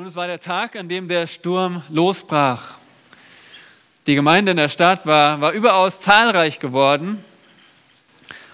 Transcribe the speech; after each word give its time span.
Nun, 0.00 0.06
es 0.06 0.16
war 0.16 0.28
der 0.28 0.40
Tag, 0.40 0.76
an 0.76 0.88
dem 0.88 1.08
der 1.08 1.26
Sturm 1.26 1.82
losbrach. 1.90 2.78
Die 4.06 4.14
Gemeinde 4.14 4.52
in 4.52 4.56
der 4.56 4.70
Stadt 4.70 5.04
war, 5.04 5.42
war 5.42 5.52
überaus 5.52 6.00
zahlreich 6.00 6.58
geworden 6.58 7.22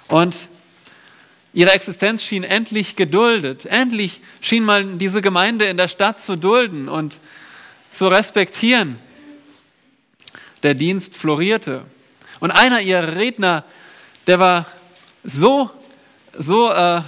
und 0.09 0.49
ihre 1.53 1.71
Existenz 1.71 2.25
schien 2.25 2.43
endlich 2.43 2.97
geduldet. 2.97 3.65
Endlich 3.65 4.23
schien 4.41 4.65
mal 4.65 4.97
diese 4.99 5.23
Gemeinde 5.23 5.67
in 5.67 5.77
der 5.77 5.87
Stadt 5.87 6.19
zu 6.21 6.35
dulden 6.35 6.89
und 6.89 7.21
zu 7.91 8.09
respektieren. 8.09 8.99
Der 10.65 10.75
Dienst 10.75 11.15
florierte. 11.15 11.85
Und 12.41 12.51
einer 12.51 12.81
ihrer 12.81 13.15
Redner, 13.15 13.63
der 14.27 14.41
war 14.41 14.67
so, 15.23 15.71
so 16.37 16.73
äh, 16.73 17.03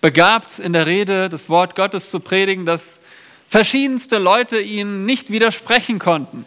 begabt 0.00 0.58
in 0.58 0.72
der 0.72 0.86
Rede, 0.86 1.28
das 1.28 1.50
Wort 1.50 1.76
Gottes 1.76 2.08
zu 2.08 2.18
predigen, 2.18 2.64
dass 2.64 3.00
verschiedenste 3.48 4.18
Leute 4.18 4.60
ihnen 4.60 5.06
nicht 5.06 5.30
widersprechen 5.30 5.98
konnten. 5.98 6.44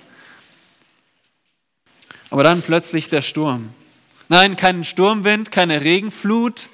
Aber 2.29 2.43
dann 2.43 2.61
plötzlich 2.61 3.09
der 3.09 3.21
Sturm. 3.21 3.73
Nein, 4.29 4.55
kein 4.55 4.85
Sturmwind, 4.85 5.51
keine 5.51 5.81
Regenflut 5.81 6.69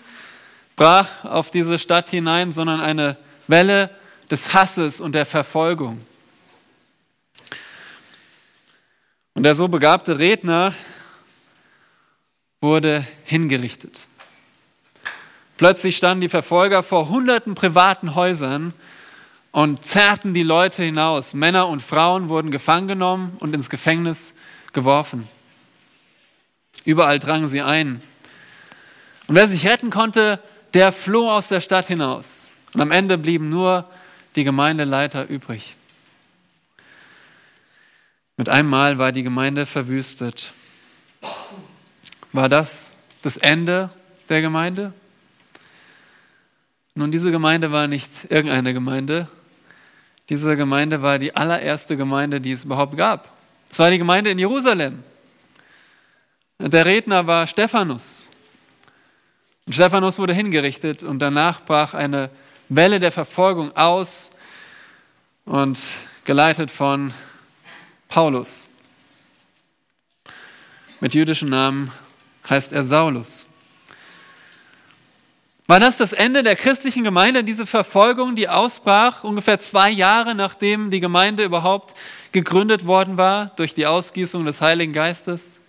brach 0.75 1.25
auf 1.25 1.49
diese 1.49 1.79
Stadt 1.79 2.09
hinein, 2.09 2.51
sondern 2.51 2.79
eine 2.79 3.17
Welle 3.47 3.89
des 4.29 4.53
Hasses 4.53 5.01
und 5.01 5.13
der 5.13 5.25
Verfolgung. 5.25 6.05
Und 9.33 9.43
der 9.43 9.55
so 9.55 9.67
begabte 9.67 10.19
Redner 10.19 10.73
wurde 12.61 13.07
hingerichtet. 13.23 14.05
Plötzlich 15.57 15.97
standen 15.97 16.21
die 16.21 16.29
Verfolger 16.29 16.83
vor 16.83 17.09
hunderten 17.09 17.55
privaten 17.55 18.13
Häusern 18.13 18.73
und 19.57 19.83
zerrten 19.83 20.35
die 20.35 20.43
Leute 20.43 20.83
hinaus. 20.83 21.33
Männer 21.33 21.67
und 21.67 21.81
Frauen 21.81 22.29
wurden 22.29 22.51
gefangen 22.51 22.87
genommen 22.87 23.35
und 23.39 23.55
ins 23.55 23.71
Gefängnis 23.71 24.35
geworfen. 24.71 25.27
Überall 26.85 27.17
drangen 27.17 27.47
sie 27.47 27.63
ein. 27.63 28.03
Und 29.25 29.33
wer 29.33 29.47
sich 29.47 29.65
retten 29.65 29.89
konnte, 29.89 30.39
der 30.75 30.91
floh 30.91 31.31
aus 31.31 31.47
der 31.47 31.59
Stadt 31.59 31.87
hinaus. 31.87 32.53
Und 32.75 32.81
am 32.81 32.91
Ende 32.91 33.17
blieben 33.17 33.49
nur 33.49 33.89
die 34.35 34.43
Gemeindeleiter 34.43 35.27
übrig. 35.27 35.75
Mit 38.37 38.49
einem 38.49 38.69
Mal 38.69 38.99
war 38.99 39.11
die 39.11 39.23
Gemeinde 39.23 39.65
verwüstet. 39.65 40.53
War 42.31 42.47
das 42.47 42.91
das 43.23 43.37
Ende 43.37 43.89
der 44.29 44.41
Gemeinde? 44.41 44.93
Nun, 46.93 47.11
diese 47.11 47.31
Gemeinde 47.31 47.71
war 47.71 47.87
nicht 47.87 48.11
irgendeine 48.29 48.75
Gemeinde. 48.75 49.27
Diese 50.29 50.57
Gemeinde 50.57 51.01
war 51.01 51.19
die 51.19 51.35
allererste 51.35 51.95
Gemeinde, 51.95 52.41
die 52.41 52.51
es 52.51 52.65
überhaupt 52.65 52.97
gab. 52.97 53.31
Es 53.69 53.79
war 53.79 53.89
die 53.89 53.97
Gemeinde 53.97 54.31
in 54.31 54.39
Jerusalem. 54.39 55.03
Der 56.59 56.85
Redner 56.85 57.25
war 57.27 57.47
Stephanus. 57.47 58.29
Und 59.65 59.73
Stephanus 59.73 60.19
wurde 60.19 60.33
hingerichtet 60.33 61.03
und 61.03 61.19
danach 61.19 61.63
brach 61.63 61.93
eine 61.93 62.29
Welle 62.69 62.99
der 62.99 63.11
Verfolgung 63.11 63.75
aus 63.75 64.31
und 65.45 65.77
geleitet 66.25 66.71
von 66.71 67.13
Paulus. 68.09 68.69
Mit 70.99 71.13
jüdischem 71.13 71.49
Namen 71.49 71.91
heißt 72.49 72.73
er 72.73 72.83
Saulus. 72.83 73.46
War 75.67 75.81
das 75.81 75.97
das 75.97 76.13
Ende 76.13 76.43
der 76.43 76.55
christlichen 76.55 77.03
Gemeinde, 77.03 77.43
diese 77.43 77.65
Verfolgung, 77.65 78.37
die 78.37 78.47
ausbrach, 78.47 79.25
ungefähr 79.25 79.59
zwei 79.59 79.89
Jahre 79.89 80.33
nachdem 80.33 80.91
die 80.91 81.01
Gemeinde 81.01 81.43
überhaupt 81.43 81.93
gegründet 82.31 82.87
worden 82.87 83.17
war 83.17 83.47
durch 83.57 83.73
die 83.73 83.85
Ausgießung 83.85 84.45
des 84.45 84.61
Heiligen 84.61 84.93
Geistes? 84.93 85.59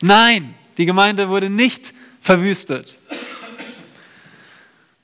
Nein, 0.00 0.56
die 0.78 0.84
Gemeinde 0.84 1.28
wurde 1.28 1.48
nicht 1.48 1.94
verwüstet. 2.20 2.98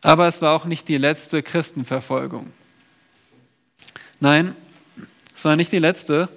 Aber 0.02 0.26
es 0.26 0.42
war 0.42 0.56
auch 0.56 0.64
nicht 0.64 0.88
die 0.88 0.96
letzte 0.96 1.40
Christenverfolgung. 1.44 2.52
Nein, 4.18 4.56
es 5.32 5.44
war 5.44 5.54
nicht 5.54 5.70
die 5.70 5.78
letzte. 5.78 6.28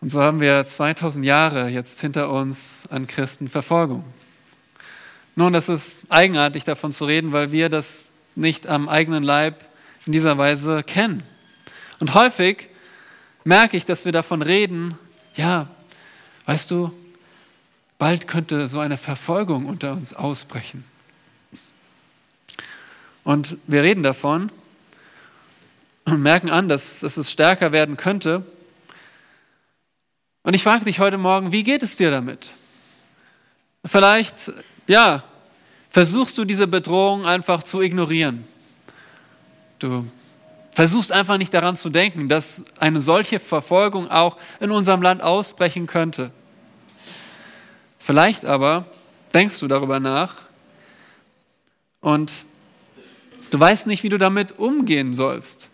Und 0.00 0.10
so 0.10 0.22
haben 0.22 0.40
wir 0.40 0.64
2000 0.64 1.24
Jahre 1.24 1.68
jetzt 1.68 2.00
hinter 2.00 2.30
uns 2.30 2.86
an 2.90 3.08
Christenverfolgung. 3.08 4.04
Nun, 5.38 5.52
das 5.52 5.68
ist 5.68 5.98
eigenartig 6.08 6.64
davon 6.64 6.92
zu 6.92 7.04
reden, 7.04 7.30
weil 7.30 7.52
wir 7.52 7.68
das 7.68 8.06
nicht 8.34 8.66
am 8.66 8.88
eigenen 8.88 9.22
Leib 9.22 9.62
in 10.06 10.12
dieser 10.12 10.38
Weise 10.38 10.82
kennen. 10.82 11.22
Und 12.00 12.14
häufig 12.14 12.68
merke 13.44 13.76
ich, 13.76 13.84
dass 13.84 14.06
wir 14.06 14.12
davon 14.12 14.40
reden, 14.40 14.98
ja, 15.34 15.68
weißt 16.46 16.70
du, 16.70 16.90
bald 17.98 18.26
könnte 18.26 18.66
so 18.66 18.80
eine 18.80 18.96
Verfolgung 18.96 19.66
unter 19.66 19.92
uns 19.92 20.14
ausbrechen. 20.14 20.84
Und 23.22 23.58
wir 23.66 23.82
reden 23.82 24.02
davon 24.02 24.50
und 26.06 26.22
merken 26.22 26.48
an, 26.48 26.70
dass, 26.70 27.00
dass 27.00 27.18
es 27.18 27.30
stärker 27.30 27.72
werden 27.72 27.98
könnte. 27.98 28.46
Und 30.44 30.54
ich 30.54 30.62
frage 30.62 30.86
dich 30.86 30.98
heute 30.98 31.18
Morgen, 31.18 31.52
wie 31.52 31.62
geht 31.62 31.82
es 31.82 31.96
dir 31.96 32.10
damit? 32.10 32.54
Vielleicht 33.84 34.50
ja, 34.86 35.22
versuchst 35.90 36.36
du 36.38 36.44
diese 36.44 36.66
Bedrohung 36.66 37.24
einfach 37.24 37.62
zu 37.62 37.80
ignorieren. 37.80 38.44
Du 39.78 40.06
versuchst 40.72 41.10
einfach 41.10 41.38
nicht 41.38 41.54
daran 41.54 41.76
zu 41.76 41.88
denken, 41.88 42.28
dass 42.28 42.64
eine 42.78 43.00
solche 43.00 43.38
Verfolgung 43.38 44.10
auch 44.10 44.36
in 44.60 44.70
unserem 44.70 45.00
Land 45.00 45.22
ausbrechen 45.22 45.86
könnte. 45.86 46.30
Vielleicht 47.98 48.44
aber 48.44 48.84
denkst 49.32 49.58
du 49.58 49.68
darüber 49.68 49.98
nach 49.98 50.42
und 52.00 52.44
du 53.50 53.58
weißt 53.58 53.86
nicht, 53.86 54.02
wie 54.02 54.10
du 54.10 54.18
damit 54.18 54.58
umgehen 54.58 55.14
sollst, 55.14 55.70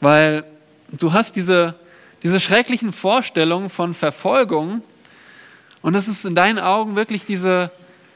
weil 0.00 0.44
du 0.90 1.12
hast 1.12 1.34
diese, 1.34 1.74
diese 2.22 2.40
schrecklichen 2.40 2.92
Vorstellungen 2.92 3.70
von 3.70 3.94
Verfolgung 3.94 4.82
und 5.80 5.94
es 5.94 6.08
ist 6.08 6.24
in 6.24 6.34
deinen 6.34 6.58
Augen 6.58 6.94
wirklich 6.94 7.24
diese 7.24 7.70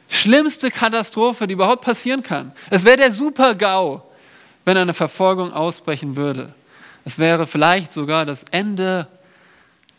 schlimmste 0.09 0.71
Katastrophe, 0.71 1.47
die 1.47 1.55
überhaupt 1.55 1.85
passieren 1.85 2.23
kann. 2.23 2.53
Es 2.71 2.85
wäre 2.85 2.97
der 2.97 3.13
Super-GAU, 3.13 4.03
wenn 4.65 4.77
eine 4.77 4.95
Verfolgung 4.95 5.53
ausbrechen 5.53 6.17
würde. 6.17 6.55
Es 7.05 7.19
wäre 7.19 7.47
vielleicht 7.47 7.93
sogar 7.93 8.27
das 8.27 8.45
Ende 8.51 9.09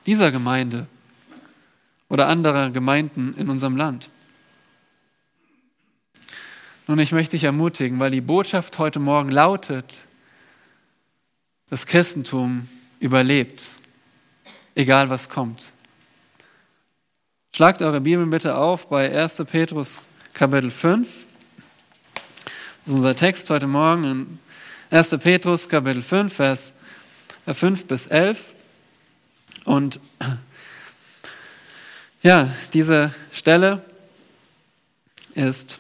dieser 0.06 0.32
Gemeinde 0.32 0.88
oder 2.10 2.28
anderer 2.28 2.70
Gemeinden 2.70 3.34
in 3.38 3.50
unserem 3.50 3.78
Land. 3.78 4.10
Nun, 6.88 7.00
ich 7.00 7.12
möchte 7.12 7.32
dich 7.32 7.44
ermutigen, 7.44 8.00
weil 8.00 8.12
die 8.12 8.22
Botschaft 8.22 8.80
heute 8.80 9.00
Morgen 9.00 9.30
lautet, 9.30 10.04
das 11.70 11.86
Christentum 11.86 12.70
überlebt, 13.00 13.74
egal 14.74 15.10
was 15.10 15.28
kommt. 15.28 15.74
Schlagt 17.58 17.82
eure 17.82 18.02
Bibeln 18.02 18.30
bitte 18.30 18.56
auf 18.56 18.88
bei 18.88 19.12
1. 19.12 19.44
Petrus 19.50 20.06
Kapitel 20.36 20.70
5. 20.70 21.08
Das 22.14 22.24
ist 22.86 22.94
unser 22.94 23.16
Text 23.16 23.50
heute 23.50 23.66
Morgen 23.66 24.04
in 24.04 24.40
1. 24.92 25.18
Petrus 25.24 25.68
Kapitel 25.68 26.04
5, 26.04 26.32
Vers 26.32 26.76
5 27.52 27.86
bis 27.86 28.06
11. 28.06 28.54
Und 29.66 30.00
ja, 32.22 32.48
diese 32.74 33.12
Stelle 33.32 33.84
ist 35.34 35.80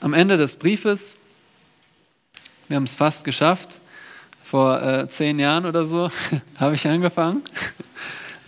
am 0.00 0.14
Ende 0.14 0.38
des 0.38 0.56
Briefes. 0.56 1.18
Wir 2.68 2.76
haben 2.76 2.84
es 2.84 2.94
fast 2.94 3.24
geschafft. 3.24 3.78
Vor 4.42 4.82
äh, 4.82 5.06
zehn 5.06 5.38
Jahren 5.38 5.66
oder 5.66 5.84
so 5.84 6.10
habe 6.56 6.76
ich 6.76 6.88
angefangen. 6.88 7.42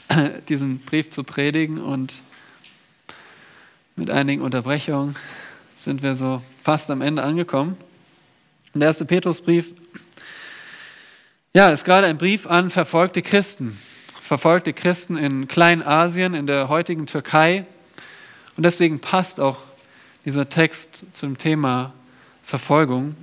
diesen 0.48 0.78
Brief 0.80 1.10
zu 1.10 1.24
predigen 1.24 1.78
und 1.78 2.22
mit 3.96 4.10
einigen 4.10 4.42
Unterbrechungen 4.42 5.16
sind 5.76 6.02
wir 6.02 6.14
so 6.14 6.42
fast 6.62 6.90
am 6.90 7.02
Ende 7.02 7.22
angekommen. 7.22 7.76
Und 8.74 8.80
der 8.80 8.88
erste 8.88 9.04
Petrusbrief, 9.04 9.72
ja, 11.52 11.68
ist 11.70 11.84
gerade 11.84 12.06
ein 12.06 12.18
Brief 12.18 12.46
an 12.46 12.70
verfolgte 12.70 13.22
Christen, 13.22 13.78
verfolgte 14.22 14.72
Christen 14.72 15.16
in 15.16 15.48
Kleinasien, 15.48 16.34
in 16.34 16.46
der 16.46 16.68
heutigen 16.68 17.06
Türkei. 17.06 17.64
Und 18.56 18.64
deswegen 18.64 19.00
passt 19.00 19.40
auch 19.40 19.58
dieser 20.24 20.48
Text 20.48 21.16
zum 21.16 21.38
Thema 21.38 21.92
Verfolgung. 22.44 23.16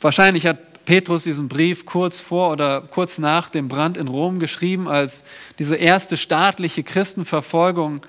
Wahrscheinlich 0.00 0.46
hat 0.46 0.58
Petrus 0.84 1.24
diesen 1.24 1.48
Brief 1.48 1.86
kurz 1.86 2.20
vor 2.20 2.52
oder 2.52 2.82
kurz 2.82 3.18
nach 3.18 3.48
dem 3.48 3.68
Brand 3.68 3.96
in 3.96 4.08
Rom 4.08 4.38
geschrieben, 4.38 4.88
als 4.88 5.24
diese 5.58 5.76
erste 5.76 6.16
staatliche 6.16 6.82
Christenverfolgung 6.82 8.02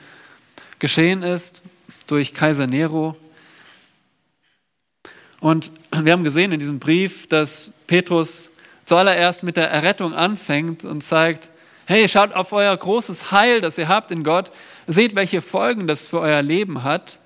geschehen 0.79 1.23
ist 1.23 1.61
durch 2.07 2.33
Kaiser 2.33 2.67
Nero. 2.67 3.15
Und 5.39 5.71
wir 5.91 6.11
haben 6.11 6.23
gesehen 6.23 6.51
in 6.51 6.59
diesem 6.59 6.79
Brief, 6.79 7.27
dass 7.27 7.71
Petrus 7.87 8.51
zuallererst 8.85 9.43
mit 9.43 9.57
der 9.57 9.69
Errettung 9.69 10.13
anfängt 10.13 10.85
und 10.85 11.01
zeigt, 11.01 11.49
hey, 11.85 12.07
schaut 12.09 12.33
auf 12.33 12.51
euer 12.51 12.75
großes 12.75 13.31
Heil, 13.31 13.61
das 13.61 13.77
ihr 13.77 13.87
habt 13.87 14.11
in 14.11 14.23
Gott. 14.23 14.51
Seht, 14.87 15.15
welche 15.15 15.41
Folgen 15.41 15.87
das 15.87 16.05
für 16.05 16.19
euer 16.19 16.41
Leben 16.41 16.83
hat. 16.83 17.19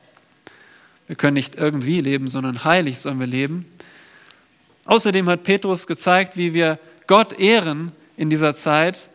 Wir 1.07 1.15
können 1.15 1.33
nicht 1.33 1.55
irgendwie 1.55 1.99
leben, 2.01 2.27
sondern 2.27 2.63
heilig 2.63 2.99
sollen 2.99 3.19
wir 3.19 3.27
leben. 3.27 3.65
Außerdem 4.89 5.29
hat 5.29 5.43
Petrus 5.43 5.85
gezeigt, 5.85 6.35
wie 6.35 6.55
wir 6.55 6.79
Gott 7.05 7.39
ehren 7.39 7.91
in 8.17 8.31
dieser 8.31 8.55
Zeit 8.55 9.07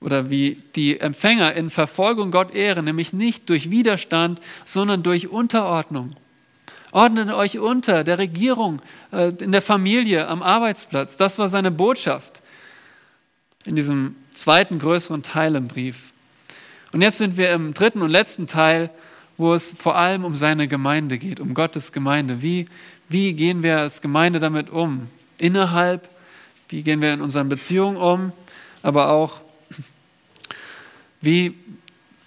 oder 0.00 0.30
wie 0.30 0.56
die 0.76 0.98
Empfänger 0.98 1.52
in 1.52 1.68
Verfolgung 1.68 2.30
Gott 2.30 2.54
ehren, 2.54 2.86
nämlich 2.86 3.12
nicht 3.12 3.50
durch 3.50 3.70
Widerstand, 3.70 4.40
sondern 4.64 5.02
durch 5.02 5.28
Unterordnung. 5.28 6.16
Ordnet 6.90 7.30
euch 7.30 7.58
unter 7.58 8.02
der 8.02 8.16
Regierung, 8.16 8.80
äh, 9.12 9.30
in 9.40 9.52
der 9.52 9.60
Familie, 9.60 10.26
am 10.26 10.42
Arbeitsplatz. 10.42 11.18
Das 11.18 11.38
war 11.38 11.50
seine 11.50 11.70
Botschaft 11.70 12.40
in 13.66 13.76
diesem 13.76 14.16
zweiten 14.32 14.78
größeren 14.78 15.22
Teil 15.22 15.54
im 15.54 15.68
Brief. 15.68 16.14
Und 16.92 17.02
jetzt 17.02 17.18
sind 17.18 17.36
wir 17.36 17.50
im 17.50 17.74
dritten 17.74 18.00
und 18.00 18.08
letzten 18.08 18.46
Teil, 18.46 18.88
wo 19.36 19.52
es 19.52 19.70
vor 19.70 19.96
allem 19.96 20.24
um 20.24 20.34
seine 20.34 20.66
Gemeinde 20.66 21.18
geht, 21.18 21.40
um 21.40 21.52
Gottes 21.52 21.92
Gemeinde. 21.92 22.40
Wie, 22.40 22.64
wie 23.08 23.32
gehen 23.32 23.62
wir 23.62 23.78
als 23.78 24.00
Gemeinde 24.00 24.38
damit 24.38 24.70
um? 24.70 25.08
Innerhalb, 25.38 26.08
wie 26.68 26.82
gehen 26.82 27.00
wir 27.00 27.12
in 27.12 27.20
unseren 27.20 27.48
Beziehungen 27.48 27.96
um, 27.96 28.32
aber 28.82 29.10
auch, 29.10 29.40
wie, 31.20 31.54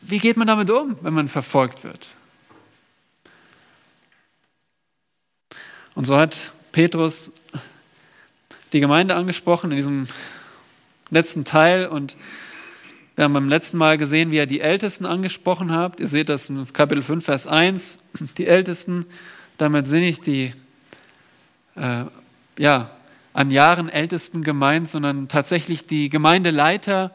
wie 0.01 0.17
geht 0.17 0.37
man 0.37 0.47
damit 0.47 0.69
um, 0.69 0.95
wenn 1.01 1.13
man 1.13 1.29
verfolgt 1.29 1.83
wird? 1.83 2.15
Und 5.93 6.05
so 6.05 6.17
hat 6.17 6.51
Petrus 6.71 7.31
die 8.73 8.79
Gemeinde 8.79 9.15
angesprochen 9.15 9.71
in 9.71 9.77
diesem 9.77 10.07
letzten 11.09 11.43
Teil 11.45 11.87
und 11.87 12.15
wir 13.15 13.25
haben 13.25 13.33
beim 13.33 13.49
letzten 13.49 13.77
Mal 13.77 13.97
gesehen, 13.97 14.31
wie 14.31 14.37
er 14.37 14.45
die 14.45 14.61
Ältesten 14.61 15.05
angesprochen 15.05 15.73
hat. 15.73 15.99
Ihr 15.99 16.07
seht 16.07 16.29
das 16.29 16.49
in 16.49 16.71
Kapitel 16.71 17.03
5, 17.03 17.23
Vers 17.23 17.45
1. 17.45 17.99
Die 18.37 18.47
Ältesten, 18.47 19.05
damit 19.57 19.85
sind 19.85 19.99
nicht 19.99 20.25
die 20.25 20.53
äh, 21.81 22.05
ja, 22.59 22.91
an 23.33 23.49
Jahren 23.49 23.89
Ältesten 23.89 24.43
gemeint, 24.43 24.87
sondern 24.87 25.27
tatsächlich 25.27 25.87
die 25.87 26.09
Gemeindeleiter, 26.09 27.11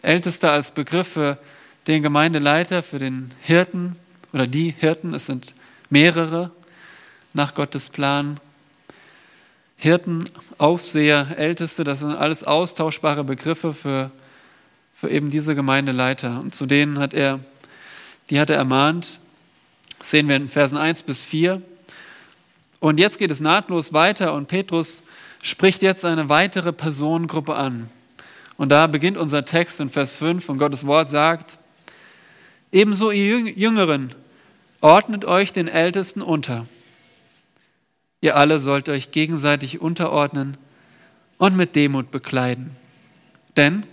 Ältester 0.00 0.52
als 0.52 0.70
Begriff 0.70 1.08
für 1.08 1.38
den 1.86 2.02
Gemeindeleiter, 2.02 2.82
für 2.82 2.98
den 2.98 3.30
Hirten 3.40 3.96
oder 4.32 4.46
die 4.46 4.70
Hirten. 4.70 5.12
Es 5.12 5.26
sind 5.26 5.54
mehrere 5.90 6.50
nach 7.32 7.54
Gottes 7.54 7.88
Plan. 7.88 8.38
Hirten, 9.76 10.24
Aufseher, 10.58 11.36
Älteste, 11.36 11.84
das 11.84 11.98
sind 11.98 12.14
alles 12.14 12.44
austauschbare 12.44 13.24
Begriffe 13.24 13.72
für, 13.72 14.10
für 14.94 15.10
eben 15.10 15.30
diese 15.30 15.54
Gemeindeleiter. 15.54 16.38
Und 16.40 16.54
zu 16.54 16.66
denen 16.66 16.98
hat 16.98 17.12
er, 17.12 17.40
die 18.30 18.38
hat 18.40 18.50
er 18.50 18.56
ermahnt, 18.56 19.18
das 19.98 20.10
sehen 20.10 20.28
wir 20.28 20.36
in 20.36 20.48
Versen 20.48 20.78
1 20.78 21.02
bis 21.02 21.22
4. 21.22 21.60
Und 22.84 23.00
jetzt 23.00 23.18
geht 23.18 23.30
es 23.30 23.40
nahtlos 23.40 23.94
weiter 23.94 24.34
und 24.34 24.46
Petrus 24.46 25.04
spricht 25.42 25.80
jetzt 25.80 26.04
eine 26.04 26.28
weitere 26.28 26.70
Personengruppe 26.70 27.54
an. 27.54 27.88
Und 28.58 28.68
da 28.68 28.86
beginnt 28.88 29.16
unser 29.16 29.46
Text 29.46 29.80
in 29.80 29.88
Vers 29.88 30.14
5 30.14 30.50
und 30.50 30.58
Gottes 30.58 30.86
Wort 30.86 31.08
sagt, 31.08 31.56
ebenso 32.72 33.10
ihr 33.10 33.38
Jüngeren, 33.38 34.14
ordnet 34.82 35.24
euch 35.24 35.50
den 35.50 35.66
Ältesten 35.66 36.20
unter. 36.20 36.66
Ihr 38.20 38.36
alle 38.36 38.58
sollt 38.58 38.90
euch 38.90 39.12
gegenseitig 39.12 39.80
unterordnen 39.80 40.58
und 41.38 41.56
mit 41.56 41.76
Demut 41.76 42.10
bekleiden. 42.10 42.76
Denn 43.56 43.84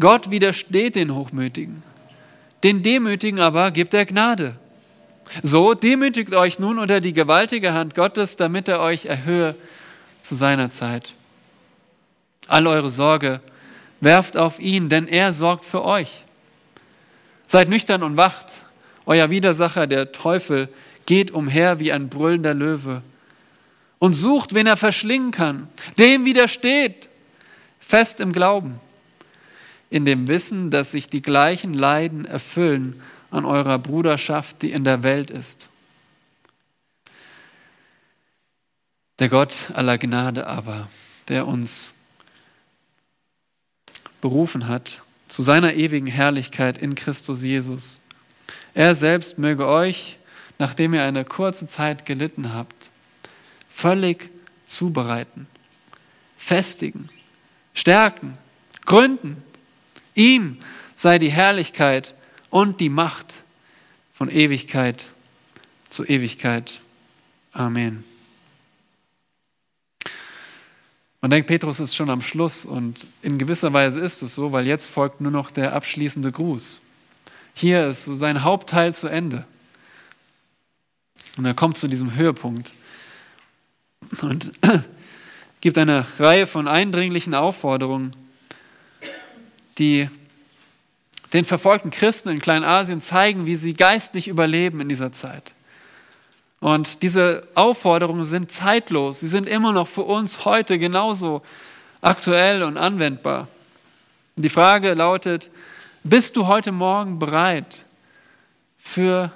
Gott 0.00 0.32
widersteht 0.32 0.96
den 0.96 1.14
Hochmütigen, 1.14 1.84
den 2.64 2.82
Demütigen 2.82 3.38
aber 3.38 3.70
gibt 3.70 3.94
er 3.94 4.06
Gnade. 4.06 4.56
So 5.42 5.74
demütigt 5.74 6.34
euch 6.34 6.58
nun 6.58 6.78
unter 6.78 7.00
die 7.00 7.12
gewaltige 7.12 7.72
Hand 7.72 7.94
Gottes, 7.94 8.36
damit 8.36 8.68
er 8.68 8.80
euch 8.80 9.06
erhöhe 9.06 9.54
zu 10.20 10.34
seiner 10.34 10.70
Zeit. 10.70 11.14
All 12.48 12.66
eure 12.66 12.90
Sorge 12.90 13.40
werft 14.00 14.36
auf 14.36 14.58
ihn, 14.60 14.88
denn 14.88 15.08
er 15.08 15.32
sorgt 15.32 15.64
für 15.64 15.84
euch. 15.84 16.22
Seid 17.46 17.68
nüchtern 17.68 18.02
und 18.02 18.16
wacht. 18.16 18.62
Euer 19.04 19.30
Widersacher, 19.30 19.86
der 19.86 20.12
Teufel, 20.12 20.68
geht 21.06 21.30
umher 21.30 21.78
wie 21.78 21.92
ein 21.92 22.08
brüllender 22.08 22.54
Löwe 22.54 23.02
und 23.98 24.12
sucht, 24.12 24.54
wen 24.54 24.66
er 24.66 24.76
verschlingen 24.76 25.30
kann. 25.30 25.68
Dem 25.98 26.24
widersteht, 26.24 27.08
fest 27.78 28.20
im 28.20 28.32
Glauben, 28.32 28.80
in 29.90 30.04
dem 30.04 30.28
Wissen, 30.28 30.70
dass 30.70 30.90
sich 30.90 31.08
die 31.08 31.22
gleichen 31.22 31.72
Leiden 31.72 32.24
erfüllen 32.24 33.00
an 33.30 33.44
eurer 33.44 33.78
Bruderschaft, 33.78 34.62
die 34.62 34.72
in 34.72 34.84
der 34.84 35.02
Welt 35.02 35.30
ist. 35.30 35.68
Der 39.18 39.28
Gott 39.28 39.70
aller 39.72 39.98
Gnade 39.98 40.46
aber, 40.46 40.88
der 41.28 41.46
uns 41.46 41.94
berufen 44.20 44.68
hat 44.68 45.02
zu 45.28 45.42
seiner 45.42 45.74
ewigen 45.74 46.06
Herrlichkeit 46.06 46.78
in 46.78 46.94
Christus 46.94 47.42
Jesus. 47.42 48.00
Er 48.74 48.94
selbst 48.94 49.38
möge 49.38 49.66
euch, 49.66 50.18
nachdem 50.58 50.94
ihr 50.94 51.02
eine 51.02 51.24
kurze 51.24 51.66
Zeit 51.66 52.04
gelitten 52.04 52.54
habt, 52.54 52.90
völlig 53.68 54.30
zubereiten, 54.66 55.46
festigen, 56.36 57.08
stärken, 57.74 58.36
gründen. 58.84 59.42
Ihm 60.14 60.58
sei 60.94 61.18
die 61.18 61.30
Herrlichkeit 61.30 62.14
und 62.50 62.80
die 62.80 62.88
Macht 62.88 63.42
von 64.12 64.30
Ewigkeit 64.30 65.10
zu 65.88 66.04
Ewigkeit. 66.04 66.80
Amen. 67.52 68.04
Man 71.20 71.30
denkt, 71.30 71.48
Petrus 71.48 71.80
ist 71.80 71.96
schon 71.96 72.10
am 72.10 72.22
Schluss 72.22 72.66
und 72.66 73.06
in 73.22 73.38
gewisser 73.38 73.72
Weise 73.72 74.00
ist 74.00 74.22
es 74.22 74.34
so, 74.34 74.52
weil 74.52 74.66
jetzt 74.66 74.86
folgt 74.86 75.20
nur 75.20 75.32
noch 75.32 75.50
der 75.50 75.72
abschließende 75.72 76.30
Gruß. 76.30 76.82
Hier 77.54 77.88
ist 77.88 78.04
so 78.04 78.14
sein 78.14 78.44
Hauptteil 78.44 78.94
zu 78.94 79.08
Ende. 79.08 79.44
Und 81.36 81.46
er 81.46 81.54
kommt 81.54 81.78
zu 81.78 81.88
diesem 81.88 82.14
Höhepunkt 82.14 82.74
und 84.22 84.52
gibt 85.60 85.78
eine 85.78 86.06
Reihe 86.18 86.46
von 86.46 86.68
eindringlichen 86.68 87.34
Aufforderungen, 87.34 88.12
die 89.78 90.08
den 91.32 91.44
verfolgten 91.44 91.90
Christen 91.90 92.28
in 92.28 92.40
Kleinasien 92.40 93.00
zeigen, 93.00 93.46
wie 93.46 93.56
sie 93.56 93.74
geistlich 93.74 94.28
überleben 94.28 94.80
in 94.80 94.88
dieser 94.88 95.12
Zeit. 95.12 95.52
Und 96.60 97.02
diese 97.02 97.46
Aufforderungen 97.54 98.24
sind 98.24 98.50
zeitlos, 98.50 99.20
sie 99.20 99.28
sind 99.28 99.48
immer 99.48 99.72
noch 99.72 99.88
für 99.88 100.02
uns 100.02 100.44
heute 100.44 100.78
genauso 100.78 101.42
aktuell 102.00 102.62
und 102.62 102.76
anwendbar. 102.76 103.48
Die 104.36 104.48
Frage 104.48 104.94
lautet, 104.94 105.50
bist 106.04 106.36
du 106.36 106.46
heute 106.46 106.72
Morgen 106.72 107.18
bereit 107.18 107.84
für 108.78 109.32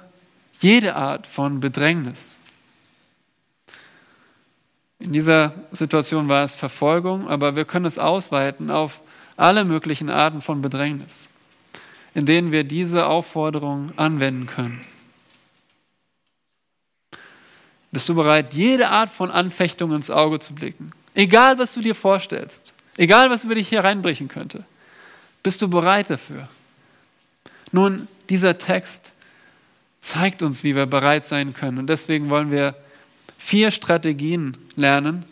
jede 0.59 0.95
Art 0.95 1.27
von 1.27 1.59
Bedrängnis? 1.59 2.41
In 4.99 5.13
dieser 5.13 5.53
Situation 5.71 6.29
war 6.29 6.43
es 6.43 6.55
Verfolgung, 6.55 7.27
aber 7.27 7.55
wir 7.55 7.65
können 7.65 7.85
es 7.85 7.97
ausweiten 7.97 8.69
auf 8.69 9.01
alle 9.35 9.65
möglichen 9.65 10.09
Arten 10.11 10.41
von 10.43 10.61
Bedrängnis, 10.61 11.29
in 12.13 12.25
denen 12.25 12.51
wir 12.51 12.63
diese 12.63 13.07
Aufforderung 13.07 13.91
anwenden 13.97 14.47
können. 14.47 14.81
Bist 17.91 18.07
du 18.07 18.15
bereit, 18.15 18.53
jede 18.53 18.89
Art 18.89 19.09
von 19.09 19.31
Anfechtung 19.31 19.93
ins 19.93 20.09
Auge 20.09 20.39
zu 20.39 20.55
blicken? 20.55 20.91
Egal, 21.13 21.57
was 21.59 21.73
du 21.73 21.81
dir 21.81 21.95
vorstellst, 21.95 22.73
egal, 22.97 23.29
was 23.29 23.43
über 23.43 23.55
dich 23.55 23.67
hier 23.67 23.83
reinbrechen 23.83 24.27
könnte. 24.27 24.65
Bist 25.43 25.61
du 25.61 25.69
bereit 25.69 26.09
dafür? 26.09 26.47
Nun, 27.71 28.07
dieser 28.29 28.57
Text 28.57 29.13
zeigt 29.99 30.41
uns, 30.41 30.63
wie 30.63 30.75
wir 30.75 30.85
bereit 30.85 31.25
sein 31.25 31.53
können. 31.53 31.79
Und 31.79 31.87
deswegen 31.87 32.29
wollen 32.29 32.51
wir 32.51 32.75
vier 33.37 33.71
Strategien 33.71 34.57
lernen, 34.75 35.25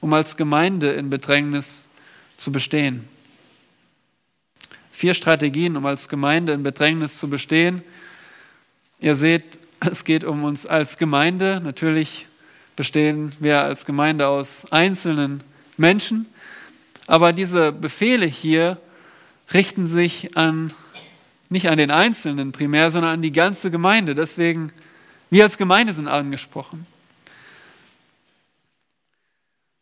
um 0.00 0.12
als 0.12 0.36
Gemeinde 0.36 0.92
in 0.92 1.10
Bedrängnis 1.10 1.88
zu 2.36 2.52
bestehen. 2.52 3.08
Vier 4.98 5.14
Strategien, 5.14 5.76
um 5.76 5.86
als 5.86 6.08
Gemeinde 6.08 6.52
in 6.54 6.64
Bedrängnis 6.64 7.18
zu 7.18 7.30
bestehen. 7.30 7.82
Ihr 8.98 9.14
seht, 9.14 9.60
es 9.78 10.04
geht 10.04 10.24
um 10.24 10.42
uns 10.42 10.66
als 10.66 10.98
Gemeinde. 10.98 11.60
Natürlich 11.62 12.26
bestehen 12.74 13.30
wir 13.38 13.62
als 13.62 13.84
Gemeinde 13.84 14.26
aus 14.26 14.72
einzelnen 14.72 15.44
Menschen, 15.76 16.26
aber 17.06 17.32
diese 17.32 17.70
Befehle 17.70 18.26
hier 18.26 18.76
richten 19.54 19.86
sich 19.86 20.36
an 20.36 20.74
nicht 21.48 21.68
an 21.68 21.78
den 21.78 21.92
Einzelnen 21.92 22.50
primär, 22.50 22.90
sondern 22.90 23.14
an 23.14 23.22
die 23.22 23.30
ganze 23.30 23.70
Gemeinde. 23.70 24.16
Deswegen, 24.16 24.72
wir 25.30 25.44
als 25.44 25.56
Gemeinde 25.56 25.92
sind 25.92 26.08
angesprochen. 26.08 26.88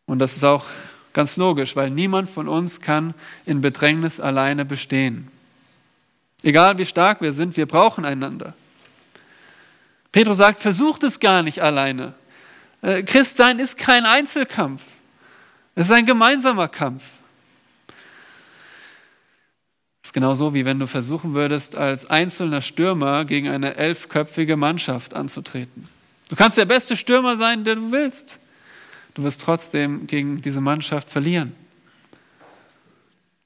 Und 0.05 0.19
das 0.19 0.35
ist 0.35 0.43
auch 0.43 0.65
ganz 1.17 1.35
logisch, 1.35 1.75
weil 1.75 1.89
niemand 1.89 2.29
von 2.29 2.47
uns 2.47 2.79
kann 2.79 3.15
in 3.47 3.59
Bedrängnis 3.59 4.19
alleine 4.19 4.65
bestehen. 4.65 5.29
Egal 6.43 6.77
wie 6.77 6.85
stark 6.85 7.21
wir 7.21 7.33
sind, 7.33 7.57
wir 7.57 7.65
brauchen 7.65 8.05
einander. 8.05 8.53
Petrus 10.11 10.37
sagt, 10.37 10.61
versucht 10.61 11.01
es 11.01 11.19
gar 11.19 11.41
nicht 11.41 11.63
alleine. 11.63 12.13
Äh, 12.83 13.01
Christsein 13.01 13.57
ist 13.57 13.79
kein 13.79 14.05
Einzelkampf. 14.05 14.83
Es 15.73 15.87
ist 15.87 15.91
ein 15.91 16.05
gemeinsamer 16.05 16.67
Kampf. 16.67 17.01
Es 20.03 20.09
ist 20.09 20.13
genauso 20.13 20.53
wie 20.53 20.65
wenn 20.65 20.77
du 20.77 20.85
versuchen 20.85 21.33
würdest, 21.33 21.75
als 21.75 22.07
einzelner 22.07 22.61
Stürmer 22.61 23.25
gegen 23.25 23.49
eine 23.49 23.75
elfköpfige 23.75 24.55
Mannschaft 24.55 25.15
anzutreten. 25.15 25.89
Du 26.29 26.35
kannst 26.35 26.59
der 26.59 26.65
beste 26.65 26.95
Stürmer 26.95 27.35
sein, 27.35 27.63
der 27.63 27.73
du 27.73 27.89
willst. 27.89 28.37
Du 29.17 29.23
wirst 29.23 29.41
trotzdem 29.41 30.05
gegen 30.05 30.43
diese 30.43 30.61
Mannschaft 30.61 31.09
verlieren. 31.09 31.55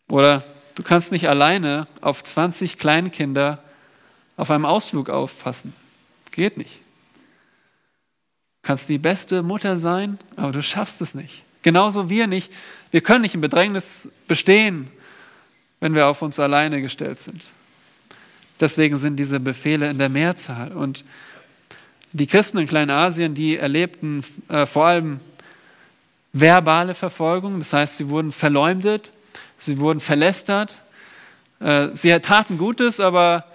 Oder 0.09 0.43
du 0.75 0.83
kannst 0.83 1.13
nicht 1.13 1.29
alleine 1.29 1.87
auf 2.01 2.21
20 2.21 2.77
Kleinkinder 2.77 3.63
auf 4.35 4.51
einem 4.51 4.65
Ausflug 4.65 5.09
aufpassen. 5.09 5.73
Geht 6.31 6.57
nicht. 6.57 6.81
Du 8.61 8.67
kannst 8.67 8.89
die 8.89 8.97
beste 8.97 9.43
Mutter 9.43 9.77
sein, 9.77 10.19
aber 10.35 10.51
du 10.51 10.61
schaffst 10.61 10.99
es 10.99 11.15
nicht. 11.15 11.45
Genauso 11.61 12.09
wir 12.09 12.27
nicht. 12.27 12.51
Wir 12.91 12.99
können 12.99 13.21
nicht 13.21 13.35
im 13.35 13.41
Bedrängnis 13.41 14.09
bestehen, 14.27 14.89
wenn 15.79 15.95
wir 15.95 16.07
auf 16.07 16.21
uns 16.21 16.37
alleine 16.37 16.81
gestellt 16.81 17.21
sind. 17.21 17.45
Deswegen 18.59 18.97
sind 18.97 19.15
diese 19.15 19.39
Befehle 19.39 19.89
in 19.89 19.99
der 19.99 20.09
Mehrzahl. 20.09 20.73
Und 20.73 21.05
die 22.11 22.27
Christen 22.27 22.57
in 22.57 22.67
Kleinasien, 22.67 23.35
die 23.35 23.55
erlebten 23.55 24.25
äh, 24.49 24.65
vor 24.65 24.87
allem 24.87 25.21
verbale 26.33 26.95
Verfolgung, 26.95 27.59
das 27.59 27.73
heißt, 27.73 27.97
sie 27.97 28.09
wurden 28.09 28.31
verleumdet, 28.31 29.11
sie 29.57 29.79
wurden 29.79 30.00
verlästert, 30.00 30.81
äh, 31.59 31.89
sie 31.93 32.17
taten 32.19 32.57
Gutes, 32.57 33.00
aber 33.00 33.45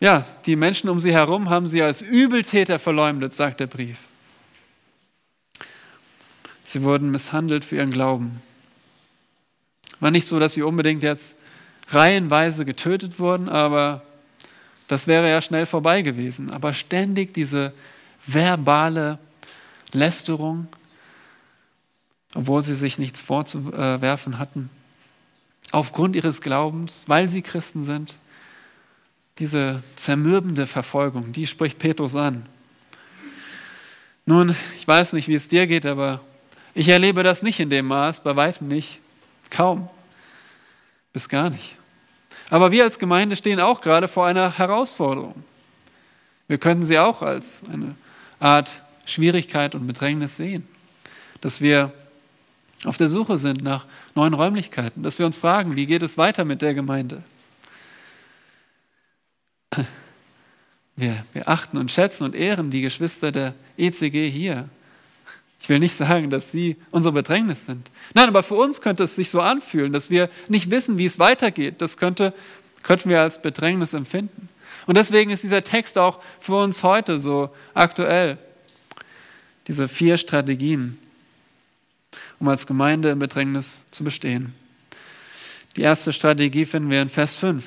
ja, 0.00 0.24
die 0.44 0.56
Menschen 0.56 0.90
um 0.90 1.00
sie 1.00 1.12
herum 1.12 1.48
haben 1.48 1.66
sie 1.66 1.82
als 1.82 2.02
Übeltäter 2.02 2.78
verleumdet, 2.78 3.34
sagt 3.34 3.60
der 3.60 3.66
Brief. 3.66 3.98
Sie 6.64 6.82
wurden 6.82 7.10
misshandelt 7.10 7.64
für 7.64 7.76
ihren 7.76 7.90
Glauben. 7.90 8.42
War 10.00 10.10
nicht 10.10 10.26
so, 10.26 10.38
dass 10.38 10.54
sie 10.54 10.62
unbedingt 10.62 11.02
jetzt 11.02 11.36
reihenweise 11.88 12.64
getötet 12.64 13.18
wurden, 13.18 13.48
aber 13.48 14.02
das 14.88 15.06
wäre 15.06 15.30
ja 15.30 15.40
schnell 15.40 15.66
vorbei 15.66 16.02
gewesen. 16.02 16.50
Aber 16.50 16.74
ständig 16.74 17.32
diese 17.32 17.72
verbale 18.26 19.18
Lästerung, 19.92 20.68
obwohl 22.36 22.62
sie 22.62 22.74
sich 22.74 22.98
nichts 22.98 23.22
vorzuwerfen 23.22 24.38
hatten, 24.38 24.68
aufgrund 25.72 26.14
ihres 26.14 26.42
Glaubens, 26.42 27.08
weil 27.08 27.28
sie 27.28 27.40
Christen 27.40 27.82
sind, 27.82 28.18
diese 29.38 29.82
zermürbende 29.96 30.66
Verfolgung, 30.66 31.32
die 31.32 31.46
spricht 31.46 31.78
Petrus 31.78 32.14
an. 32.14 32.46
Nun, 34.26 34.54
ich 34.76 34.86
weiß 34.86 35.14
nicht, 35.14 35.28
wie 35.28 35.34
es 35.34 35.48
dir 35.48 35.66
geht, 35.66 35.86
aber 35.86 36.20
ich 36.74 36.88
erlebe 36.88 37.22
das 37.22 37.42
nicht 37.42 37.58
in 37.58 37.70
dem 37.70 37.86
Maß, 37.86 38.22
bei 38.22 38.36
weitem 38.36 38.68
nicht, 38.68 39.00
kaum, 39.48 39.88
bis 41.14 41.28
gar 41.28 41.48
nicht. 41.48 41.74
Aber 42.50 42.70
wir 42.70 42.84
als 42.84 42.98
Gemeinde 42.98 43.34
stehen 43.34 43.60
auch 43.60 43.80
gerade 43.80 44.08
vor 44.08 44.26
einer 44.26 44.58
Herausforderung. 44.58 45.42
Wir 46.48 46.58
können 46.58 46.82
sie 46.82 46.98
auch 46.98 47.22
als 47.22 47.62
eine 47.72 47.94
Art 48.38 48.82
Schwierigkeit 49.06 49.74
und 49.74 49.86
Bedrängnis 49.86 50.36
sehen, 50.36 50.68
dass 51.40 51.60
wir 51.60 51.92
auf 52.84 52.96
der 52.96 53.08
Suche 53.08 53.38
sind 53.38 53.62
nach 53.62 53.86
neuen 54.14 54.34
Räumlichkeiten, 54.34 55.02
dass 55.02 55.18
wir 55.18 55.26
uns 55.26 55.36
fragen, 55.36 55.76
wie 55.76 55.86
geht 55.86 56.02
es 56.02 56.18
weiter 56.18 56.44
mit 56.44 56.62
der 56.62 56.74
Gemeinde? 56.74 57.22
Wir, 60.96 61.24
wir 61.32 61.48
achten 61.48 61.76
und 61.76 61.90
schätzen 61.90 62.24
und 62.24 62.34
ehren 62.34 62.70
die 62.70 62.80
Geschwister 62.80 63.30
der 63.30 63.54
ECG 63.76 64.30
hier. 64.30 64.68
Ich 65.60 65.68
will 65.68 65.78
nicht 65.78 65.94
sagen, 65.94 66.30
dass 66.30 66.52
sie 66.52 66.76
unsere 66.90 67.12
Bedrängnis 67.12 67.66
sind. 67.66 67.90
Nein, 68.14 68.28
aber 68.28 68.42
für 68.42 68.54
uns 68.54 68.80
könnte 68.80 69.02
es 69.02 69.16
sich 69.16 69.30
so 69.30 69.40
anfühlen, 69.40 69.92
dass 69.92 70.10
wir 70.10 70.30
nicht 70.48 70.70
wissen, 70.70 70.96
wie 70.96 71.04
es 71.04 71.18
weitergeht. 71.18 71.82
Das 71.82 71.96
könnte, 71.96 72.32
könnten 72.82 73.10
wir 73.10 73.20
als 73.20 73.42
Bedrängnis 73.42 73.92
empfinden. 73.92 74.48
Und 74.86 74.96
deswegen 74.96 75.30
ist 75.30 75.42
dieser 75.42 75.64
Text 75.64 75.98
auch 75.98 76.20
für 76.38 76.56
uns 76.56 76.82
heute 76.82 77.18
so 77.18 77.50
aktuell. 77.74 78.38
Diese 79.66 79.88
vier 79.88 80.16
Strategien, 80.16 80.98
um 82.38 82.48
als 82.48 82.66
Gemeinde 82.66 83.10
im 83.10 83.18
Bedrängnis 83.18 83.82
zu 83.90 84.04
bestehen. 84.04 84.54
Die 85.76 85.82
erste 85.82 86.12
Strategie 86.12 86.64
finden 86.64 86.90
wir 86.90 87.02
in 87.02 87.08
Vers 87.08 87.36
5. 87.36 87.64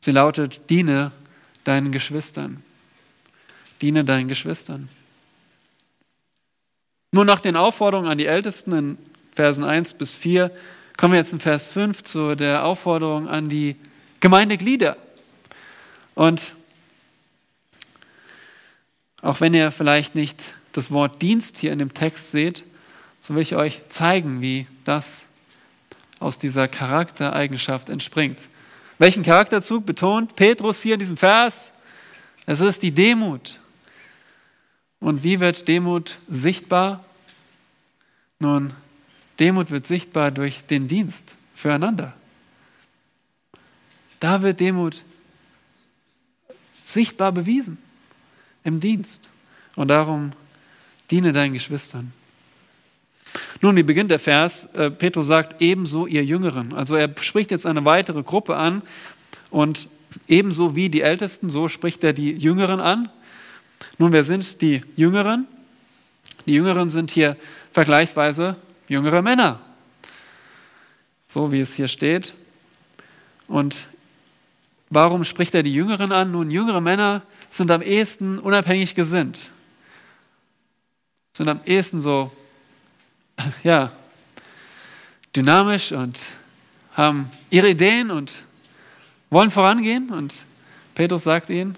Sie 0.00 0.12
lautet, 0.12 0.70
diene 0.70 1.12
deinen 1.64 1.92
Geschwistern. 1.92 2.62
Diene 3.82 4.04
deinen 4.04 4.28
Geschwistern. 4.28 4.88
Nur 7.12 7.24
nach 7.24 7.40
den 7.40 7.56
Aufforderungen 7.56 8.08
an 8.08 8.18
die 8.18 8.26
Ältesten 8.26 8.72
in 8.72 8.98
Versen 9.34 9.64
1 9.64 9.94
bis 9.94 10.14
4 10.14 10.50
kommen 10.96 11.12
wir 11.14 11.18
jetzt 11.18 11.32
in 11.32 11.40
Vers 11.40 11.66
5 11.66 12.04
zu 12.04 12.34
der 12.34 12.64
Aufforderung 12.64 13.28
an 13.28 13.48
die 13.48 13.76
Gemeindeglieder. 14.20 14.96
Und 16.14 16.54
auch 19.22 19.40
wenn 19.40 19.54
ihr 19.54 19.70
vielleicht 19.70 20.14
nicht 20.14 20.52
das 20.72 20.90
Wort 20.90 21.20
Dienst 21.20 21.58
hier 21.58 21.72
in 21.72 21.78
dem 21.78 21.94
Text 21.94 22.30
seht, 22.30 22.64
so 23.20 23.34
will 23.34 23.42
ich 23.42 23.54
euch 23.54 23.82
zeigen, 23.88 24.40
wie 24.40 24.66
das 24.84 25.28
aus 26.18 26.38
dieser 26.38 26.66
Charaktereigenschaft 26.68 27.90
entspringt. 27.90 28.38
Welchen 28.98 29.22
Charakterzug 29.22 29.86
betont 29.86 30.34
Petrus 30.36 30.82
hier 30.82 30.94
in 30.94 31.00
diesem 31.00 31.16
Vers? 31.16 31.72
Es 32.46 32.60
ist 32.60 32.82
die 32.82 32.92
Demut. 32.92 33.60
Und 34.98 35.22
wie 35.22 35.38
wird 35.38 35.68
Demut 35.68 36.18
sichtbar? 36.28 37.04
Nun, 38.38 38.72
Demut 39.38 39.70
wird 39.70 39.86
sichtbar 39.86 40.30
durch 40.30 40.64
den 40.64 40.88
Dienst 40.88 41.36
füreinander. 41.54 42.14
Da 44.18 44.42
wird 44.42 44.60
Demut 44.60 45.02
sichtbar 46.84 47.32
bewiesen 47.32 47.78
im 48.64 48.80
Dienst. 48.80 49.30
Und 49.76 49.88
darum 49.88 50.32
diene 51.10 51.32
deinen 51.32 51.54
Geschwistern. 51.54 52.12
Nun, 53.62 53.76
wie 53.76 53.82
beginnt 53.82 54.10
der 54.10 54.18
Vers? 54.18 54.66
Äh, 54.74 54.90
Petrus 54.90 55.26
sagt, 55.26 55.60
ebenso 55.60 56.06
ihr 56.06 56.24
Jüngeren. 56.24 56.72
Also 56.72 56.94
er 56.94 57.10
spricht 57.20 57.50
jetzt 57.50 57.66
eine 57.66 57.84
weitere 57.84 58.22
Gruppe 58.22 58.56
an 58.56 58.82
und 59.50 59.88
ebenso 60.28 60.74
wie 60.76 60.88
die 60.88 61.02
Ältesten, 61.02 61.50
so 61.50 61.68
spricht 61.68 62.02
er 62.02 62.12
die 62.12 62.32
Jüngeren 62.32 62.80
an. 62.80 63.08
Nun, 63.98 64.12
wer 64.12 64.24
sind 64.24 64.62
die 64.62 64.82
Jüngeren? 64.96 65.46
Die 66.46 66.54
Jüngeren 66.54 66.88
sind 66.88 67.10
hier 67.10 67.36
vergleichsweise 67.70 68.56
jüngere 68.88 69.22
Männer, 69.22 69.60
so 71.26 71.52
wie 71.52 71.60
es 71.60 71.74
hier 71.74 71.88
steht. 71.88 72.34
Und 73.46 73.86
warum 74.88 75.22
spricht 75.24 75.54
er 75.54 75.62
die 75.62 75.74
Jüngeren 75.74 76.12
an? 76.12 76.32
Nun, 76.32 76.50
jüngere 76.50 76.80
Männer 76.80 77.22
sind 77.50 77.70
am 77.70 77.82
ehesten 77.82 78.38
unabhängig 78.38 78.94
gesinnt, 78.94 79.50
sind 81.32 81.48
am 81.48 81.60
ehesten 81.66 82.00
so 82.00 82.32
ja, 83.62 83.92
dynamisch 85.34 85.92
und 85.92 86.18
haben 86.92 87.30
ihre 87.50 87.70
Ideen 87.70 88.10
und 88.10 88.42
wollen 89.30 89.50
vorangehen. 89.50 90.10
Und 90.10 90.44
Petrus 90.94 91.24
sagt 91.24 91.50
ihnen, 91.50 91.74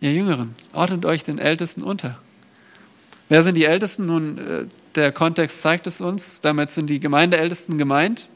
ihr 0.00 0.12
Jüngeren, 0.12 0.54
ordnet 0.72 1.04
euch 1.04 1.24
den 1.24 1.38
Ältesten 1.38 1.82
unter. 1.82 2.18
Wer 3.28 3.42
sind 3.42 3.56
die 3.56 3.64
Ältesten? 3.64 4.06
Nun, 4.06 4.38
äh, 4.38 4.66
der 4.94 5.12
Kontext 5.12 5.60
zeigt 5.60 5.86
es 5.86 6.00
uns. 6.00 6.40
Damit 6.40 6.70
sind 6.70 6.88
die 6.88 7.00
Gemeindeältesten 7.00 7.78
gemeint. 7.78 8.28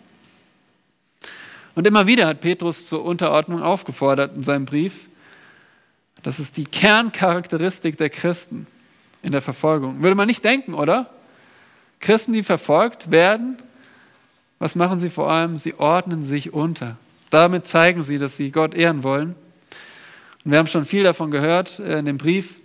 Und 1.75 1.87
immer 1.87 2.07
wieder 2.07 2.27
hat 2.27 2.41
Petrus 2.41 2.87
zur 2.87 3.05
Unterordnung 3.05 3.63
aufgefordert 3.63 4.35
in 4.35 4.43
seinem 4.43 4.65
Brief. 4.65 5.09
Das 6.23 6.41
ist 6.41 6.57
die 6.57 6.65
Kerncharakteristik 6.65 7.99
der 7.99 8.09
Christen 8.09 8.67
in 9.23 9.33
der 9.33 9.43
Verfolgung. 9.43 10.03
Würde 10.03 10.15
man 10.15 10.27
nicht 10.27 10.45
denken, 10.45 10.73
oder? 10.73 11.11
Christen, 12.01 12.33
die 12.33 12.43
verfolgt 12.43 13.11
werden, 13.11 13.57
was 14.59 14.75
machen 14.75 14.99
sie 14.99 15.11
vor 15.11 15.31
allem? 15.31 15.59
Sie 15.59 15.75
ordnen 15.75 16.23
sich 16.23 16.53
unter. 16.53 16.97
Damit 17.31 17.67
zeigen 17.67 18.03
sie, 18.03 18.19
dass 18.19 18.37
sie 18.37 18.51
Gott 18.51 18.75
ehren 18.75 19.03
wollen. 19.03 19.35
Und 20.45 20.53
wir 20.53 20.59
haben 20.59 20.67
schon 20.67 20.85
viel 20.85 21.03
davon 21.03 21.31
gehört 21.31 21.79
äh, 21.79 21.99
in 21.99 22.07
dem 22.07 22.19
Brief, 22.19 22.61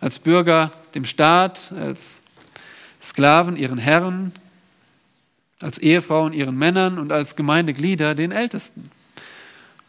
als 0.00 0.18
Bürger 0.18 0.72
dem 0.94 1.04
Staat, 1.04 1.72
als 1.72 2.22
Sklaven 3.02 3.56
ihren 3.56 3.78
Herren, 3.78 4.32
als 5.60 5.78
Ehefrauen 5.78 6.32
ihren 6.32 6.56
Männern 6.56 6.98
und 6.98 7.12
als 7.12 7.36
Gemeindeglieder 7.36 8.14
den 8.14 8.32
Ältesten. 8.32 8.90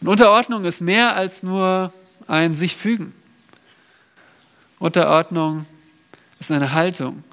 Und 0.02 0.08
Unterordnung 0.08 0.66
ist 0.66 0.82
mehr 0.82 1.16
als 1.16 1.44
nur 1.44 1.94
ein 2.28 2.56
sich 2.56 2.76
fügen. 2.76 3.14
Unterordnung 4.80 5.66
ist 6.40 6.52
eine 6.52 6.74
Haltung. 6.74 7.24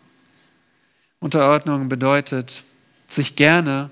Unterordnung 1.20 1.88
bedeutet, 1.88 2.62
sich 3.08 3.37
gerne, 3.37 3.90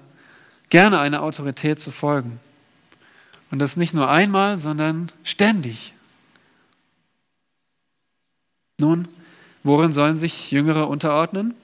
gerne 0.69 0.99
einer 1.01 1.23
Autorität 1.23 1.81
zu 1.81 1.91
folgen. 1.91 2.41
Und 3.51 3.59
das 3.59 3.77
nicht 3.77 3.95
nur 3.95 4.11
einmal, 4.11 4.59
sondern 4.59 5.11
ständig. 5.23 5.95
Nun, 8.79 9.09
worin 9.63 9.93
sollen 9.93 10.17
sich 10.17 10.51
Jüngere 10.51 10.89
unterordnen? 10.89 11.55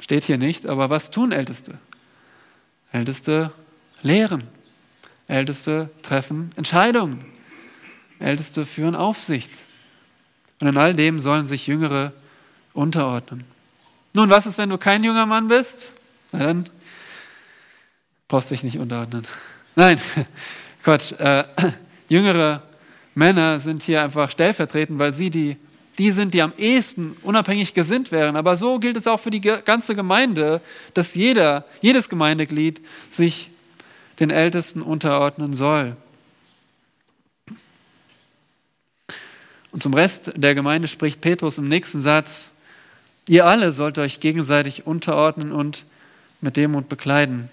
Steht 0.00 0.24
hier 0.24 0.38
nicht, 0.38 0.66
aber 0.66 0.90
was 0.90 1.10
tun 1.10 1.32
Älteste? 1.32 1.78
Älteste 2.92 3.52
lehren. 4.02 4.44
Älteste 5.28 5.90
treffen 6.02 6.52
Entscheidungen. 6.56 7.24
Älteste 8.18 8.66
führen 8.66 8.94
Aufsicht. 8.94 9.66
Und 10.60 10.68
in 10.68 10.76
all 10.76 10.94
dem 10.94 11.20
sollen 11.20 11.46
sich 11.46 11.66
Jüngere 11.66 12.12
unterordnen. 12.74 13.44
Nun, 14.12 14.28
was 14.28 14.46
ist, 14.46 14.58
wenn 14.58 14.68
du 14.68 14.76
kein 14.76 15.02
junger 15.02 15.24
Mann 15.24 15.48
bist? 15.48 15.94
Na 16.32 16.40
dann 16.40 16.68
brauchst 18.28 18.50
du 18.50 18.54
dich 18.54 18.64
nicht 18.64 18.78
unterordnen. 18.78 19.26
Nein, 19.74 20.00
Quatsch. 20.82 21.12
Äh, 21.12 21.44
jüngere 22.08 22.62
Männer 23.14 23.58
sind 23.58 23.82
hier 23.82 24.02
einfach 24.02 24.30
stellvertretend, 24.30 24.98
weil 24.98 25.14
sie 25.14 25.30
die, 25.30 25.56
die 25.98 26.12
sind, 26.12 26.34
die 26.34 26.42
am 26.42 26.52
ehesten 26.56 27.16
unabhängig 27.22 27.74
gesinnt 27.74 28.12
wären. 28.12 28.36
Aber 28.36 28.56
so 28.56 28.78
gilt 28.78 28.96
es 28.96 29.06
auch 29.06 29.20
für 29.20 29.30
die 29.30 29.40
ganze 29.40 29.94
Gemeinde, 29.94 30.60
dass 30.92 31.14
jeder, 31.14 31.64
jedes 31.80 32.08
Gemeindeglied 32.08 32.80
sich 33.10 33.50
den 34.20 34.30
Ältesten 34.30 34.82
unterordnen 34.82 35.54
soll. 35.54 35.96
Und 39.70 39.82
zum 39.82 39.94
Rest 39.94 40.32
der 40.36 40.54
Gemeinde 40.54 40.86
spricht 40.86 41.20
Petrus 41.20 41.58
im 41.58 41.68
nächsten 41.68 42.00
Satz, 42.00 42.53
ihr 43.28 43.46
alle 43.46 43.72
sollt 43.72 43.98
euch 43.98 44.20
gegenseitig 44.20 44.86
unterordnen 44.86 45.52
und 45.52 45.84
mit 46.40 46.56
Demut 46.56 46.88
bekleiden. 46.88 47.48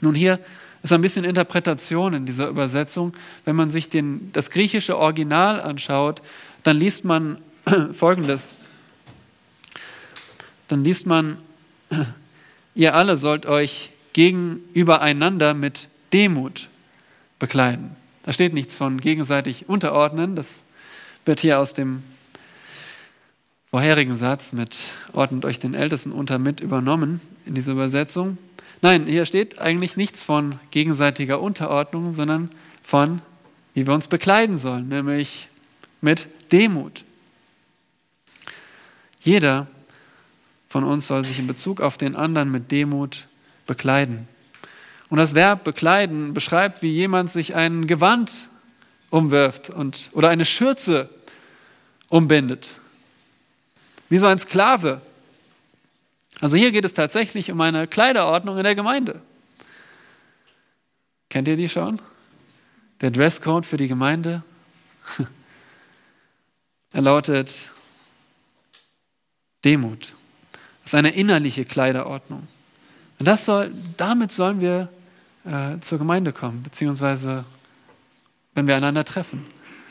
Nun 0.00 0.14
hier 0.14 0.38
ist 0.82 0.92
ein 0.92 1.00
bisschen 1.00 1.24
Interpretation 1.24 2.14
in 2.14 2.26
dieser 2.26 2.48
Übersetzung. 2.48 3.16
Wenn 3.44 3.56
man 3.56 3.70
sich 3.70 3.88
den, 3.88 4.30
das 4.32 4.50
griechische 4.50 4.96
Original 4.96 5.60
anschaut, 5.60 6.22
dann 6.62 6.76
liest 6.76 7.04
man 7.04 7.38
Folgendes. 7.92 8.54
Dann 10.68 10.84
liest 10.84 11.06
man, 11.06 11.38
ihr 12.74 12.94
alle 12.94 13.16
sollt 13.16 13.46
euch 13.46 13.90
gegenübereinander 14.12 15.54
mit 15.54 15.88
Demut 16.12 16.68
bekleiden. 17.38 17.96
Da 18.24 18.32
steht 18.32 18.52
nichts 18.52 18.74
von 18.74 19.00
gegenseitig 19.00 19.68
unterordnen. 19.68 20.36
Das 20.36 20.62
wird 21.24 21.40
hier 21.40 21.58
aus 21.58 21.72
dem 21.72 22.02
vorherigen 23.70 24.14
Satz 24.14 24.52
mit 24.52 24.92
ordnet 25.12 25.44
euch 25.44 25.58
den 25.58 25.74
Ältesten 25.74 26.12
unter 26.12 26.38
mit 26.38 26.60
übernommen 26.60 27.20
in 27.44 27.54
dieser 27.54 27.72
Übersetzung. 27.72 28.38
Nein, 28.80 29.06
hier 29.06 29.26
steht 29.26 29.58
eigentlich 29.58 29.96
nichts 29.96 30.22
von 30.22 30.58
gegenseitiger 30.70 31.40
Unterordnung, 31.40 32.12
sondern 32.12 32.50
von, 32.82 33.20
wie 33.74 33.86
wir 33.86 33.94
uns 33.94 34.08
bekleiden 34.08 34.56
sollen, 34.56 34.88
nämlich 34.88 35.48
mit 36.00 36.28
Demut. 36.52 37.04
Jeder 39.20 39.66
von 40.68 40.84
uns 40.84 41.06
soll 41.06 41.24
sich 41.24 41.38
in 41.38 41.46
Bezug 41.46 41.80
auf 41.80 41.98
den 41.98 42.14
anderen 42.14 42.50
mit 42.50 42.70
Demut 42.70 43.26
bekleiden. 43.66 44.28
Und 45.10 45.18
das 45.18 45.34
Verb 45.34 45.64
bekleiden 45.64 46.34
beschreibt, 46.34 46.82
wie 46.82 46.92
jemand 46.92 47.30
sich 47.30 47.54
ein 47.54 47.86
Gewand 47.86 48.48
umwirft 49.10 49.70
und, 49.70 50.10
oder 50.12 50.28
eine 50.28 50.44
Schürze 50.44 51.08
umbindet. 52.08 52.76
Wie 54.08 54.18
so 54.18 54.26
ein 54.26 54.38
Sklave. 54.38 55.00
Also 56.40 56.56
hier 56.56 56.72
geht 56.72 56.84
es 56.84 56.94
tatsächlich 56.94 57.50
um 57.50 57.60
eine 57.60 57.86
Kleiderordnung 57.86 58.56
in 58.56 58.64
der 58.64 58.74
Gemeinde. 58.74 59.20
Kennt 61.28 61.48
ihr 61.48 61.56
die 61.56 61.68
schon? 61.68 62.00
Der 63.00 63.10
Dresscode 63.10 63.66
für 63.66 63.76
die 63.76 63.88
Gemeinde? 63.88 64.42
Er 66.90 67.02
lautet 67.02 67.68
Demut. 69.62 70.14
Das 70.82 70.92
ist 70.92 70.94
eine 70.94 71.10
innerliche 71.10 71.66
Kleiderordnung. 71.66 72.48
Und 73.18 73.28
das 73.28 73.44
soll, 73.44 73.74
damit 73.98 74.32
sollen 74.32 74.62
wir 74.62 74.88
äh, 75.44 75.78
zur 75.80 75.98
Gemeinde 75.98 76.32
kommen, 76.32 76.62
beziehungsweise 76.62 77.44
wenn 78.54 78.66
wir 78.66 78.74
einander 78.74 79.04
treffen. 79.04 79.46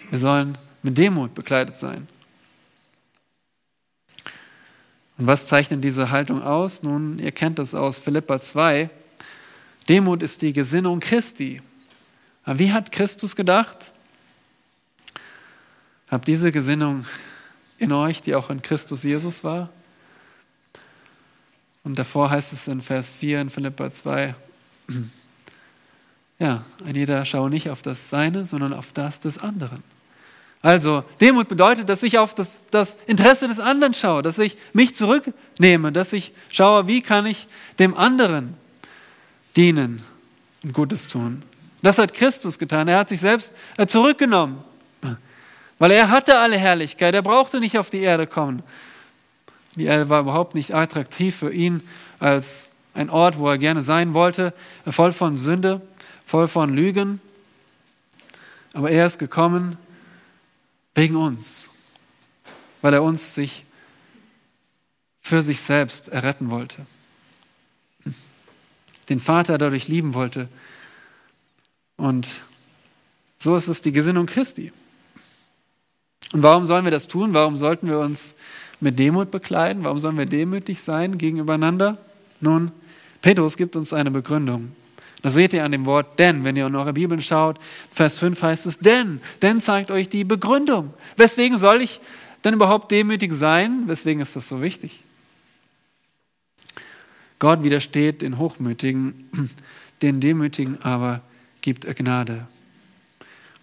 Wir 0.09 0.17
sollen 0.17 0.57
mit 0.81 0.97
Demut 0.97 1.35
bekleidet 1.35 1.77
sein. 1.77 2.07
Und 5.17 5.25
was 5.27 5.47
zeichnet 5.47 5.83
diese 5.83 6.11
Haltung 6.11 6.43
aus? 6.43 6.83
Nun, 6.83 7.17
ihr 7.17 7.31
kennt 7.31 7.57
das 7.59 7.73
aus 7.73 7.97
Philippa 7.97 8.39
2. 8.39 8.89
Demut 9.89 10.21
ist 10.21 10.41
die 10.41 10.53
Gesinnung 10.53 10.99
Christi. 10.99 11.61
wie 12.45 12.71
hat 12.71 12.91
Christus 12.91 13.35
gedacht? 13.35 13.91
Habt 16.09 16.27
diese 16.27 16.51
Gesinnung 16.51 17.05
in 17.77 17.91
euch, 17.91 18.21
die 18.21 18.35
auch 18.35 18.49
in 18.49 18.61
Christus 18.61 19.03
Jesus 19.03 19.43
war? 19.43 19.69
Und 21.83 21.97
davor 21.97 22.29
heißt 22.29 22.53
es 22.53 22.67
in 22.67 22.81
Vers 22.81 23.11
4 23.11 23.39
in 23.39 23.49
Philippa 23.49 23.89
2, 23.89 24.35
ja, 26.39 26.63
ein 26.85 26.95
jeder 26.95 27.25
schaue 27.25 27.49
nicht 27.49 27.69
auf 27.69 27.81
das 27.81 28.09
Seine, 28.09 28.45
sondern 28.45 28.73
auf 28.73 28.91
das 28.93 29.19
des 29.19 29.37
anderen. 29.37 29.83
Also 30.61 31.03
Demut 31.21 31.47
bedeutet, 31.47 31.87
dass 31.87 32.03
ich 32.03 32.17
auf 32.17 32.33
das, 32.33 32.63
das 32.71 32.97
Interesse 33.05 33.47
des 33.47 33.59
anderen 33.59 33.93
schaue, 33.93 34.23
dass 34.23 34.39
ich 34.39 34.57
mich 34.73 34.95
zurücknehme, 34.95 35.91
dass 35.91 36.13
ich 36.13 36.33
schaue, 36.51 36.87
wie 36.87 37.01
kann 37.01 37.25
ich 37.25 37.47
dem 37.79 37.95
anderen 37.95 38.55
dienen 39.55 40.03
und 40.63 40.73
Gutes 40.73 41.07
tun. 41.07 41.43
Das 41.81 41.99
hat 41.99 42.13
Christus 42.13 42.57
getan. 42.57 42.87
Er 42.87 42.99
hat 42.99 43.09
sich 43.09 43.19
selbst 43.19 43.55
äh, 43.77 43.85
zurückgenommen, 43.85 44.63
weil 45.79 45.91
er 45.91 46.09
hatte 46.09 46.37
alle 46.37 46.57
Herrlichkeit. 46.57 47.13
Er 47.13 47.21
brauchte 47.21 47.59
nicht 47.59 47.77
auf 47.77 47.89
die 47.89 48.01
Erde 48.01 48.25
kommen. 48.25 48.63
Die 49.75 49.85
Erde 49.85 50.09
war 50.09 50.21
überhaupt 50.21 50.55
nicht 50.55 50.73
attraktiv 50.73 51.35
für 51.35 51.53
ihn 51.53 51.87
als 52.19 52.69
ein 52.95 53.11
Ort, 53.11 53.37
wo 53.37 53.47
er 53.47 53.59
gerne 53.59 53.83
sein 53.83 54.15
wollte, 54.15 54.53
voll 54.87 55.13
von 55.13 55.37
Sünde, 55.37 55.81
voll 56.25 56.47
von 56.47 56.73
Lügen. 56.73 57.21
Aber 58.73 58.89
er 58.89 59.05
ist 59.05 59.19
gekommen, 59.19 59.77
Wegen 60.97 61.15
uns. 61.15 61.69
Weil 62.81 62.95
er 62.95 63.03
uns 63.03 63.35
sich 63.35 63.65
für 65.21 65.43
sich 65.43 65.61
selbst 65.61 66.07
erretten 66.07 66.49
wollte. 66.49 66.87
Den 69.07 69.19
Vater 69.19 69.59
dadurch 69.59 69.87
lieben 69.87 70.15
wollte. 70.15 70.49
Und 71.97 72.41
so 73.37 73.55
ist 73.55 73.67
es 73.67 73.83
die 73.83 73.91
Gesinnung 73.91 74.25
Christi. 74.25 74.71
Und 76.33 76.41
warum 76.41 76.65
sollen 76.65 76.83
wir 76.83 76.91
das 76.91 77.07
tun? 77.07 77.31
Warum 77.35 77.57
sollten 77.57 77.87
wir 77.87 77.99
uns 77.99 78.35
mit 78.79 78.97
Demut 78.97 79.29
bekleiden? 79.29 79.83
Warum 79.83 79.99
sollen 79.99 80.17
wir 80.17 80.25
demütig 80.25 80.81
sein 80.81 81.19
gegenübereinander? 81.19 81.99
Nun, 82.41 82.71
Petrus 83.21 83.55
gibt 83.55 83.75
uns 83.75 83.93
eine 83.93 84.09
Begründung. 84.09 84.75
Das 85.23 85.33
seht 85.33 85.53
ihr 85.53 85.63
an 85.63 85.71
dem 85.71 85.85
Wort 85.85 86.19
denn, 86.19 86.43
wenn 86.43 86.55
ihr 86.55 86.67
in 86.67 86.75
eure 86.75 86.93
Bibeln 86.93 87.21
schaut. 87.21 87.59
Vers 87.91 88.19
5 88.19 88.41
heißt 88.41 88.65
es 88.65 88.79
denn. 88.79 89.19
Denn 89.41 89.59
zeigt 89.59 89.91
euch 89.91 90.09
die 90.09 90.23
Begründung. 90.23 90.93
Weswegen 91.15 91.57
soll 91.57 91.81
ich 91.81 91.99
denn 92.43 92.53
überhaupt 92.53 92.91
demütig 92.91 93.33
sein? 93.33 93.83
Weswegen 93.87 94.21
ist 94.21 94.35
das 94.35 94.47
so 94.47 94.61
wichtig? 94.61 95.01
Gott 97.39 97.63
widersteht 97.63 98.21
den 98.21 98.37
Hochmütigen, 98.37 99.29
den 100.01 100.19
Demütigen 100.19 100.81
aber 100.81 101.21
gibt 101.61 101.85
er 101.85 101.93
Gnade. 101.93 102.47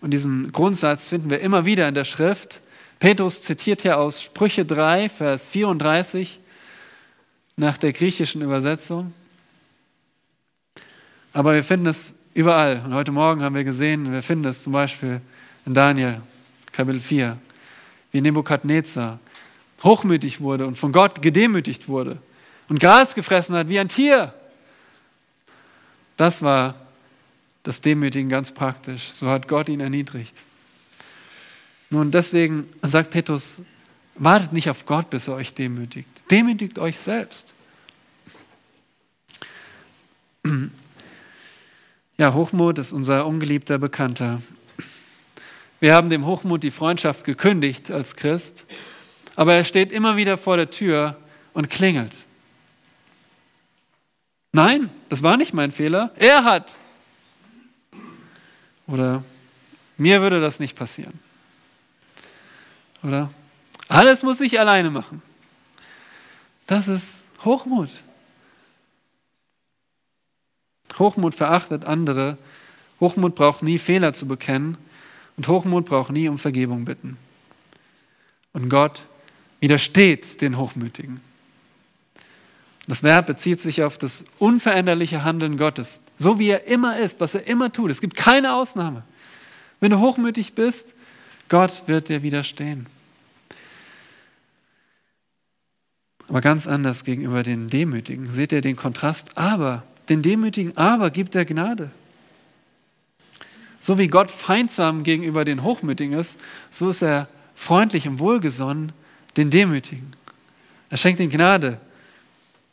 Und 0.01 0.11
diesen 0.11 0.53
Grundsatz 0.53 1.09
finden 1.09 1.31
wir 1.31 1.41
immer 1.41 1.65
wieder 1.65 1.89
in 1.89 1.95
der 1.95 2.05
Schrift. 2.05 2.61
Petrus 2.99 3.43
zitiert 3.43 3.83
hier 3.83 3.99
aus 3.99 4.23
Sprüche 4.23 4.65
3, 4.65 5.09
Vers 5.09 5.49
34 5.49 6.41
nach 7.57 7.79
der 7.79 7.93
griechischen 7.93 8.43
Übersetzung. 8.43 9.13
Aber 11.35 11.53
wir 11.53 11.65
finden 11.65 11.87
es 11.87 12.15
überall. 12.33 12.81
Und 12.87 12.95
heute 12.95 13.11
Morgen 13.11 13.43
haben 13.43 13.57
wir 13.57 13.65
gesehen, 13.65 14.11
wir 14.13 14.23
finden 14.23 14.47
es 14.47 14.63
zum 14.63 14.73
Beispiel 14.73 15.21
in 15.67 15.75
Daniel, 15.75 16.23
Kapitel 16.73 17.01
4, 17.01 17.37
wie 18.13 18.21
Nebukadnezar 18.21 19.19
hochmütig 19.83 20.41
wurde 20.41 20.65
und 20.67 20.79
von 20.79 20.93
Gott 20.93 21.21
gedemütigt 21.21 21.89
wurde 21.89 22.19
und 22.69 22.79
Gras 22.79 23.17
gefressen 23.17 23.57
hat 23.57 23.69
wie 23.69 23.81
ein 23.81 23.89
Tier. 23.89 24.33
Das 26.17 26.41
war 26.41 26.77
das 27.65 27.81
Demütigen 27.81 28.29
ganz 28.29 28.53
praktisch. 28.53 29.11
So 29.11 29.29
hat 29.29 29.49
Gott 29.49 29.69
ihn 29.69 29.81
erniedrigt. 29.81 30.45
Nun, 31.91 32.13
deswegen 32.13 32.69
sagt 32.83 33.11
Petrus, 33.11 33.63
wartet 34.15 34.53
nicht 34.53 34.71
auf 34.71 34.87
Gott, 34.87 35.11
bis 35.11 35.27
er 35.27 35.35
euch 35.35 35.53
demütigt. 35.53 36.09
Demütigt 36.31 36.79
euch 36.79 36.97
selbst. 36.97 37.55
Ja, 42.17 42.33
Hochmut 42.33 42.79
ist 42.79 42.93
unser 42.93 43.27
ungeliebter 43.27 43.79
Bekannter. 43.79 44.41
Wir 45.81 45.95
haben 45.95 46.11
dem 46.11 46.25
Hochmut 46.27 46.63
die 46.63 46.71
Freundschaft 46.71 47.25
gekündigt 47.25 47.91
als 47.91 48.15
Christ, 48.15 48.67
aber 49.35 49.55
er 49.55 49.65
steht 49.65 49.91
immer 49.91 50.17
wieder 50.17 50.39
vor 50.39 50.57
der 50.57 50.71
Tür 50.71 51.17
und 51.55 51.71
klingelt. 51.71 52.25
Nein, 54.53 54.91
das 55.09 55.25
war 55.25 55.37
nicht 55.37 55.55
mein 55.55 55.73
Fehler. 55.73 56.13
Er 56.15 56.45
hat. 56.45 56.77
Oder 58.87 59.25
mir 59.97 60.23
würde 60.23 60.41
das 60.41 60.61
nicht 60.61 60.77
passieren. 60.77 61.19
Oder? 63.03 63.29
Alles 63.89 64.23
muss 64.23 64.41
ich 64.41 64.61
alleine 64.61 64.91
machen. 64.91 65.21
Das 66.67 66.87
ist 66.87 67.25
Hochmut. 67.45 67.91
Hochmut 70.99 71.35
verachtet 71.35 71.85
andere. 71.85 72.39
Hochmut 73.01 73.35
braucht 73.35 73.63
nie 73.63 73.79
Fehler 73.79 74.13
zu 74.13 74.29
bekennen. 74.29 74.79
Und 75.37 75.49
Hochmut 75.49 75.87
braucht 75.87 76.13
nie 76.13 76.29
um 76.29 76.39
Vergebung 76.39 76.85
bitten. 76.85 77.17
Und 78.53 78.69
Gott 78.69 79.05
widersteht 79.61 80.41
den 80.41 80.57
Hochmütigen. 80.59 81.21
Das 82.87 83.03
Verb 83.03 83.27
bezieht 83.27 83.61
sich 83.61 83.83
auf 83.83 83.97
das 83.97 84.27
unveränderliche 84.39 85.25
Handeln 85.25 85.57
Gottes, 85.57 86.03
so 86.19 86.39
wie 86.39 86.49
er 86.49 86.67
immer 86.67 86.99
ist, 86.99 87.19
was 87.19 87.35
er 87.35 87.47
immer 87.47 87.73
tut. 87.73 87.91
Es 87.91 88.01
gibt 88.01 88.15
keine 88.15 88.55
Ausnahme. 88.55 89.05
Wenn 89.81 89.91
du 89.91 90.01
hochmütig 90.01 90.55
bist, 90.55 90.95
Gott 91.49 91.85
wird 91.87 92.09
dir 92.09 92.23
widerstehen. 92.23 92.87
Aber 96.29 96.41
ganz 96.41 96.67
anders 96.67 97.05
gegenüber 97.05 97.43
den 97.43 97.69
Demütigen. 97.69 98.31
Seht 98.31 98.53
ihr 98.53 98.61
den 98.61 98.77
Kontrast? 98.77 99.37
Aber, 99.37 99.83
den 100.09 100.23
Demütigen, 100.23 100.77
aber 100.77 101.11
gibt 101.11 101.35
er 101.35 101.45
Gnade. 101.45 101.91
So 103.81 103.99
wie 103.99 104.09
Gott 104.09 104.31
feindsam 104.31 105.03
gegenüber 105.03 105.45
den 105.45 105.63
Hochmütigen 105.63 106.19
ist, 106.19 106.41
so 106.71 106.91
ist 106.91 107.03
er 107.03 107.29
freundlich 107.55 108.09
und 108.09 108.19
wohlgesonnen 108.19 108.93
den 109.37 109.51
Demütigen. 109.51 110.11
Er 110.91 110.97
schenkt 110.97 111.21
ihnen 111.21 111.31
Gnade. 111.31 111.79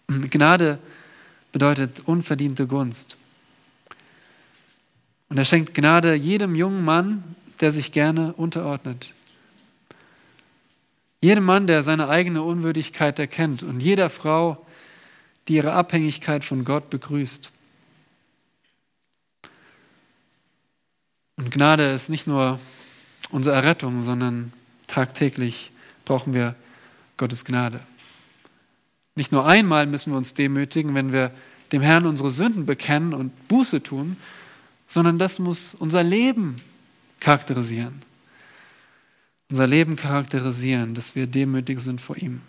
Gnade 0.07 0.79
bedeutet 1.51 2.01
unverdiente 2.05 2.67
Gunst. 2.67 3.17
Und 5.29 5.37
er 5.37 5.45
schenkt 5.45 5.73
Gnade 5.73 6.13
jedem 6.13 6.55
jungen 6.55 6.83
Mann, 6.83 7.23
der 7.61 7.71
sich 7.71 7.91
gerne 7.91 8.33
unterordnet. 8.33 9.13
Jedem 11.21 11.43
Mann, 11.43 11.67
der 11.67 11.83
seine 11.83 12.09
eigene 12.09 12.41
Unwürdigkeit 12.41 13.19
erkennt 13.19 13.63
und 13.63 13.79
jeder 13.79 14.09
Frau, 14.09 14.65
die 15.51 15.57
ihre 15.57 15.73
Abhängigkeit 15.73 16.45
von 16.45 16.63
Gott 16.63 16.89
begrüßt. 16.89 17.51
Und 21.35 21.51
Gnade 21.51 21.91
ist 21.91 22.07
nicht 22.07 22.25
nur 22.25 22.57
unsere 23.31 23.53
Errettung, 23.53 23.99
sondern 23.99 24.53
tagtäglich 24.87 25.71
brauchen 26.05 26.33
wir 26.33 26.55
Gottes 27.17 27.43
Gnade. 27.43 27.81
Nicht 29.15 29.33
nur 29.33 29.45
einmal 29.45 29.87
müssen 29.87 30.13
wir 30.13 30.17
uns 30.17 30.33
demütigen, 30.33 30.95
wenn 30.95 31.11
wir 31.11 31.31
dem 31.73 31.81
Herrn 31.81 32.05
unsere 32.05 32.31
Sünden 32.31 32.65
bekennen 32.65 33.13
und 33.13 33.49
Buße 33.49 33.83
tun, 33.83 34.15
sondern 34.87 35.19
das 35.19 35.37
muss 35.37 35.75
unser 35.75 36.01
Leben 36.01 36.61
charakterisieren 37.19 38.05
unser 39.51 39.67
Leben 39.67 39.97
charakterisieren, 39.97 40.95
dass 40.95 41.13
wir 41.13 41.27
demütig 41.27 41.81
sind 41.81 41.99
vor 41.99 42.17
ihm. 42.17 42.41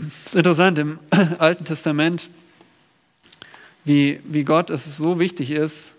Es 0.00 0.26
ist 0.26 0.36
interessant 0.36 0.78
im 0.78 0.98
Alten 1.38 1.64
Testament, 1.66 2.30
wie, 3.84 4.20
wie 4.24 4.44
Gott 4.44 4.70
es 4.70 4.96
so 4.96 5.18
wichtig 5.18 5.50
ist, 5.50 5.94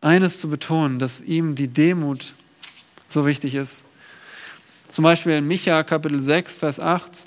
eines 0.00 0.40
zu 0.40 0.48
betonen, 0.48 1.00
dass 1.00 1.20
ihm 1.20 1.56
die 1.56 1.66
Demut 1.66 2.32
so 3.08 3.26
wichtig 3.26 3.56
ist. 3.56 3.84
Zum 4.88 5.02
Beispiel 5.02 5.32
in 5.32 5.48
Micha 5.48 5.82
Kapitel 5.82 6.20
6, 6.20 6.58
Vers 6.58 6.78
8. 6.78 7.24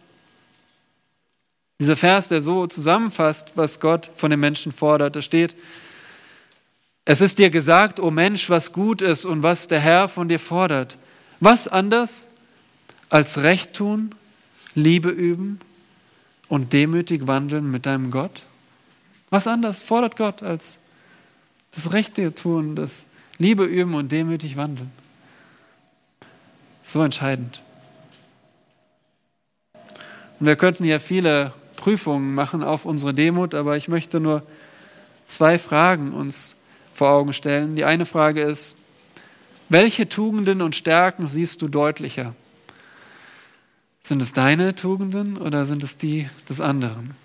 Dieser 1.79 1.97
Vers, 1.97 2.29
der 2.29 2.41
so 2.41 2.65
zusammenfasst, 2.67 3.51
was 3.56 3.82
Gott 3.82 4.12
von 4.15 4.32
den 4.32 4.39
Menschen 4.39 4.71
fordert. 4.71 5.17
Da 5.17 5.21
steht, 5.21 5.58
es 7.03 7.19
ist 7.19 7.38
dir 7.38 7.49
gesagt, 7.49 7.99
o 7.99 8.12
Mensch, 8.12 8.49
was 8.49 8.71
gut 8.71 9.01
ist 9.01 9.25
und 9.25 9.43
was 9.43 9.67
der 9.67 9.82
Herr 9.82 10.08
von 10.08 10.29
dir 10.29 10.39
fordert. 10.39 10.97
Was 11.41 11.67
anders 11.67 12.29
als 13.10 13.43
Recht 13.43 13.73
tun, 13.73 14.15
Liebe 14.75 15.09
üben 15.09 15.59
und 16.47 16.73
demütig 16.73 17.27
wandeln 17.27 17.69
mit 17.69 17.86
deinem 17.86 18.12
Gott? 18.12 18.43
Was 19.29 19.47
anders 19.47 19.79
fordert 19.79 20.15
Gott 20.15 20.43
als 20.43 20.79
das 21.71 21.93
Rechte 21.93 22.33
tun, 22.33 22.75
das 22.75 23.05
Liebe 23.38 23.63
üben 23.63 23.95
und 23.95 24.12
demütig 24.12 24.57
wandeln? 24.57 24.91
So 26.83 27.01
entscheidend. 27.01 27.62
Und 30.39 30.47
wir 30.47 30.55
könnten 30.55 30.86
ja 30.86 30.99
viele 30.99 31.53
Prüfungen 31.77 32.36
machen 32.36 32.63
auf 32.63 32.86
unsere 32.86 33.13
Demut, 33.13 33.55
aber 33.55 33.77
ich 33.77 33.88
möchte 33.88 34.19
nur 34.19 34.43
zwei 35.25 35.57
Fragen 35.57 36.13
uns 36.13 36.55
vor 36.93 37.09
Augen 37.09 37.33
stellen. 37.33 37.75
Die 37.75 37.86
eine 37.86 38.05
Frage 38.05 38.41
ist, 38.41 38.75
welche 39.69 40.07
Tugenden 40.07 40.62
und 40.62 40.75
Stärken 40.75 41.27
siehst 41.27 41.62
du 41.62 41.67
deutlicher? 41.67 42.36
Sind 44.05 44.21
es 44.21 44.33
deine 44.33 44.75
Tugenden 44.75 45.37
oder 45.37 45.63
sind 45.63 45.81
es 45.81 45.97
die 45.97 46.29
des 46.49 46.59
anderen? 46.59 47.15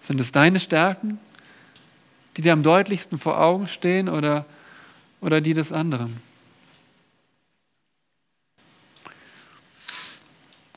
Sind 0.00 0.20
es 0.20 0.32
deine 0.32 0.60
Stärken, 0.60 1.18
die 2.36 2.42
dir 2.42 2.52
am 2.52 2.62
deutlichsten 2.62 3.18
vor 3.18 3.40
Augen 3.40 3.68
stehen 3.68 4.10
oder, 4.10 4.44
oder 5.22 5.40
die 5.40 5.54
des 5.54 5.72
anderen? 5.72 6.20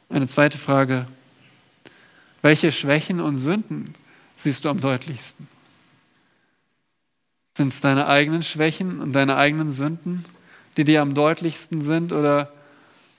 Eine 0.10 0.28
zweite 0.28 0.58
Frage. 0.58 1.08
Welche 2.41 2.71
Schwächen 2.71 3.19
und 3.19 3.36
Sünden 3.38 3.93
siehst 4.38 4.63
du 4.63 4.69
am 4.69 4.80
deutlichsten? 4.80 5.47
Sind 7.58 7.74
es 7.74 7.82
deine 7.82 8.08
eigenen 8.08 8.43
Schwächen 8.43 9.02
und 9.02 9.12
deine 9.12 9.36
eigenen 9.36 9.69
Sünden, 9.69 10.24
die 10.78 10.86
dir 10.86 11.02
am 11.02 11.13
deutlichsten 11.13 11.82
sind, 11.82 12.13
oder, 12.13 12.52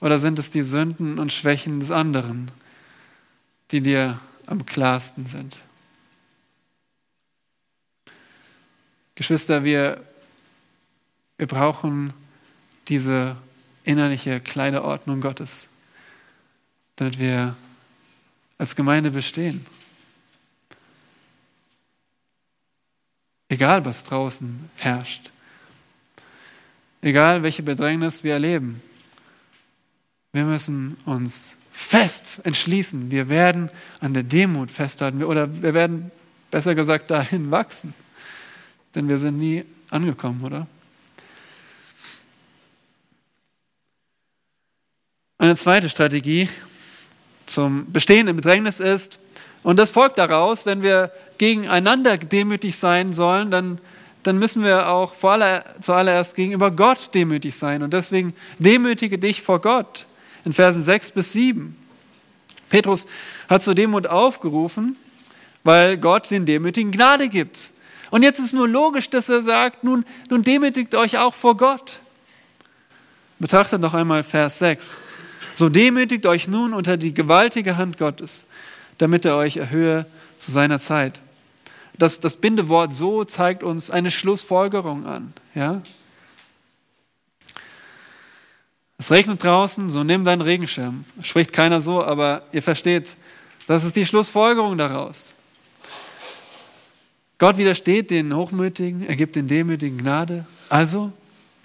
oder 0.02 0.18
sind 0.18 0.36
es 0.40 0.50
die 0.50 0.64
Sünden 0.64 1.20
und 1.20 1.32
Schwächen 1.32 1.78
des 1.78 1.92
anderen, 1.92 2.50
die 3.70 3.80
dir 3.80 4.18
am 4.46 4.66
klarsten 4.66 5.26
sind? 5.26 5.60
Geschwister, 9.14 9.62
wir, 9.62 10.04
wir 11.38 11.46
brauchen 11.46 12.12
diese 12.88 13.36
innerliche 13.84 14.40
Kleiderordnung 14.40 15.20
Gottes, 15.20 15.68
damit 16.96 17.20
wir 17.20 17.54
als 18.58 18.74
Gemeinde 18.74 19.12
bestehen. 19.12 19.64
Egal, 23.48 23.84
was 23.84 24.02
draußen 24.02 24.68
herrscht. 24.78 25.30
Egal, 27.02 27.44
welche 27.44 27.62
Bedrängnis 27.62 28.24
wir 28.24 28.32
erleben. 28.32 28.82
Wir 30.32 30.44
müssen 30.44 30.96
uns 31.04 31.56
fest 31.70 32.40
entschließen. 32.44 33.10
Wir 33.10 33.28
werden 33.28 33.70
an 34.00 34.14
der 34.14 34.22
Demut 34.22 34.70
festhalten 34.70 35.22
oder 35.22 35.62
wir 35.62 35.74
werden, 35.74 36.10
besser 36.50 36.74
gesagt, 36.74 37.10
dahin 37.10 37.50
wachsen. 37.50 37.92
Denn 38.94 39.10
wir 39.10 39.18
sind 39.18 39.38
nie 39.38 39.64
angekommen, 39.90 40.42
oder? 40.42 40.66
Eine 45.36 45.56
zweite 45.56 45.90
Strategie 45.90 46.48
zum 47.44 47.92
Bestehen 47.92 48.28
im 48.28 48.36
Bedrängnis 48.36 48.80
ist, 48.80 49.18
und 49.62 49.78
das 49.78 49.90
folgt 49.90 50.18
daraus, 50.18 50.66
wenn 50.66 50.82
wir 50.82 51.12
gegeneinander 51.38 52.16
demütig 52.18 52.76
sein 52.76 53.12
sollen, 53.12 53.50
dann, 53.50 53.78
dann 54.22 54.38
müssen 54.38 54.64
wir 54.64 54.88
auch 54.88 55.14
vor 55.14 55.32
aller, 55.32 55.64
zuallererst 55.80 56.34
gegenüber 56.34 56.70
Gott 56.70 57.14
demütig 57.14 57.54
sein. 57.54 57.82
Und 57.82 57.92
deswegen 57.92 58.34
demütige 58.58 59.18
dich 59.18 59.42
vor 59.42 59.60
Gott 59.60 60.06
in 60.44 60.52
Versen 60.52 60.82
6 60.82 61.12
bis 61.12 61.32
7. 61.32 61.76
Petrus 62.68 63.06
hat 63.48 63.62
zur 63.62 63.74
Demut 63.74 64.06
aufgerufen, 64.06 64.96
weil 65.64 65.96
Gott 65.96 66.30
den 66.30 66.46
Demütigen 66.46 66.90
Gnade 66.90 67.28
gibt. 67.28 67.70
Und 68.10 68.22
jetzt 68.22 68.40
ist 68.40 68.52
nur 68.52 68.68
logisch, 68.68 69.08
dass 69.10 69.28
er 69.28 69.42
sagt, 69.42 69.84
nun, 69.84 70.04
nun 70.30 70.42
demütigt 70.42 70.94
euch 70.94 71.18
auch 71.18 71.34
vor 71.34 71.56
Gott. 71.56 72.00
Betrachtet 73.38 73.80
noch 73.80 73.94
einmal 73.94 74.22
Vers 74.22 74.58
6. 74.58 75.00
So 75.54 75.68
demütigt 75.68 76.26
euch 76.26 76.48
nun 76.48 76.74
unter 76.74 76.96
die 76.96 77.12
gewaltige 77.12 77.76
Hand 77.76 77.98
Gottes 77.98 78.46
damit 79.02 79.24
er 79.24 79.36
euch 79.36 79.56
erhöhe 79.56 80.06
zu 80.38 80.52
seiner 80.52 80.78
Zeit. 80.78 81.20
Das, 81.98 82.20
das 82.20 82.36
Bindewort 82.36 82.94
so 82.94 83.24
zeigt 83.24 83.64
uns 83.64 83.90
eine 83.90 84.12
Schlussfolgerung 84.12 85.06
an. 85.06 85.32
Ja? 85.54 85.82
Es 89.02 89.10
regnet 89.10 89.42
draußen, 89.42 89.90
so 89.90 90.04
nimm 90.04 90.24
deinen 90.24 90.42
Regenschirm. 90.42 91.04
Spricht 91.20 91.52
keiner 91.52 91.80
so, 91.80 92.04
aber 92.04 92.44
ihr 92.52 92.62
versteht, 92.62 93.16
das 93.66 93.82
ist 93.82 93.96
die 93.96 94.06
Schlussfolgerung 94.06 94.78
daraus. 94.78 95.34
Gott 97.36 97.56
widersteht 97.56 98.12
den 98.12 98.32
Hochmütigen, 98.32 99.04
er 99.08 99.16
gibt 99.16 99.34
den 99.34 99.48
Demütigen 99.48 99.98
Gnade. 99.98 100.46
Also 100.68 101.10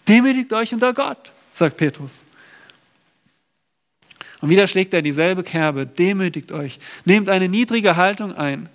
demütigt 0.08 0.52
euch 0.52 0.74
unter 0.74 0.96
Gott. 0.96 1.32
sagt 1.54 1.78
Petrus. 1.78 2.26
Und 4.42 4.50
wieder 4.50 4.66
schlägt 4.66 4.96
er 4.96 5.04
dieselbe 5.04 5.44
Kerbe, 5.44 5.86
demütigt 5.86 6.52
euch, 6.52 6.80
nehmt 7.06 7.30
eine 7.30 7.48
niedrige 7.48 7.98
Haltung 7.98 8.34
ein. 8.34 8.68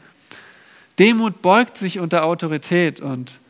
Demut 1.01 1.43
beugt 1.43 1.77
sich 1.77 1.99
unter 1.99 2.25
Autorität 2.25 3.01
und 3.01 3.41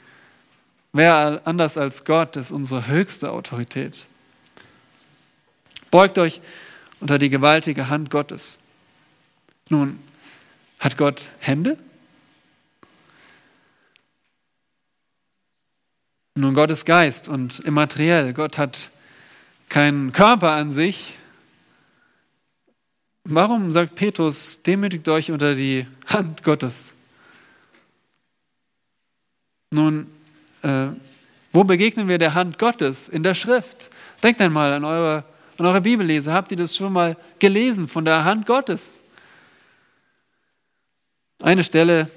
wer 0.94 1.42
anders 1.44 1.76
als 1.76 2.06
Gott 2.06 2.36
ist 2.36 2.50
unsere 2.50 2.86
höchste 2.86 3.30
Autorität. 3.30 4.06
Beugt 5.92 6.16
euch 6.16 6.40
unter 7.00 7.18
die 7.18 7.28
gewaltige 7.28 7.90
Hand 7.90 8.10
Gottes. 8.10 8.58
Nun, 9.68 10.00
hat 10.78 10.96
Gott 10.96 11.30
Hände? 11.38 11.76
Nun, 16.34 16.54
Gott 16.54 16.70
ist 16.70 16.86
Geist 16.86 17.28
und 17.28 17.60
immateriell. 17.60 18.32
Gott 18.32 18.56
hat 18.56 18.90
keinen 19.68 20.12
Körper 20.12 20.52
an 20.52 20.72
sich. 20.72 21.18
Warum 23.24 23.70
sagt 23.70 23.94
Petrus, 23.94 24.62
demütigt 24.62 25.06
euch 25.10 25.30
unter 25.30 25.54
die 25.54 25.86
Hand 26.06 26.42
Gottes? 26.42 26.94
Nun, 29.72 30.06
äh, 30.62 30.86
wo 31.52 31.64
begegnen 31.64 32.08
wir 32.08 32.16
der 32.16 32.32
Hand 32.32 32.58
Gottes? 32.58 33.08
In 33.08 33.22
der 33.22 33.34
Schrift. 33.34 33.90
Denkt 34.22 34.40
einmal 34.40 34.72
an 34.72 34.86
eure, 34.86 35.24
an 35.58 35.66
eure 35.66 35.80
Bibellese. 35.80 36.32
Habt 36.32 36.50
ihr 36.50 36.56
das 36.56 36.76
schon 36.76 36.92
mal 36.92 37.16
gelesen 37.38 37.88
von 37.88 38.04
der 38.04 38.24
Hand 38.24 38.46
Gottes? 38.46 39.00
Eine 41.42 41.64
Stelle, 41.64 42.08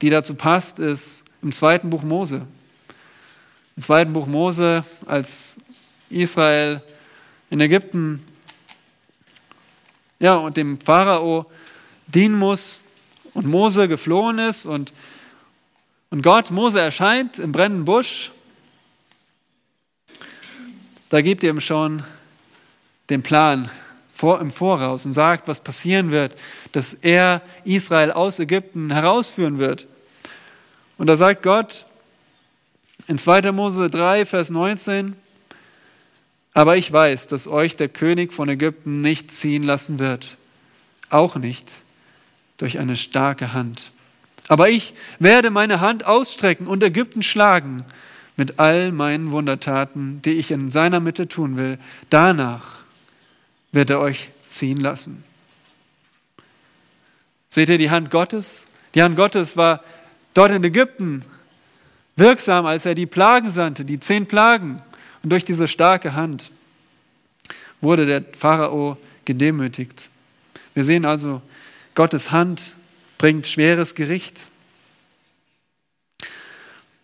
die 0.00 0.10
dazu 0.10 0.34
passt, 0.34 0.78
ist 0.78 1.24
im 1.42 1.52
zweiten 1.52 1.90
Buch 1.90 2.02
Mose. 2.02 2.46
Im 3.76 3.82
zweiten 3.82 4.12
Buch 4.12 4.26
Mose, 4.26 4.84
als 5.06 5.56
Israel 6.10 6.82
in 7.50 7.60
Ägypten 7.60 8.24
ja, 10.22 10.36
und 10.36 10.56
dem 10.56 10.80
Pharao 10.80 11.46
dienen 12.06 12.38
muss 12.38 12.80
und 13.34 13.46
Mose 13.46 13.88
geflohen 13.88 14.38
ist 14.38 14.66
und, 14.66 14.92
und 16.10 16.22
Gott 16.22 16.50
Mose 16.50 16.80
erscheint 16.80 17.40
im 17.40 17.50
brennenden 17.50 17.84
Busch, 17.84 18.30
da 21.12 21.20
gibt 21.20 21.42
ihr 21.42 21.50
ihm 21.50 21.60
schon 21.60 22.02
den 23.10 23.22
Plan 23.22 23.70
vor, 24.14 24.40
im 24.40 24.50
Voraus 24.50 25.04
und 25.04 25.12
sagt, 25.12 25.46
was 25.46 25.60
passieren 25.60 26.10
wird, 26.10 26.34
dass 26.72 26.94
er 26.94 27.42
Israel 27.64 28.12
aus 28.12 28.38
Ägypten 28.38 28.90
herausführen 28.90 29.58
wird. 29.58 29.88
Und 30.96 31.08
da 31.08 31.16
sagt 31.16 31.42
Gott, 31.42 31.84
in 33.08 33.18
2. 33.18 33.52
Mose 33.52 33.90
3, 33.90 34.24
Vers 34.24 34.48
19, 34.48 35.14
aber 36.54 36.78
ich 36.78 36.90
weiß, 36.90 37.26
dass 37.26 37.46
euch 37.46 37.76
der 37.76 37.90
König 37.90 38.32
von 38.32 38.48
Ägypten 38.48 39.02
nicht 39.02 39.30
ziehen 39.30 39.64
lassen 39.64 39.98
wird, 39.98 40.38
auch 41.10 41.36
nicht 41.36 41.82
durch 42.56 42.78
eine 42.78 42.96
starke 42.96 43.52
Hand. 43.52 43.92
Aber 44.48 44.70
ich 44.70 44.94
werde 45.18 45.50
meine 45.50 45.80
Hand 45.80 46.06
ausstrecken 46.06 46.66
und 46.66 46.82
Ägypten 46.82 47.22
schlagen 47.22 47.84
mit 48.36 48.58
all 48.58 48.92
meinen 48.92 49.32
Wundertaten, 49.32 50.22
die 50.22 50.32
ich 50.32 50.50
in 50.50 50.70
seiner 50.70 51.00
Mitte 51.00 51.28
tun 51.28 51.56
will. 51.56 51.78
Danach 52.10 52.82
wird 53.72 53.90
er 53.90 54.00
euch 54.00 54.30
ziehen 54.46 54.80
lassen. 54.80 55.24
Seht 57.48 57.68
ihr 57.68 57.78
die 57.78 57.90
Hand 57.90 58.10
Gottes? 58.10 58.66
Die 58.94 59.02
Hand 59.02 59.16
Gottes 59.16 59.56
war 59.56 59.82
dort 60.34 60.52
in 60.52 60.64
Ägypten 60.64 61.24
wirksam, 62.16 62.66
als 62.66 62.86
er 62.86 62.94
die 62.94 63.06
Plagen 63.06 63.50
sandte, 63.50 63.84
die 63.84 64.00
zehn 64.00 64.26
Plagen. 64.26 64.82
Und 65.22 65.30
durch 65.30 65.44
diese 65.44 65.68
starke 65.68 66.14
Hand 66.14 66.50
wurde 67.80 68.06
der 68.06 68.24
Pharao 68.36 68.96
gedemütigt. 69.24 70.08
Wir 70.74 70.84
sehen 70.84 71.04
also, 71.04 71.42
Gottes 71.94 72.30
Hand 72.30 72.74
bringt 73.18 73.46
schweres 73.46 73.94
Gericht. 73.94 74.48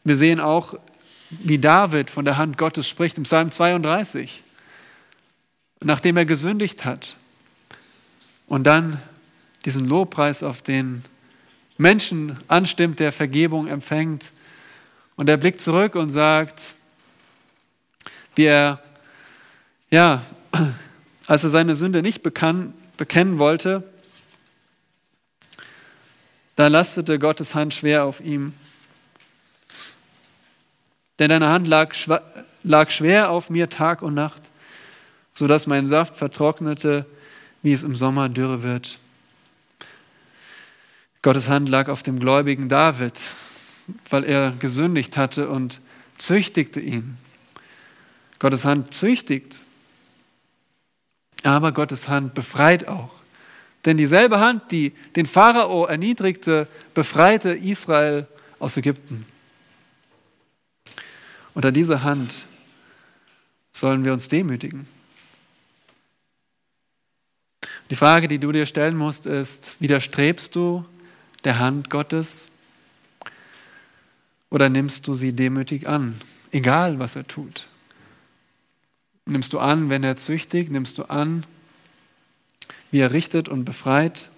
Wir 0.05 0.17
sehen 0.17 0.41
auch, 0.41 0.75
wie 1.31 1.59
David 1.59 2.11
von 2.11 2.25
der 2.25 2.37
Hand 2.37 2.59
Gottes 2.59 2.89
spricht 2.89 3.19
im 3.19 3.25
Psalm 3.25 3.51
32, 3.51 4.43
nachdem 5.83 6.17
er 6.17 6.25
gesündigt 6.25 6.85
hat 6.85 7.17
und 8.47 8.65
dann 8.67 9.01
diesen 9.65 9.87
Lobpreis 9.87 10.43
auf 10.43 10.63
den 10.63 11.05
Menschen 11.77 12.39
anstimmt, 12.49 12.99
der 13.01 13.13
Vergebung 13.13 13.67
empfängt 13.67 14.33
und 15.17 15.29
er 15.29 15.37
blickt 15.37 15.61
zurück 15.61 15.95
und 15.95 16.11
sagt, 16.11 16.75
wie 18.35 18.45
er, 18.45 18.83
ja, 19.91 20.23
als 21.27 21.45
er 21.45 21.51
seine 21.51 21.75
Sünde 21.75 22.03
nicht 22.03 22.23
bekann, 22.23 22.73
bekennen 22.97 23.39
wollte, 23.39 23.85
da 26.57 26.67
lastete 26.67 27.19
Gottes 27.19 27.55
Hand 27.55 27.75
schwer 27.75 28.05
auf 28.05 28.21
ihm. 28.21 28.53
Denn 31.19 31.31
deine 31.31 31.49
Hand 31.49 31.67
lag, 31.67 31.95
lag 32.63 32.91
schwer 32.91 33.31
auf 33.31 33.51
mir 33.51 33.69
Tag 33.69 34.03
und 34.03 34.15
Nacht, 34.15 34.51
sodass 35.33 35.67
mein 35.67 35.87
Saft 35.87 36.17
vertrocknete, 36.17 37.07
wie 37.63 37.73
es 37.73 37.83
im 37.83 37.97
Sommer 37.97 38.29
dürre 38.29 38.63
wird. 38.63 38.99
Gottes 41.23 41.49
Hand 41.49 41.69
lag 41.69 41.89
auf 41.89 42.03
dem 42.03 42.21
gläubigen 42.21 42.69
David, 42.69 43.21
weil 44.11 44.25
er 44.25 44.53
gesündigt 44.53 45.17
hatte 45.17 45.49
und 45.49 45.81
züchtigte 46.17 46.81
ihn. 46.81 47.19
Gottes 48.39 48.65
Hand 48.65 48.95
züchtigt, 48.95 49.65
aber 51.43 51.73
Gottes 51.73 52.09
Hand 52.09 52.35
befreit 52.35 52.87
auch. 52.87 53.11
Denn 53.85 53.97
dieselbe 53.97 54.39
Hand, 54.39 54.71
die 54.71 54.93
den 55.17 55.27
Pharao 55.27 55.87
erniedrigte, 55.87 56.69
befreite 56.95 57.51
Israel 57.51 58.27
aus 58.59 58.77
Ägypten. 58.77 59.25
Unter 61.59 61.73
dieser 61.73 62.05
Hand 62.05 62.47
sollen 63.73 64.05
wir 64.05 64.13
uns 64.13 64.29
demütigen. 64.29 64.87
Die 67.91 67.97
Frage, 67.97 68.29
die 68.29 68.39
du 68.39 68.53
dir 68.53 68.65
stellen 68.65 68.97
musst, 68.97 69.27
ist, 69.27 69.75
widerstrebst 69.81 70.55
du 70.55 70.85
der 71.43 71.59
Hand 71.59 71.91
Gottes 71.91 72.47
oder 74.51 74.69
nimmst 74.69 75.09
du 75.09 75.15
sie 75.15 75.33
demütig 75.33 75.89
an, 75.89 76.21
egal 76.53 77.01
was 77.01 77.17
er 77.17 77.27
tut? 77.27 77.67
Nimmst 79.27 79.53
du 79.53 79.59
an, 79.59 79.91
wenn 79.91 80.05
er 80.05 80.15
züchtigt? 80.15 80.71
Nimmst 80.71 80.97
du 80.97 81.07
an, 81.07 81.45
wie 82.93 83.01
er 83.01 83.13
richtet 83.13 83.49
und 83.49 83.65
befreit? 83.65 84.31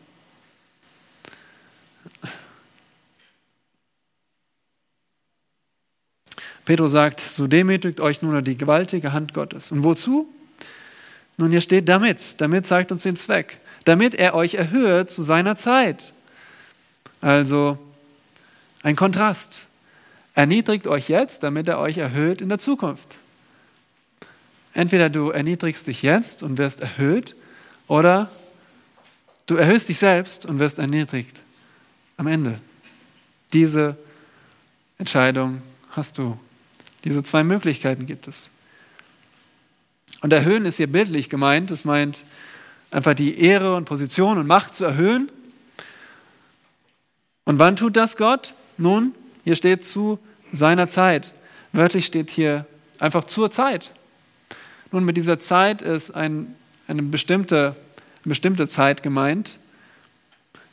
Petrus 6.64 6.92
sagt, 6.92 7.20
so 7.20 7.46
demütigt 7.46 8.00
euch 8.00 8.22
nun 8.22 8.42
die 8.44 8.56
gewaltige 8.56 9.12
Hand 9.12 9.34
Gottes. 9.34 9.72
Und 9.72 9.82
wozu? 9.82 10.28
Nun, 11.36 11.50
hier 11.50 11.60
steht 11.60 11.88
damit. 11.88 12.40
Damit 12.40 12.66
zeigt 12.66 12.92
uns 12.92 13.02
den 13.02 13.16
Zweck. 13.16 13.58
Damit 13.84 14.14
er 14.14 14.34
euch 14.34 14.54
erhöht 14.54 15.10
zu 15.10 15.22
seiner 15.22 15.56
Zeit. 15.56 16.12
Also 17.20 17.78
ein 18.82 18.96
Kontrast. 18.96 19.66
Erniedrigt 20.34 20.86
euch 20.86 21.08
jetzt, 21.08 21.42
damit 21.42 21.66
er 21.66 21.78
euch 21.78 21.98
erhöht 21.98 22.40
in 22.40 22.48
der 22.48 22.58
Zukunft. 22.58 23.18
Entweder 24.74 25.10
du 25.10 25.30
erniedrigst 25.30 25.86
dich 25.86 26.02
jetzt 26.02 26.42
und 26.42 26.58
wirst 26.58 26.80
erhöht, 26.80 27.34
oder 27.88 28.30
du 29.46 29.56
erhöhst 29.56 29.88
dich 29.88 29.98
selbst 29.98 30.46
und 30.46 30.60
wirst 30.60 30.78
erniedrigt 30.78 31.40
am 32.16 32.28
Ende. 32.28 32.60
Diese 33.52 33.96
Entscheidung 34.98 35.60
hast 35.90 36.18
du. 36.18 36.38
Diese 37.04 37.22
zwei 37.22 37.44
Möglichkeiten 37.44 38.06
gibt 38.06 38.28
es. 38.28 38.50
Und 40.20 40.32
erhöhen 40.32 40.66
ist 40.66 40.76
hier 40.76 40.90
bildlich 40.90 41.30
gemeint. 41.30 41.70
Das 41.70 41.84
meint 41.84 42.24
einfach 42.90 43.14
die 43.14 43.40
Ehre 43.40 43.74
und 43.74 43.84
Position 43.86 44.38
und 44.38 44.46
Macht 44.46 44.74
zu 44.74 44.84
erhöhen. 44.84 45.30
Und 47.44 47.58
wann 47.58 47.76
tut 47.76 47.96
das 47.96 48.16
Gott? 48.16 48.54
Nun, 48.76 49.14
hier 49.44 49.56
steht 49.56 49.84
zu 49.84 50.18
seiner 50.52 50.88
Zeit. 50.88 51.32
Wörtlich 51.72 52.06
steht 52.06 52.30
hier 52.30 52.66
einfach 52.98 53.24
zur 53.24 53.50
Zeit. 53.50 53.92
Nun, 54.92 55.04
mit 55.04 55.16
dieser 55.16 55.38
Zeit 55.38 55.82
ist 55.82 56.10
ein, 56.10 56.54
eine, 56.86 57.02
bestimmte, 57.02 57.76
eine 58.24 58.30
bestimmte 58.30 58.68
Zeit 58.68 59.02
gemeint. 59.02 59.58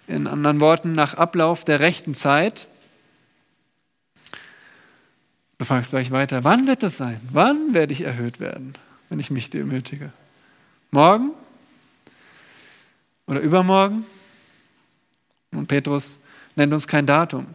In 0.07 0.27
anderen 0.27 0.59
Worten, 0.59 0.93
nach 0.93 1.13
Ablauf 1.13 1.63
der 1.63 1.79
rechten 1.79 2.13
Zeit. 2.13 2.67
Du 5.57 5.65
fragst 5.65 5.91
gleich 5.91 6.11
weiter, 6.11 6.43
wann 6.43 6.67
wird 6.67 6.83
das 6.83 6.97
sein? 6.97 7.19
Wann 7.31 7.73
werde 7.73 7.93
ich 7.93 8.01
erhöht 8.01 8.39
werden, 8.39 8.73
wenn 9.09 9.19
ich 9.19 9.31
mich 9.31 9.49
demütige? 9.49 10.11
Morgen? 10.91 11.31
Oder 13.25 13.39
übermorgen? 13.39 14.05
Und 15.51 15.67
Petrus 15.67 16.19
nennt 16.55 16.73
uns 16.73 16.87
kein 16.87 17.05
Datum. 17.05 17.47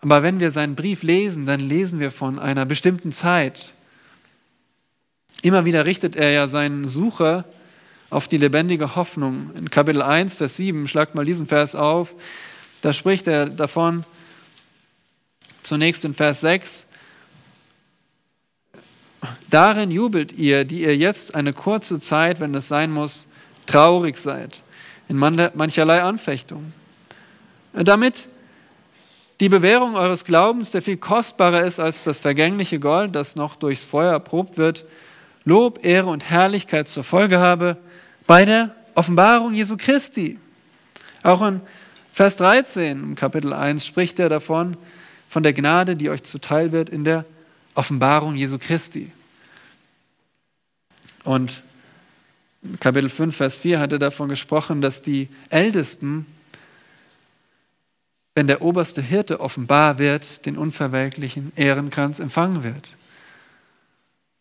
Aber 0.00 0.22
wenn 0.22 0.40
wir 0.40 0.50
seinen 0.50 0.74
Brief 0.74 1.02
lesen, 1.02 1.46
dann 1.46 1.60
lesen 1.60 2.00
wir 2.00 2.10
von 2.10 2.38
einer 2.38 2.66
bestimmten 2.66 3.12
Zeit. 3.12 3.72
Immer 5.42 5.64
wieder 5.64 5.86
richtet 5.86 6.16
er 6.16 6.30
ja 6.30 6.48
seinen 6.48 6.86
Sucher 6.86 7.44
auf 8.10 8.26
die 8.26 8.38
lebendige 8.38 8.96
Hoffnung. 8.96 9.50
In 9.56 9.70
Kapitel 9.70 10.02
1, 10.02 10.34
Vers 10.34 10.56
7, 10.56 10.88
schlagt 10.88 11.14
mal 11.14 11.24
diesen 11.24 11.46
Vers 11.46 11.74
auf, 11.74 12.14
da 12.80 12.92
spricht 12.92 13.26
er 13.26 13.46
davon, 13.46 14.04
zunächst 15.62 16.04
in 16.04 16.14
Vers 16.14 16.40
6, 16.40 16.87
Darin 19.50 19.90
jubelt 19.90 20.32
ihr, 20.32 20.64
die 20.64 20.82
ihr 20.82 20.96
jetzt 20.96 21.34
eine 21.34 21.52
kurze 21.52 22.00
Zeit, 22.00 22.40
wenn 22.40 22.54
es 22.54 22.68
sein 22.68 22.92
muss, 22.92 23.26
traurig 23.66 24.18
seid, 24.18 24.62
in 25.08 25.16
mancherlei 25.16 26.02
Anfechtung. 26.02 26.72
Damit 27.72 28.28
die 29.40 29.48
Bewährung 29.48 29.94
eures 29.94 30.24
Glaubens, 30.24 30.70
der 30.70 30.82
viel 30.82 30.96
kostbarer 30.96 31.64
ist 31.64 31.78
als 31.78 32.04
das 32.04 32.18
vergängliche 32.18 32.78
Gold, 32.80 33.14
das 33.14 33.36
noch 33.36 33.56
durchs 33.56 33.84
Feuer 33.84 34.12
erprobt 34.12 34.58
wird, 34.58 34.84
Lob, 35.44 35.84
Ehre 35.84 36.08
und 36.08 36.28
Herrlichkeit 36.28 36.88
zur 36.88 37.04
Folge 37.04 37.38
habe 37.38 37.78
bei 38.26 38.44
der 38.44 38.74
Offenbarung 38.94 39.54
Jesu 39.54 39.76
Christi. 39.78 40.38
Auch 41.22 41.40
in 41.46 41.60
Vers 42.12 42.36
13 42.36 43.02
im 43.02 43.14
Kapitel 43.14 43.52
1 43.52 43.86
spricht 43.86 44.18
er 44.18 44.28
davon, 44.28 44.76
von 45.28 45.42
der 45.42 45.52
Gnade, 45.52 45.94
die 45.94 46.10
euch 46.10 46.22
zuteil 46.24 46.72
wird 46.72 46.90
in 46.90 47.04
der 47.04 47.24
Offenbarung 47.78 48.34
Jesu 48.34 48.58
Christi. 48.58 49.12
Und 51.22 51.62
Kapitel 52.80 53.08
5, 53.08 53.36
Vers 53.36 53.60
4 53.60 53.78
hat 53.78 53.92
er 53.92 54.00
davon 54.00 54.28
gesprochen, 54.28 54.80
dass 54.80 55.00
die 55.00 55.28
Ältesten, 55.48 56.26
wenn 58.34 58.48
der 58.48 58.62
oberste 58.62 59.00
Hirte 59.00 59.38
offenbar 59.38 60.00
wird, 60.00 60.44
den 60.44 60.58
unverwelklichen 60.58 61.52
Ehrenkranz 61.54 62.18
empfangen 62.18 62.64
wird. 62.64 62.88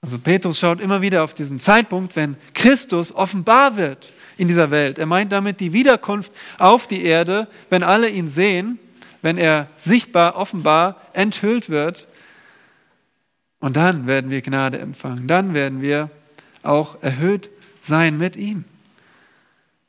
Also 0.02 0.18
Petrus 0.18 0.60
schaut 0.60 0.82
immer 0.82 1.02
wieder 1.02 1.24
auf 1.24 1.36
diesen 1.36 1.60
Zeitpunkt, 1.60 2.16
wenn 2.16 2.38
Christus 2.56 3.14
offenbar 3.14 3.78
wird 3.78 4.14
in 4.38 4.48
dieser 4.48 4.72
Welt. 4.72 4.98
Er 4.98 5.06
meint 5.06 5.32
damit 5.32 5.60
die 5.60 5.74
Wiederkunft 5.74 6.34
auf 6.58 6.88
die 6.88 7.04
Erde, 7.04 7.48
wenn 7.70 7.84
alle 7.84 8.10
ihn 8.10 8.30
sehen, 8.30 8.80
wenn 9.22 9.38
er 9.38 9.70
sichtbar, 9.76 10.38
offenbar 10.38 11.02
enthüllt 11.14 11.70
wird. 11.70 12.08
Und 13.60 13.76
dann 13.76 14.08
werden 14.08 14.30
wir 14.30 14.42
Gnade 14.42 14.80
empfangen. 14.80 15.28
Dann 15.28 15.54
werden 15.54 15.82
wir 15.82 16.10
auch 16.64 17.02
erhöht 17.02 17.50
sein 17.82 18.18
mit 18.18 18.36
ihm, 18.36 18.66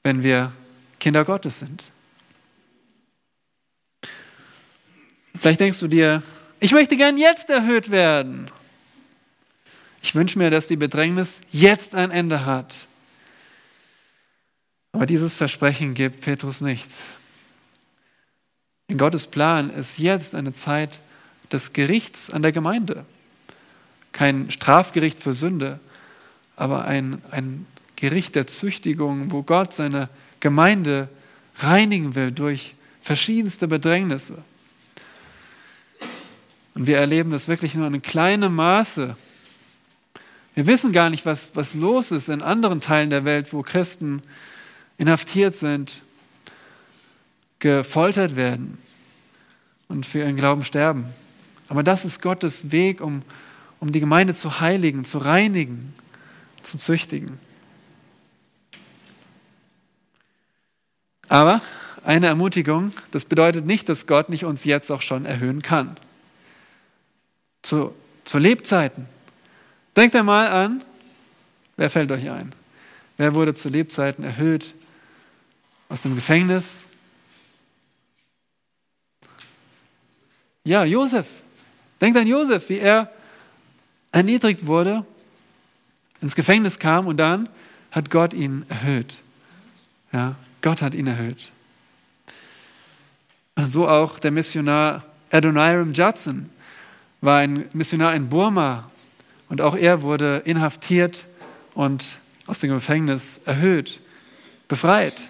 wenn 0.02 0.22
wir 0.22 0.52
Kinder 1.00 1.24
Gottes 1.24 1.58
sind. 1.58 1.84
Vielleicht 5.34 5.60
denkst 5.60 5.78
du 5.80 5.88
dir, 5.88 6.22
ich 6.60 6.72
möchte 6.72 6.96
gern 6.96 7.16
jetzt 7.16 7.50
erhöht 7.50 7.90
werden. 7.90 8.50
Ich 10.02 10.14
wünsche 10.14 10.38
mir, 10.38 10.50
dass 10.50 10.68
die 10.68 10.76
Bedrängnis 10.76 11.40
jetzt 11.50 11.94
ein 11.94 12.10
Ende 12.10 12.46
hat. 12.46 12.86
Aber 14.92 15.06
dieses 15.06 15.34
Versprechen 15.34 15.94
gibt 15.94 16.22
Petrus 16.22 16.60
nicht. 16.60 16.88
In 18.88 18.98
Gottes 18.98 19.26
Plan 19.26 19.70
ist 19.70 19.98
jetzt 19.98 20.34
eine 20.34 20.52
Zeit 20.52 21.00
des 21.52 21.72
Gerichts 21.72 22.30
an 22.30 22.42
der 22.42 22.52
Gemeinde. 22.52 23.04
Kein 24.12 24.50
Strafgericht 24.50 25.20
für 25.20 25.32
Sünde, 25.32 25.80
aber 26.56 26.84
ein, 26.84 27.22
ein 27.30 27.66
Gericht 27.96 28.34
der 28.34 28.46
Züchtigung, 28.46 29.30
wo 29.30 29.42
Gott 29.42 29.74
seine 29.74 30.08
Gemeinde 30.40 31.08
reinigen 31.56 32.14
will 32.14 32.32
durch 32.32 32.74
verschiedenste 33.00 33.68
Bedrängnisse. 33.68 34.42
Und 36.74 36.86
wir 36.86 36.98
erleben 36.98 37.30
das 37.30 37.48
wirklich 37.48 37.74
nur 37.74 37.86
in 37.88 38.02
kleinem 38.02 38.54
Maße. 38.54 39.16
Wir 40.54 40.66
wissen 40.66 40.92
gar 40.92 41.10
nicht, 41.10 41.26
was, 41.26 41.50
was 41.54 41.74
los 41.74 42.10
ist 42.10 42.28
in 42.28 42.42
anderen 42.42 42.80
Teilen 42.80 43.10
der 43.10 43.24
Welt, 43.24 43.52
wo 43.52 43.62
Christen 43.62 44.22
inhaftiert 44.96 45.54
sind, 45.54 46.02
gefoltert 47.58 48.36
werden 48.36 48.78
und 49.88 50.06
für 50.06 50.20
ihren 50.20 50.36
Glauben 50.36 50.64
sterben. 50.64 51.06
Aber 51.68 51.82
das 51.82 52.04
ist 52.04 52.22
Gottes 52.22 52.70
Weg, 52.70 53.00
um, 53.00 53.22
um 53.80 53.92
die 53.92 54.00
Gemeinde 54.00 54.34
zu 54.34 54.60
heiligen, 54.60 55.04
zu 55.04 55.18
reinigen, 55.18 55.94
zu 56.62 56.78
züchtigen. 56.78 57.38
Aber 61.28 61.60
eine 62.04 62.26
Ermutigung, 62.26 62.92
das 63.10 63.24
bedeutet 63.24 63.66
nicht, 63.66 63.88
dass 63.88 64.06
Gott 64.06 64.30
nicht 64.30 64.44
uns 64.44 64.64
jetzt 64.64 64.90
auch 64.90 65.02
schon 65.02 65.26
erhöhen 65.26 65.62
kann. 65.62 65.96
Zu, 67.62 67.94
zu 68.24 68.38
Lebzeiten. 68.38 69.06
Denkt 69.96 70.16
einmal 70.16 70.48
an, 70.48 70.84
wer 71.76 71.90
fällt 71.90 72.10
euch 72.12 72.30
ein? 72.30 72.54
Wer 73.16 73.34
wurde 73.34 73.52
zu 73.52 73.68
Lebzeiten 73.68 74.24
erhöht 74.24 74.74
aus 75.88 76.02
dem 76.02 76.14
Gefängnis? 76.14 76.86
Ja, 80.64 80.84
Josef. 80.84 81.26
Denkt 82.00 82.16
an 82.18 82.26
Josef, 82.26 82.68
wie 82.68 82.78
er 82.78 83.10
erniedrigt 84.12 84.66
wurde 84.66 85.04
ins 86.20 86.34
Gefängnis 86.34 86.78
kam 86.78 87.06
und 87.06 87.16
dann 87.16 87.48
hat 87.90 88.10
Gott 88.10 88.34
ihn 88.34 88.64
erhöht. 88.68 89.22
Ja, 90.12 90.36
Gott 90.62 90.82
hat 90.82 90.94
ihn 90.94 91.06
erhöht. 91.06 91.52
So 93.56 93.88
auch 93.88 94.18
der 94.18 94.30
Missionar 94.30 95.04
Adoniram 95.30 95.92
Judson 95.92 96.48
war 97.20 97.38
ein 97.38 97.64
Missionar 97.72 98.14
in 98.14 98.28
Burma 98.28 98.90
und 99.48 99.60
auch 99.60 99.76
er 99.76 100.02
wurde 100.02 100.42
inhaftiert 100.44 101.26
und 101.74 102.18
aus 102.46 102.60
dem 102.60 102.70
Gefängnis 102.70 103.40
erhöht, 103.44 104.00
befreit, 104.68 105.28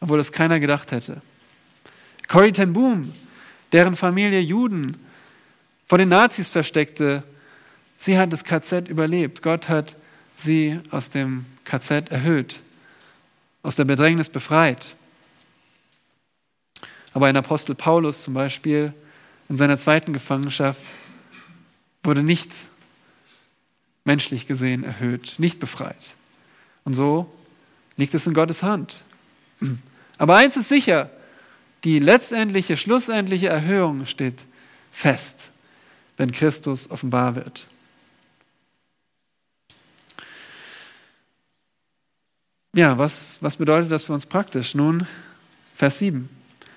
obwohl 0.00 0.18
das 0.18 0.32
keiner 0.32 0.60
gedacht 0.60 0.92
hätte. 0.92 1.20
Corrie 2.28 2.52
ten 2.52 2.72
Boom, 2.72 3.12
deren 3.72 3.96
Familie 3.96 4.40
Juden 4.40 4.96
vor 5.86 5.98
den 5.98 6.08
Nazis 6.08 6.48
versteckte, 6.48 7.22
sie 8.00 8.18
hat 8.18 8.32
das 8.32 8.44
KZ 8.44 8.88
überlebt. 8.88 9.42
Gott 9.42 9.68
hat 9.68 9.96
sie 10.36 10.80
aus 10.90 11.10
dem 11.10 11.44
KZ 11.64 12.10
erhöht, 12.10 12.60
aus 13.62 13.76
der 13.76 13.84
Bedrängnis 13.84 14.28
befreit. 14.28 14.96
Aber 17.12 17.26
ein 17.26 17.36
Apostel 17.36 17.74
Paulus 17.74 18.22
zum 18.22 18.34
Beispiel 18.34 18.94
in 19.48 19.56
seiner 19.56 19.78
zweiten 19.78 20.12
Gefangenschaft 20.12 20.94
wurde 22.02 22.22
nicht 22.22 22.50
menschlich 24.04 24.46
gesehen 24.46 24.82
erhöht, 24.82 25.34
nicht 25.38 25.60
befreit. 25.60 26.14
Und 26.84 26.94
so 26.94 27.30
liegt 27.96 28.14
es 28.14 28.26
in 28.26 28.32
Gottes 28.32 28.62
Hand. 28.62 29.02
Aber 30.16 30.36
eins 30.36 30.56
ist 30.56 30.68
sicher, 30.68 31.10
die 31.84 31.98
letztendliche, 31.98 32.76
schlussendliche 32.76 33.48
Erhöhung 33.48 34.06
steht 34.06 34.46
fest, 34.90 35.50
wenn 36.16 36.32
Christus 36.32 36.90
offenbar 36.90 37.34
wird. 37.34 37.66
Ja, 42.72 42.96
was, 42.96 43.38
was 43.40 43.56
bedeutet 43.56 43.90
das 43.90 44.04
für 44.04 44.12
uns 44.12 44.26
praktisch? 44.26 44.76
Nun, 44.76 45.06
Vers 45.74 45.98
7. 45.98 46.28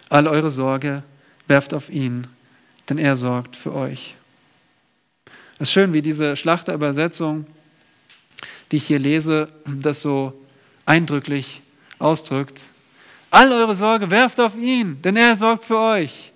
All 0.10 0.28
eure 0.28 0.50
Sorge 0.50 1.04
werft 1.48 1.74
auf 1.74 1.90
ihn, 1.90 2.26
denn 2.90 2.98
er 2.98 3.16
sorgt 3.16 3.56
für 3.56 3.74
euch. 3.76 4.16
Es 5.56 5.70
ist 5.70 5.72
schön, 5.72 5.94
wie 5.94 6.02
diese 6.02 6.36
Schlachterübersetzung, 6.36 7.46
die 8.72 8.78
ich 8.78 8.88
hier 8.88 8.98
lese, 8.98 9.50
das 9.66 10.02
so 10.02 10.34
eindrücklich 10.86 11.62
ausdrückt. 12.00 12.64
All 13.30 13.52
eure 13.52 13.76
Sorge 13.76 14.10
werft 14.10 14.40
auf 14.40 14.56
ihn, 14.56 15.00
denn 15.04 15.16
er 15.16 15.36
sorgt 15.36 15.64
für 15.64 15.78
euch. 15.78 16.32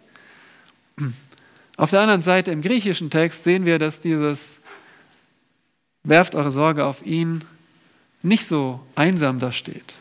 Auf 1.77 1.89
der 1.89 2.01
anderen 2.01 2.21
Seite 2.21 2.51
im 2.51 2.61
griechischen 2.61 3.09
Text 3.09 3.43
sehen 3.43 3.65
wir, 3.65 3.79
dass 3.79 3.99
dieses 3.99 4.61
werft 6.03 6.35
eure 6.35 6.51
Sorge 6.51 6.85
auf 6.85 7.05
ihn 7.05 7.43
nicht 8.23 8.45
so 8.45 8.79
einsam 8.95 9.39
da 9.39 9.51
steht, 9.51 9.95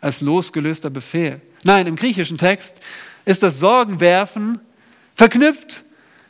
als 0.00 0.20
losgelöster 0.20 0.90
Befehl. 0.90 1.40
Nein, 1.64 1.86
im 1.86 1.96
griechischen 1.96 2.38
Text 2.38 2.80
ist 3.24 3.42
das 3.42 3.58
Sorgenwerfen 3.58 4.60
verknüpft 5.14 5.84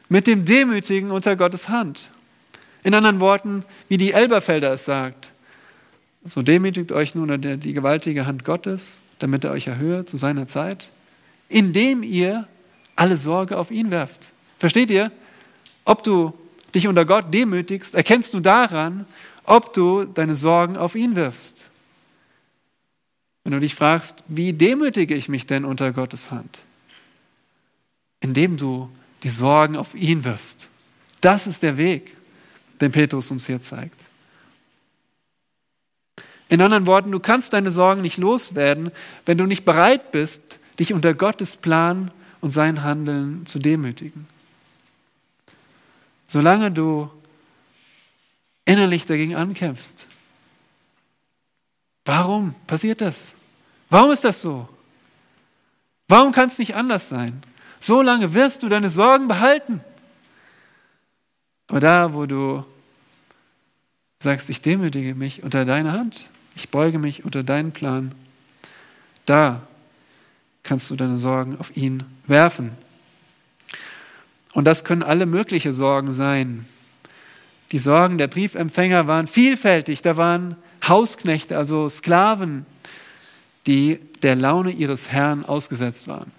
mit 0.08 0.26
dem 0.26 0.44
Demütigen 0.44 1.10
unter 1.10 1.36
Gottes 1.36 1.68
Hand. 1.68 2.10
In 2.82 2.94
anderen 2.94 3.20
Worten, 3.20 3.64
wie 3.88 3.98
die 3.98 4.12
Elberfelder 4.12 4.72
es 4.72 4.84
sagt, 4.84 5.32
so 6.24 6.42
demütigt 6.42 6.92
euch 6.92 7.14
nun 7.14 7.30
unter 7.30 7.56
die 7.56 7.72
gewaltige 7.72 8.26
Hand 8.26 8.44
Gottes, 8.44 8.98
damit 9.18 9.44
er 9.44 9.50
euch 9.50 9.66
erhöhe 9.66 10.04
zu 10.04 10.16
seiner 10.16 10.46
Zeit, 10.46 10.90
indem 11.48 12.02
ihr 12.02 12.46
alle 12.96 13.16
Sorge 13.16 13.58
auf 13.58 13.70
ihn 13.70 13.90
werft. 13.90 14.32
Versteht 14.58 14.90
ihr? 14.90 15.10
Ob 15.84 16.02
du 16.02 16.32
dich 16.74 16.86
unter 16.86 17.04
Gott 17.04 17.32
demütigst, 17.32 17.94
erkennst 17.94 18.34
du 18.34 18.40
daran, 18.40 19.06
ob 19.48 19.72
du 19.72 20.04
deine 20.04 20.34
Sorgen 20.34 20.76
auf 20.76 20.94
ihn 20.94 21.16
wirfst. 21.16 21.70
Wenn 23.44 23.52
du 23.54 23.60
dich 23.60 23.74
fragst, 23.74 24.24
wie 24.28 24.52
demütige 24.52 25.14
ich 25.14 25.30
mich 25.30 25.46
denn 25.46 25.64
unter 25.64 25.92
Gottes 25.92 26.30
Hand? 26.30 26.58
Indem 28.20 28.58
du 28.58 28.90
die 29.22 29.30
Sorgen 29.30 29.76
auf 29.76 29.94
ihn 29.94 30.24
wirfst. 30.24 30.68
Das 31.22 31.46
ist 31.46 31.62
der 31.62 31.78
Weg, 31.78 32.14
den 32.80 32.92
Petrus 32.92 33.30
uns 33.30 33.46
hier 33.46 33.60
zeigt. 33.60 34.04
In 36.50 36.60
anderen 36.60 36.86
Worten, 36.86 37.10
du 37.10 37.18
kannst 37.18 37.54
deine 37.54 37.70
Sorgen 37.70 38.02
nicht 38.02 38.18
loswerden, 38.18 38.90
wenn 39.24 39.38
du 39.38 39.46
nicht 39.46 39.64
bereit 39.64 40.12
bist, 40.12 40.58
dich 40.78 40.92
unter 40.92 41.14
Gottes 41.14 41.56
Plan 41.56 42.10
und 42.42 42.50
sein 42.50 42.82
Handeln 42.82 43.46
zu 43.46 43.58
demütigen. 43.58 44.26
Solange 46.26 46.70
du 46.70 47.10
innerlich 48.68 49.06
dagegen 49.06 49.34
ankämpfst. 49.34 50.06
Warum 52.04 52.54
passiert 52.66 53.00
das? 53.00 53.34
Warum 53.88 54.12
ist 54.12 54.24
das 54.24 54.42
so? 54.42 54.68
Warum 56.06 56.32
kann 56.32 56.48
es 56.48 56.58
nicht 56.58 56.74
anders 56.74 57.08
sein? 57.08 57.42
So 57.80 58.02
lange 58.02 58.34
wirst 58.34 58.62
du 58.62 58.68
deine 58.68 58.90
Sorgen 58.90 59.26
behalten. 59.26 59.80
Aber 61.68 61.80
da, 61.80 62.14
wo 62.14 62.26
du 62.26 62.64
sagst, 64.18 64.50
ich 64.50 64.60
demütige 64.60 65.14
mich 65.14 65.42
unter 65.42 65.64
deine 65.64 65.92
Hand, 65.92 66.28
ich 66.54 66.68
beuge 66.68 66.98
mich 66.98 67.24
unter 67.24 67.42
deinen 67.42 67.72
Plan, 67.72 68.14
da 69.24 69.62
kannst 70.62 70.90
du 70.90 70.96
deine 70.96 71.16
Sorgen 71.16 71.58
auf 71.58 71.74
ihn 71.76 72.02
werfen. 72.26 72.72
Und 74.52 74.64
das 74.64 74.84
können 74.84 75.02
alle 75.02 75.24
möglichen 75.24 75.72
Sorgen 75.72 76.12
sein. 76.12 76.66
Die 77.72 77.78
Sorgen 77.78 78.18
der 78.18 78.28
Briefempfänger 78.28 79.06
waren 79.06 79.26
vielfältig. 79.26 80.02
Da 80.02 80.16
waren 80.16 80.56
Hausknechte, 80.86 81.56
also 81.56 81.88
Sklaven, 81.88 82.64
die 83.66 84.00
der 84.22 84.36
Laune 84.36 84.70
ihres 84.70 85.12
Herrn 85.12 85.44
ausgesetzt 85.44 86.08
waren. 86.08 86.32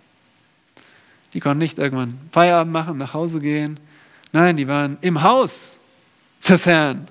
Die 1.34 1.40
konnten 1.40 1.60
nicht 1.60 1.78
irgendwann 1.78 2.20
Feierabend 2.32 2.74
machen, 2.74 2.98
nach 2.98 3.14
Hause 3.14 3.40
gehen. 3.40 3.80
Nein, 4.32 4.58
die 4.58 4.68
waren 4.68 4.98
im 5.02 5.22
Haus 5.22 5.80
des 6.48 6.66
Herrn, 6.66 7.08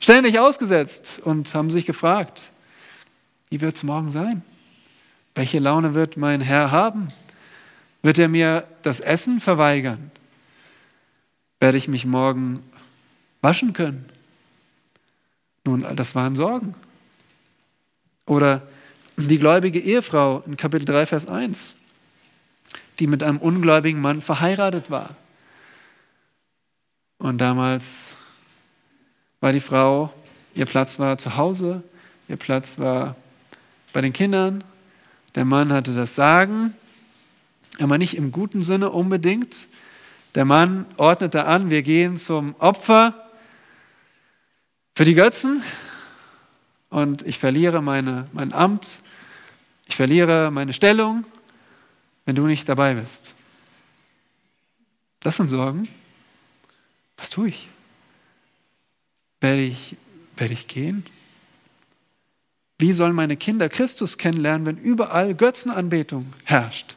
ständig 0.00 0.38
ausgesetzt 0.38 1.20
und 1.22 1.54
haben 1.54 1.70
sich 1.70 1.84
gefragt, 1.84 2.50
wie 3.50 3.60
wird 3.60 3.76
es 3.76 3.82
morgen 3.82 4.10
sein? 4.10 4.42
Welche 5.34 5.58
Laune 5.58 5.94
wird 5.94 6.16
mein 6.16 6.40
Herr 6.40 6.70
haben? 6.70 7.08
Wird 8.02 8.18
er 8.18 8.28
mir 8.28 8.64
das 8.82 9.00
Essen 9.00 9.40
verweigern? 9.40 10.10
Werde 11.60 11.78
ich 11.78 11.88
mich 11.88 12.06
morgen 12.06 12.62
waschen 13.44 13.72
können? 13.72 14.06
Nun, 15.64 15.86
das 15.94 16.14
waren 16.14 16.34
Sorgen. 16.34 16.74
Oder 18.26 18.62
die 19.16 19.38
gläubige 19.38 19.78
Ehefrau 19.78 20.42
in 20.46 20.56
Kapitel 20.56 20.84
3, 20.84 21.06
Vers 21.06 21.26
1, 21.26 21.76
die 22.98 23.06
mit 23.06 23.22
einem 23.22 23.38
ungläubigen 23.38 24.00
Mann 24.00 24.22
verheiratet 24.22 24.90
war. 24.90 25.10
Und 27.18 27.38
damals 27.38 28.14
war 29.40 29.52
die 29.52 29.60
Frau, 29.60 30.12
ihr 30.54 30.66
Platz 30.66 30.98
war 30.98 31.16
zu 31.18 31.36
Hause, 31.36 31.82
ihr 32.28 32.36
Platz 32.36 32.78
war 32.78 33.14
bei 33.92 34.00
den 34.00 34.12
Kindern. 34.12 34.64
Der 35.34 35.44
Mann 35.44 35.72
hatte 35.72 35.94
das 35.94 36.14
Sagen, 36.14 36.74
aber 37.78 37.98
nicht 37.98 38.16
im 38.16 38.32
guten 38.32 38.62
Sinne 38.62 38.90
unbedingt. 38.90 39.68
Der 40.34 40.44
Mann 40.44 40.86
ordnete 40.96 41.44
an, 41.44 41.70
wir 41.70 41.82
gehen 41.82 42.16
zum 42.16 42.54
Opfer 42.58 43.23
für 44.94 45.04
die 45.04 45.14
Götzen 45.14 45.62
und 46.88 47.22
ich 47.22 47.38
verliere 47.38 47.82
meine, 47.82 48.28
mein 48.32 48.52
Amt, 48.52 49.00
ich 49.86 49.96
verliere 49.96 50.50
meine 50.50 50.72
Stellung, 50.72 51.24
wenn 52.24 52.36
du 52.36 52.46
nicht 52.46 52.68
dabei 52.68 52.94
bist. 52.94 53.34
Das 55.20 55.36
sind 55.36 55.48
Sorgen. 55.48 55.88
Was 57.16 57.30
tue 57.30 57.48
ich? 57.48 57.68
Werde 59.40 59.62
ich, 59.62 59.96
werde 60.36 60.54
ich 60.54 60.68
gehen? 60.68 61.04
Wie 62.78 62.92
sollen 62.92 63.14
meine 63.14 63.36
Kinder 63.36 63.68
Christus 63.68 64.18
kennenlernen, 64.18 64.66
wenn 64.66 64.76
überall 64.76 65.34
Götzenanbetung 65.34 66.32
herrscht? 66.44 66.96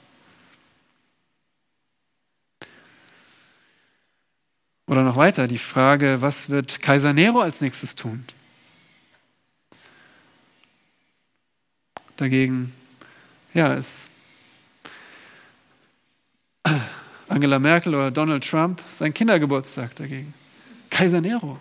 Oder 4.88 5.04
noch 5.04 5.18
weiter 5.18 5.48
die 5.48 5.58
Frage, 5.58 6.22
was 6.22 6.50
wird 6.50 6.82
Kaiser 6.82 7.14
Nero 7.14 7.42
als 7.42 7.60
nächstes 7.60 7.96
tun? 7.96 8.24
Dagegen, 12.16 12.74
ja, 13.54 13.74
ist 13.74 14.10
Angela 17.28 17.60
Merkel 17.60 17.94
oder 17.94 18.12
Donald 18.12 18.50
Trump 18.50 18.82
sein 18.90 19.14
Kindergeburtstag 19.14 19.96
dagegen. 19.96 20.34
Kaiser 20.90 21.22
Nero. 21.22 21.60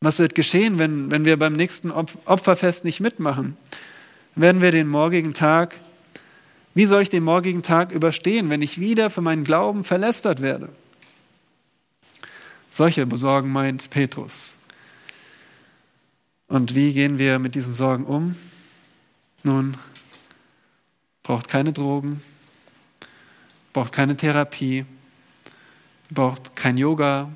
Was 0.00 0.18
wird 0.18 0.34
geschehen, 0.34 0.78
wenn, 0.78 1.10
wenn 1.10 1.24
wir 1.24 1.38
beim 1.38 1.54
nächsten 1.54 1.90
Opferfest 1.90 2.84
nicht 2.84 3.00
mitmachen? 3.00 3.56
Werden 4.34 4.60
wir 4.60 4.72
den 4.72 4.88
morgigen 4.88 5.32
Tag 5.32 5.76
wie 6.76 6.84
soll 6.84 7.00
ich 7.00 7.08
den 7.08 7.24
morgigen 7.24 7.62
Tag 7.62 7.90
überstehen, 7.90 8.50
wenn 8.50 8.60
ich 8.60 8.78
wieder 8.78 9.08
für 9.08 9.22
meinen 9.22 9.44
Glauben 9.44 9.82
verlästert 9.82 10.42
werde? 10.42 10.68
Solche 12.68 13.06
Besorgen 13.06 13.50
meint 13.50 13.88
Petrus. 13.88 14.58
Und 16.48 16.74
wie 16.74 16.92
gehen 16.92 17.18
wir 17.18 17.38
mit 17.38 17.54
diesen 17.54 17.72
Sorgen 17.72 18.04
um? 18.04 18.36
Nun, 19.42 19.74
braucht 21.22 21.48
keine 21.48 21.72
Drogen, 21.72 22.20
braucht 23.72 23.94
keine 23.94 24.14
Therapie, 24.14 24.84
braucht 26.10 26.54
kein 26.56 26.76
Yoga, 26.76 27.30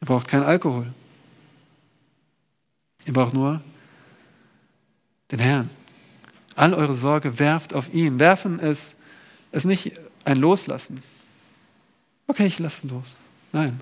ihr 0.00 0.06
braucht 0.06 0.28
kein 0.28 0.44
Alkohol. 0.44 0.86
Ihr 3.04 3.14
braucht 3.14 3.34
nur 3.34 3.60
den 5.32 5.40
Herrn. 5.40 5.81
All 6.54 6.74
eure 6.74 6.94
Sorge 6.94 7.38
werft 7.38 7.74
auf 7.74 7.92
ihn. 7.92 8.18
Werfen 8.18 8.58
ist, 8.58 8.96
ist 9.52 9.64
nicht 9.64 9.92
ein 10.24 10.36
Loslassen. 10.36 11.02
Okay, 12.26 12.46
ich 12.46 12.58
lasse 12.58 12.86
los. 12.88 13.22
Nein. 13.52 13.80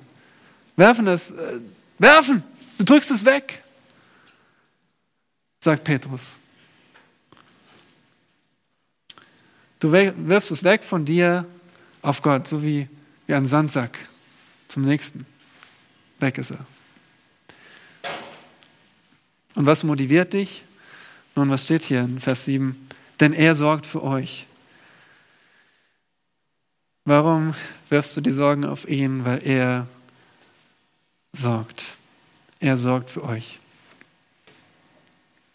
Werfen 0.77 1.07
ist, 1.07 1.33
äh, 1.33 1.61
werfen! 1.99 2.43
Du 2.79 2.85
drückst 2.85 3.11
es 3.11 3.25
weg, 3.27 3.63
sagt 5.61 5.85
Petrus. 5.85 6.39
Du 9.79 9.93
wirfst 9.93 10.51
es 10.51 10.65
weg 10.65 10.83
von 10.83 11.05
dir 11.05 11.45
auf 12.01 12.23
Gott, 12.23 12.49
so 12.49 12.63
wie, 12.63 12.89
wie 13.27 13.35
ein 13.35 13.45
Sandsack 13.45 13.99
zum 14.69 14.85
nächsten. 14.85 15.27
Weg 16.19 16.39
ist 16.39 16.53
er. 16.53 16.65
Und 19.55 19.67
was 19.67 19.83
motiviert 19.83 20.33
dich? 20.33 20.65
Nun, 21.41 21.49
was 21.49 21.65
steht 21.65 21.85
hier 21.85 22.01
in 22.01 22.21
Vers 22.21 22.45
7? 22.45 22.87
Denn 23.19 23.33
er 23.33 23.55
sorgt 23.55 23.87
für 23.87 24.03
euch. 24.03 24.47
Warum 27.07 27.55
wirfst 27.89 28.15
du 28.15 28.21
die 28.21 28.31
Sorgen 28.31 28.67
auf 28.67 28.87
ihn? 28.87 29.25
Weil 29.25 29.43
er 29.49 29.87
sorgt. 31.33 31.95
Er 32.59 32.77
sorgt 32.77 33.09
für 33.09 33.25
euch. 33.25 33.59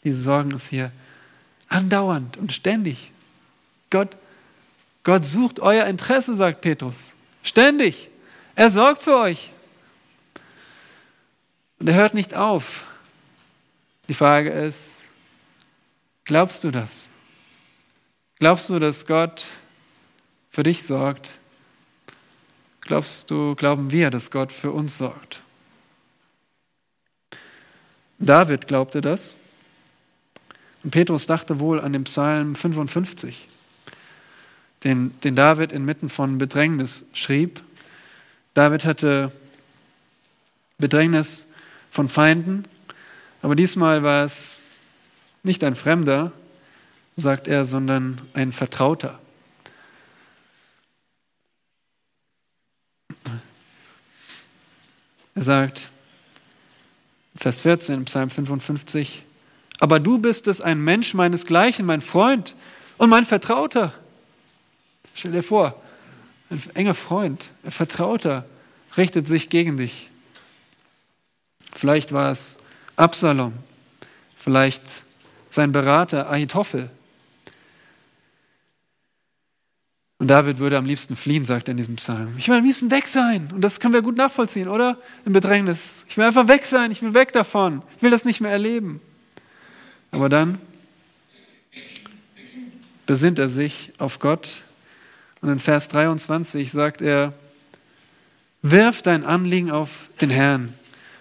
Diese 0.04 0.20
Sorgen 0.20 0.50
ist 0.56 0.70
hier 0.70 0.92
andauernd 1.70 2.38
und 2.38 2.52
ständig. 2.52 3.12
Gott, 3.92 4.18
Gott 5.04 5.28
sucht 5.28 5.60
euer 5.60 5.86
Interesse, 5.86 6.36
sagt 6.36 6.62
Petrus. 6.62 7.14
Ständig. 7.44 8.10
Er 8.56 8.72
sorgt 8.72 9.04
für 9.04 9.20
euch. 9.20 9.52
Und 11.78 11.88
er 11.88 11.94
hört 11.94 12.16
nicht 12.16 12.34
auf. 12.34 12.88
Die 14.08 14.16
Frage 14.16 14.50
ist, 14.50 15.04
Glaubst 16.26 16.64
du 16.64 16.72
das? 16.72 17.12
Glaubst 18.40 18.70
du, 18.72 18.80
dass 18.80 19.06
Gott 19.06 19.46
für 20.50 20.64
dich 20.64 20.84
sorgt? 20.84 21.38
Glaubst 22.82 23.30
du, 23.30 23.56
glauben 23.56 23.92
wir, 23.92 24.10
dass 24.10 24.32
Gott 24.32 24.52
für 24.52 24.72
uns 24.72 24.98
sorgt? 24.98 25.42
David 28.18 28.68
glaubte 28.68 29.02
das. 29.02 29.38
Und 30.84 30.92
Petrus 30.92 31.28
dachte 31.28 31.60
wohl 31.60 31.80
an 31.80 31.94
den 31.94 32.06
Psalm 32.06 32.56
55, 32.56 33.48
den, 34.84 35.20
den 35.22 35.36
David 35.36 35.72
inmitten 35.72 36.10
von 36.10 36.40
Bedrängnis 36.40 37.06
schrieb. 37.14 37.62
David 38.56 38.86
hatte 38.86 39.32
Bedrängnis 40.80 41.48
von 41.92 42.10
Feinden, 42.10 42.66
aber 43.44 43.56
diesmal 43.56 44.02
war 44.02 44.26
es 44.26 44.60
nicht 45.46 45.64
ein 45.64 45.76
Fremder, 45.76 46.32
sagt 47.16 47.48
er, 47.48 47.66
sondern 47.66 48.22
ein 48.34 48.52
Vertrauter. 48.52 49.20
Er 55.36 55.42
sagt, 55.42 55.90
Vers 57.36 57.62
14, 57.62 58.06
Psalm 58.06 58.30
55, 58.30 59.24
aber 59.80 60.00
du 60.00 60.18
bist 60.18 60.48
es, 60.48 60.62
ein 60.62 60.80
Mensch 60.80 61.14
meinesgleichen, 61.14 61.86
mein 61.86 62.02
Freund 62.02 62.56
und 62.98 63.10
mein 63.10 63.26
Vertrauter. 63.26 63.94
Stell 65.14 65.34
dir 65.34 65.44
vor, 65.44 65.82
ein 66.50 66.62
enger 66.76 66.94
Freund, 66.94 67.52
ein 67.64 67.72
Vertrauter 67.72 68.46
richtet 68.98 69.28
sich 69.28 69.50
gegen 69.50 69.78
dich. 69.78 70.10
Vielleicht 71.74 72.14
war 72.14 72.32
es 72.32 72.58
Absalom, 72.96 73.54
vielleicht 74.38 75.05
sein 75.50 75.72
Berater 75.72 76.30
Ahitophel. 76.30 76.90
Und 80.18 80.30
David 80.30 80.60
würde 80.60 80.78
am 80.78 80.86
liebsten 80.86 81.16
fliehen, 81.16 81.46
sagt 81.46 81.68
er 81.68 81.72
in 81.72 81.78
diesem 81.78 81.98
Psalm. 81.98 82.36
Ich 82.38 82.48
will 82.48 82.56
am 82.56 82.64
liebsten 82.64 82.90
weg 82.90 83.08
sein. 83.08 83.50
Und 83.54 83.62
das 83.62 83.80
können 83.80 83.94
wir 83.94 84.02
gut 84.02 84.16
nachvollziehen, 84.16 84.70
oder? 84.70 84.98
Im 85.26 85.34
Bedrängnis. 85.34 86.06
Ich 86.08 86.18
will 86.18 86.26
einfach 86.26 86.48
weg 86.48 86.66
sein. 86.66 86.92
Ich 86.92 87.02
will 87.02 87.14
weg 87.14 87.34
davon. 87.34 87.82
Ich 87.98 88.04
will 88.04 88.12
das 88.12 88.24
nicht 88.24 88.40
mehr 88.40 88.52
erleben. 88.52 89.02
Aber 90.12 90.30
dann 90.30 90.60
besinnt 93.06 93.40
er 93.40 93.50
sich 93.50 93.92
auf 94.00 94.20
Gott. 94.20 94.64
Und 95.42 95.50
in 95.50 95.60
Vers 95.60 95.90
23 95.90 96.72
sagt 96.72 97.02
er, 97.02 97.34
wirf 98.62 99.02
dein 99.02 99.26
Anliegen 99.26 99.70
auf 99.70 100.10
den 100.22 100.30
Herrn 100.30 100.74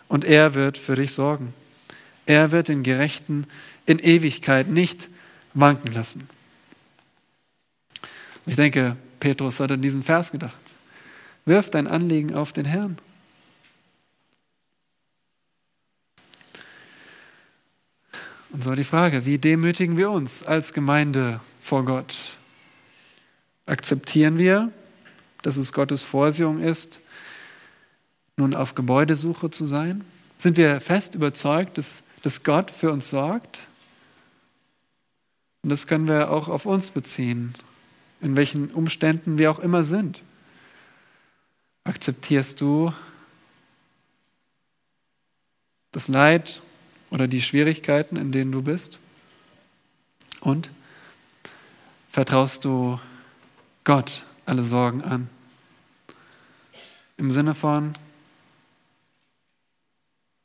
und 0.08 0.24
er 0.24 0.54
wird 0.54 0.78
für 0.78 0.94
dich 0.94 1.12
sorgen. 1.12 1.52
Er 2.24 2.52
wird 2.52 2.68
den 2.68 2.82
Gerechten 2.82 3.46
in 3.86 3.98
Ewigkeit 3.98 4.68
nicht 4.68 5.08
wanken 5.54 5.92
lassen. 5.92 6.28
Ich 8.46 8.56
denke, 8.56 8.96
Petrus 9.20 9.60
hat 9.60 9.72
an 9.72 9.80
diesen 9.80 10.02
Vers 10.02 10.32
gedacht. 10.32 10.56
Wirf 11.46 11.70
dein 11.70 11.86
Anliegen 11.86 12.34
auf 12.34 12.52
den 12.52 12.64
Herrn. 12.64 12.98
Und 18.50 18.62
so 18.62 18.74
die 18.74 18.84
Frage, 18.84 19.24
wie 19.24 19.38
demütigen 19.38 19.96
wir 19.96 20.10
uns 20.10 20.44
als 20.44 20.72
Gemeinde 20.72 21.40
vor 21.60 21.84
Gott? 21.84 22.36
Akzeptieren 23.66 24.38
wir, 24.38 24.70
dass 25.42 25.56
es 25.56 25.72
Gottes 25.72 26.02
Vorsehung 26.02 26.60
ist, 26.60 27.00
nun 28.36 28.54
auf 28.54 28.74
Gebäudesuche 28.74 29.50
zu 29.50 29.66
sein? 29.66 30.04
Sind 30.38 30.56
wir 30.56 30.80
fest 30.80 31.14
überzeugt, 31.14 31.78
dass, 31.78 32.04
dass 32.22 32.42
Gott 32.42 32.70
für 32.70 32.92
uns 32.92 33.10
sorgt? 33.10 33.66
Und 35.64 35.70
das 35.70 35.88
können 35.88 36.06
wir 36.06 36.30
auch 36.30 36.48
auf 36.48 36.66
uns 36.66 36.90
beziehen 36.90 37.54
in 38.24 38.36
welchen 38.36 38.70
Umständen 38.70 39.36
wir 39.36 39.50
auch 39.50 39.58
immer 39.58 39.84
sind. 39.84 40.22
Akzeptierst 41.84 42.60
du 42.60 42.92
das 45.92 46.08
Leid 46.08 46.62
oder 47.10 47.28
die 47.28 47.42
Schwierigkeiten, 47.42 48.16
in 48.16 48.32
denen 48.32 48.50
du 48.50 48.62
bist? 48.62 48.98
Und 50.40 50.70
vertraust 52.10 52.64
du 52.64 52.98
Gott 53.84 54.24
alle 54.46 54.62
Sorgen 54.62 55.02
an? 55.02 55.28
Im 57.18 57.30
Sinne 57.30 57.54
von, 57.54 57.94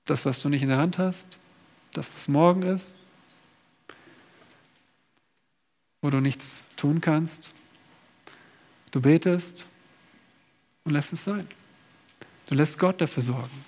das, 0.03 0.26
was 0.26 0.41
du 0.41 0.49
nicht 0.49 0.63
in 0.63 0.70
der 0.70 0.78
Hand 0.80 0.97
hast, 0.97 1.38
das, 1.93 2.13
was 2.13 2.28
morgen 2.28 2.63
ist, 2.63 2.99
wo 6.02 6.10
du 6.10 6.20
nichts 6.20 6.64
tun 6.76 7.02
kannst, 7.02 7.54
Du 8.91 9.02
betest 9.02 9.68
und 10.84 10.93
lässt 10.93 11.14
es 11.14 11.24
sein. 11.24 11.47
Du 12.47 12.56
lässt 12.56 12.80
Gott 12.80 13.00
dafür 13.02 13.22
sorgen. 13.22 13.66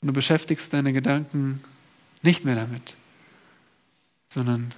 Und 0.00 0.08
du 0.08 0.12
beschäftigst 0.12 0.72
deine 0.72 0.92
Gedanken 0.92 1.60
nicht 2.22 2.44
mehr 2.44 2.56
damit, 2.56 2.96
sondern 4.24 4.74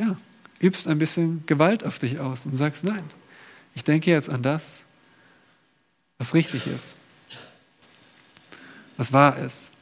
ja, 0.00 0.16
übst 0.60 0.86
ein 0.86 0.98
bisschen 0.98 1.44
Gewalt 1.46 1.84
auf 1.84 1.98
dich 1.98 2.20
aus 2.20 2.46
und 2.46 2.54
sagst, 2.54 2.84
nein, 2.84 3.02
ich 3.74 3.82
denke 3.82 4.10
jetzt 4.10 4.30
an 4.30 4.42
das, 4.42 4.84
was 6.18 6.34
richtig 6.34 6.66
ist, 6.66 6.96
was 8.96 9.12
wahr 9.12 9.38
ist. 9.38 9.72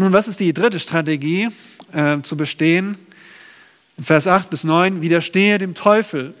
Nun, 0.00 0.14
was 0.14 0.28
ist 0.28 0.40
die 0.40 0.54
dritte 0.54 0.80
Strategie 0.80 1.50
äh, 1.92 2.22
zu 2.22 2.34
bestehen? 2.34 2.96
In 3.98 4.04
Vers 4.04 4.26
8 4.26 4.48
bis 4.48 4.64
9, 4.64 5.02
widerstehe 5.02 5.58
dem 5.58 5.74
Teufel. 5.74 6.32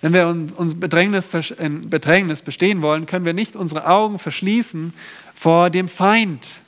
Wenn 0.00 0.14
wir 0.14 0.28
uns 0.28 0.80
Bedrängnis, 0.80 1.28
in 1.58 1.90
Bedrängnis 1.90 2.40
bestehen 2.40 2.80
wollen, 2.80 3.04
können 3.04 3.26
wir 3.26 3.34
nicht 3.34 3.54
unsere 3.54 3.86
Augen 3.86 4.18
verschließen 4.18 4.94
vor 5.34 5.68
dem 5.68 5.88
Feind. 5.88 6.60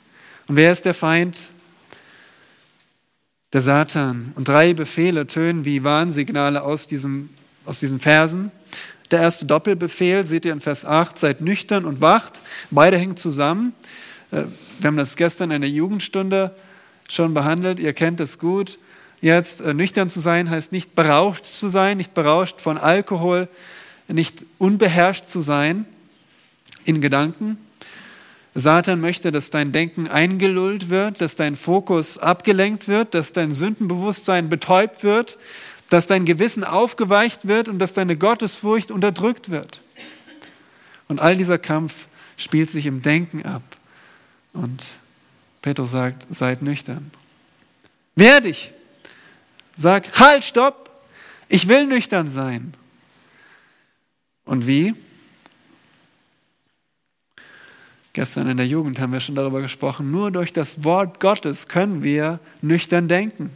Und 0.47 0.55
wer 0.55 0.71
ist 0.71 0.85
der 0.85 0.93
Feind? 0.93 1.49
Der 3.53 3.61
Satan. 3.61 4.33
Und 4.35 4.47
drei 4.47 4.75
Befehle 4.75 5.25
tönen 5.25 5.65
wie 5.65 5.83
Warnsignale 5.83 6.61
aus, 6.61 6.85
diesem, 6.85 7.31
aus 7.65 7.79
diesen 7.79 7.99
Versen. 7.99 8.51
Der 9.09 9.21
erste 9.21 9.47
Doppelbefehl 9.47 10.27
seht 10.27 10.45
ihr 10.45 10.53
in 10.53 10.61
Vers 10.61 10.85
8, 10.85 11.17
seid 11.17 11.41
nüchtern 11.41 11.85
und 11.85 12.01
wacht. 12.01 12.39
Beide 12.69 12.99
hängen 12.99 13.17
zusammen. 13.17 13.73
Äh, 14.31 14.43
wir 14.79 14.87
haben 14.87 14.97
das 14.97 15.15
gestern 15.15 15.51
in 15.51 15.61
der 15.61 15.69
Jugendstunde 15.69 16.55
schon 17.09 17.33
behandelt. 17.33 17.79
Ihr 17.79 17.93
kennt 17.93 18.19
es 18.19 18.39
gut. 18.39 18.79
Jetzt 19.21 19.61
äh, 19.61 19.73
nüchtern 19.73 20.09
zu 20.09 20.19
sein 20.19 20.49
heißt 20.49 20.71
nicht 20.71 20.95
berauscht 20.95 21.45
zu 21.45 21.67
sein, 21.67 21.97
nicht 21.97 22.13
berauscht 22.13 22.61
von 22.61 22.77
Alkohol, 22.77 23.47
nicht 24.07 24.45
unbeherrscht 24.57 25.27
zu 25.27 25.41
sein 25.41 25.85
in 26.85 27.01
Gedanken. 27.01 27.57
Satan 28.53 28.99
möchte, 28.99 29.31
dass 29.31 29.49
dein 29.49 29.71
Denken 29.71 30.07
eingelullt 30.09 30.89
wird, 30.89 31.21
dass 31.21 31.35
dein 31.35 31.55
Fokus 31.55 32.17
abgelenkt 32.17 32.89
wird, 32.89 33.13
dass 33.13 33.31
dein 33.31 33.51
Sündenbewusstsein 33.53 34.49
betäubt 34.49 35.03
wird, 35.03 35.37
dass 35.89 36.07
dein 36.07 36.25
Gewissen 36.25 36.65
aufgeweicht 36.65 37.47
wird 37.47 37.69
und 37.69 37.79
dass 37.79 37.93
deine 37.93 38.17
Gottesfurcht 38.17 38.91
unterdrückt 38.91 39.51
wird. 39.51 39.81
Und 41.07 41.21
all 41.21 41.37
dieser 41.37 41.59
Kampf 41.59 42.07
spielt 42.35 42.69
sich 42.69 42.87
im 42.87 43.01
Denken 43.01 43.45
ab. 43.45 43.61
Und 44.53 44.95
Petrus 45.61 45.91
sagt, 45.91 46.27
seid 46.29 46.61
nüchtern. 46.61 47.11
Wehr 48.15 48.41
dich. 48.41 48.71
Sag, 49.77 50.19
halt, 50.19 50.43
stopp. 50.43 50.89
Ich 51.49 51.67
will 51.67 51.85
nüchtern 51.85 52.29
sein. 52.29 52.73
Und 54.45 54.67
wie? 54.67 54.95
Gestern 58.13 58.49
in 58.49 58.57
der 58.57 58.67
Jugend 58.67 58.99
haben 58.99 59.13
wir 59.13 59.21
schon 59.21 59.35
darüber 59.35 59.61
gesprochen. 59.61 60.11
Nur 60.11 60.31
durch 60.31 60.51
das 60.51 60.83
Wort 60.83 61.19
Gottes 61.19 61.67
können 61.67 62.03
wir 62.03 62.39
nüchtern 62.61 63.07
denken. 63.07 63.51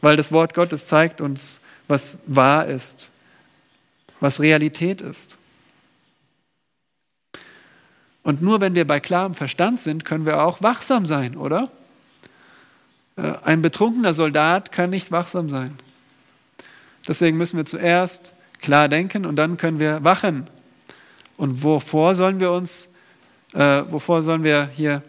Weil 0.00 0.16
das 0.16 0.32
Wort 0.32 0.54
Gottes 0.54 0.86
zeigt 0.86 1.20
uns, 1.20 1.60
was 1.88 2.18
wahr 2.26 2.66
ist, 2.66 3.10
was 4.20 4.40
Realität 4.40 5.00
ist. 5.00 5.36
Und 8.22 8.42
nur 8.42 8.60
wenn 8.60 8.74
wir 8.74 8.86
bei 8.86 9.00
klarem 9.00 9.34
Verstand 9.34 9.80
sind, 9.80 10.04
können 10.04 10.26
wir 10.26 10.42
auch 10.42 10.62
wachsam 10.62 11.06
sein, 11.06 11.36
oder? 11.36 11.70
Äh, 13.16 13.32
ein 13.44 13.62
betrunkener 13.62 14.14
Soldat 14.14 14.72
kann 14.72 14.90
nicht 14.90 15.10
wachsam 15.10 15.50
sein. 15.50 15.78
Deswegen 17.06 17.36
müssen 17.36 17.56
wir 17.56 17.64
zuerst 17.64 18.34
klar 18.60 18.88
denken 18.88 19.26
und 19.26 19.36
dann 19.36 19.56
können 19.56 19.80
wir 19.80 20.04
wachen. 20.04 20.48
Und 21.36 21.64
wovor 21.64 22.14
sollen 22.14 22.38
wir 22.38 22.52
uns, 22.52 22.90
äh, 23.54 23.82
wovor 23.88 24.22
sollen 24.22 24.44
wir 24.44 24.70
hier 24.72 25.02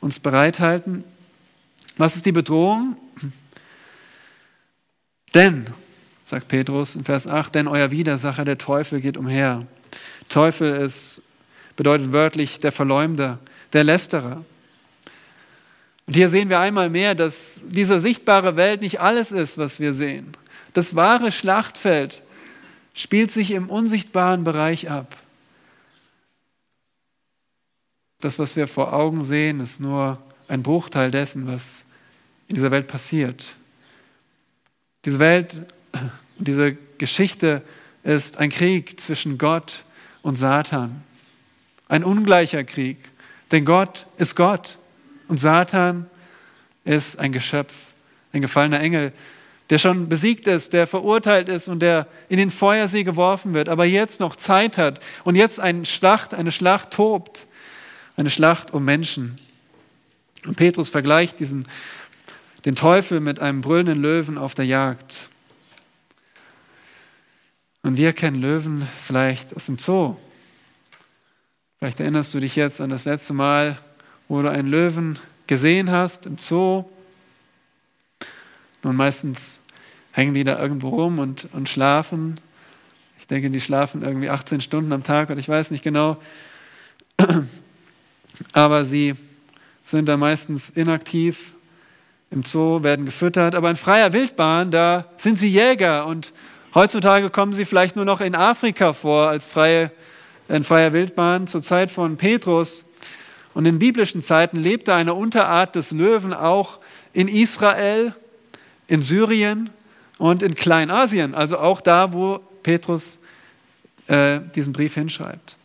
uns 0.00 0.20
bereithalten? 0.20 1.04
Was 1.96 2.16
ist 2.16 2.26
die 2.26 2.32
Bedrohung? 2.32 2.96
Denn, 5.34 5.66
sagt 6.24 6.48
Petrus 6.48 6.96
in 6.96 7.04
Vers 7.04 7.26
8, 7.26 7.54
denn 7.54 7.68
euer 7.68 7.90
Widersacher, 7.90 8.44
der 8.44 8.58
Teufel, 8.58 9.00
geht 9.00 9.16
umher. 9.16 9.66
Teufel 10.28 10.74
ist 10.74 11.22
bedeutet 11.80 12.12
wörtlich 12.12 12.58
der 12.58 12.72
Verleumder, 12.72 13.38
der 13.72 13.84
Lästerer. 13.84 14.44
Und 16.06 16.14
hier 16.14 16.28
sehen 16.28 16.50
wir 16.50 16.60
einmal 16.60 16.90
mehr, 16.90 17.14
dass 17.14 17.64
diese 17.68 18.00
sichtbare 18.00 18.56
Welt 18.56 18.82
nicht 18.82 19.00
alles 19.00 19.32
ist, 19.32 19.56
was 19.56 19.80
wir 19.80 19.94
sehen. 19.94 20.36
Das 20.74 20.94
wahre 20.94 21.32
Schlachtfeld 21.32 22.22
spielt 22.92 23.32
sich 23.32 23.52
im 23.52 23.70
unsichtbaren 23.70 24.44
Bereich 24.44 24.90
ab. 24.90 25.16
Das, 28.20 28.38
was 28.38 28.56
wir 28.56 28.68
vor 28.68 28.92
Augen 28.92 29.24
sehen, 29.24 29.58
ist 29.60 29.80
nur 29.80 30.18
ein 30.48 30.62
Bruchteil 30.62 31.10
dessen, 31.10 31.46
was 31.46 31.86
in 32.48 32.56
dieser 32.56 32.72
Welt 32.72 32.88
passiert. 32.88 33.54
Diese 35.06 35.18
Welt, 35.18 35.56
diese 36.36 36.76
Geschichte 36.98 37.62
ist 38.04 38.36
ein 38.36 38.50
Krieg 38.50 39.00
zwischen 39.00 39.38
Gott 39.38 39.82
und 40.20 40.36
Satan 40.36 41.04
ein 41.90 42.04
ungleicher 42.04 42.64
Krieg. 42.64 42.98
Denn 43.50 43.64
Gott 43.64 44.06
ist 44.16 44.36
Gott 44.36 44.78
und 45.28 45.38
Satan 45.38 46.08
ist 46.84 47.18
ein 47.18 47.32
Geschöpf, 47.32 47.74
ein 48.32 48.40
gefallener 48.40 48.80
Engel, 48.80 49.12
der 49.68 49.78
schon 49.78 50.08
besiegt 50.08 50.46
ist, 50.46 50.72
der 50.72 50.86
verurteilt 50.86 51.48
ist 51.48 51.68
und 51.68 51.80
der 51.80 52.06
in 52.28 52.38
den 52.38 52.50
Feuersee 52.50 53.02
geworfen 53.02 53.54
wird, 53.54 53.68
aber 53.68 53.84
jetzt 53.84 54.20
noch 54.20 54.36
Zeit 54.36 54.78
hat 54.78 55.00
und 55.24 55.34
jetzt 55.34 55.60
eine 55.60 55.84
Schlacht, 55.84 56.32
eine 56.32 56.52
Schlacht 56.52 56.92
tobt, 56.92 57.46
eine 58.16 58.30
Schlacht 58.30 58.72
um 58.72 58.84
Menschen. 58.84 59.38
Und 60.46 60.56
Petrus 60.56 60.88
vergleicht 60.88 61.40
diesen, 61.40 61.66
den 62.64 62.76
Teufel 62.76 63.20
mit 63.20 63.40
einem 63.40 63.60
brüllenden 63.60 64.00
Löwen 64.00 64.38
auf 64.38 64.54
der 64.54 64.64
Jagd. 64.64 65.28
Und 67.82 67.96
wir 67.96 68.12
kennen 68.12 68.40
Löwen 68.40 68.86
vielleicht 69.04 69.54
aus 69.56 69.66
dem 69.66 69.78
Zoo. 69.78 70.16
Vielleicht 71.82 72.00
erinnerst 72.00 72.34
du 72.34 72.40
dich 72.40 72.56
jetzt 72.56 72.82
an 72.82 72.90
das 72.90 73.06
letzte 73.06 73.32
Mal, 73.32 73.78
wo 74.28 74.42
du 74.42 74.50
einen 74.50 74.68
Löwen 74.68 75.18
gesehen 75.46 75.90
hast 75.90 76.26
im 76.26 76.36
Zoo. 76.36 76.84
Nun, 78.82 78.96
meistens 78.96 79.62
hängen 80.12 80.34
die 80.34 80.44
da 80.44 80.60
irgendwo 80.60 80.90
rum 80.90 81.18
und, 81.18 81.48
und 81.54 81.70
schlafen. 81.70 82.38
Ich 83.18 83.26
denke, 83.28 83.50
die 83.50 83.62
schlafen 83.62 84.02
irgendwie 84.02 84.28
18 84.28 84.60
Stunden 84.60 84.92
am 84.92 85.02
Tag 85.04 85.30
oder 85.30 85.40
ich 85.40 85.48
weiß 85.48 85.70
nicht 85.70 85.82
genau. 85.82 86.18
Aber 88.52 88.84
sie 88.84 89.14
sind 89.82 90.06
da 90.06 90.18
meistens 90.18 90.68
inaktiv 90.68 91.54
im 92.30 92.44
Zoo, 92.44 92.82
werden 92.82 93.06
gefüttert. 93.06 93.54
Aber 93.54 93.70
in 93.70 93.76
freier 93.76 94.12
Wildbahn, 94.12 94.70
da 94.70 95.06
sind 95.16 95.38
sie 95.38 95.48
Jäger 95.48 96.04
und 96.04 96.34
heutzutage 96.74 97.30
kommen 97.30 97.54
sie 97.54 97.64
vielleicht 97.64 97.96
nur 97.96 98.04
noch 98.04 98.20
in 98.20 98.34
Afrika 98.34 98.92
vor 98.92 99.30
als 99.30 99.46
freie, 99.46 99.90
in 100.50 100.64
freier 100.64 100.92
Wildbahn. 100.92 101.46
Zur 101.46 101.62
Zeit 101.62 101.90
von 101.90 102.16
Petrus 102.16 102.84
und 103.54 103.66
in 103.66 103.78
biblischen 103.78 104.22
Zeiten 104.22 104.56
lebte 104.56 104.94
eine 104.94 105.14
Unterart 105.14 105.74
des 105.74 105.92
Löwen 105.92 106.34
auch 106.34 106.78
in 107.12 107.28
Israel, 107.28 108.14
in 108.86 109.02
Syrien 109.02 109.70
und 110.18 110.42
in 110.42 110.54
Kleinasien, 110.54 111.34
also 111.34 111.58
auch 111.58 111.80
da, 111.80 112.12
wo 112.12 112.40
Petrus 112.62 113.18
äh, 114.06 114.40
diesen 114.54 114.72
Brief 114.72 114.94
hinschreibt. 114.94 115.56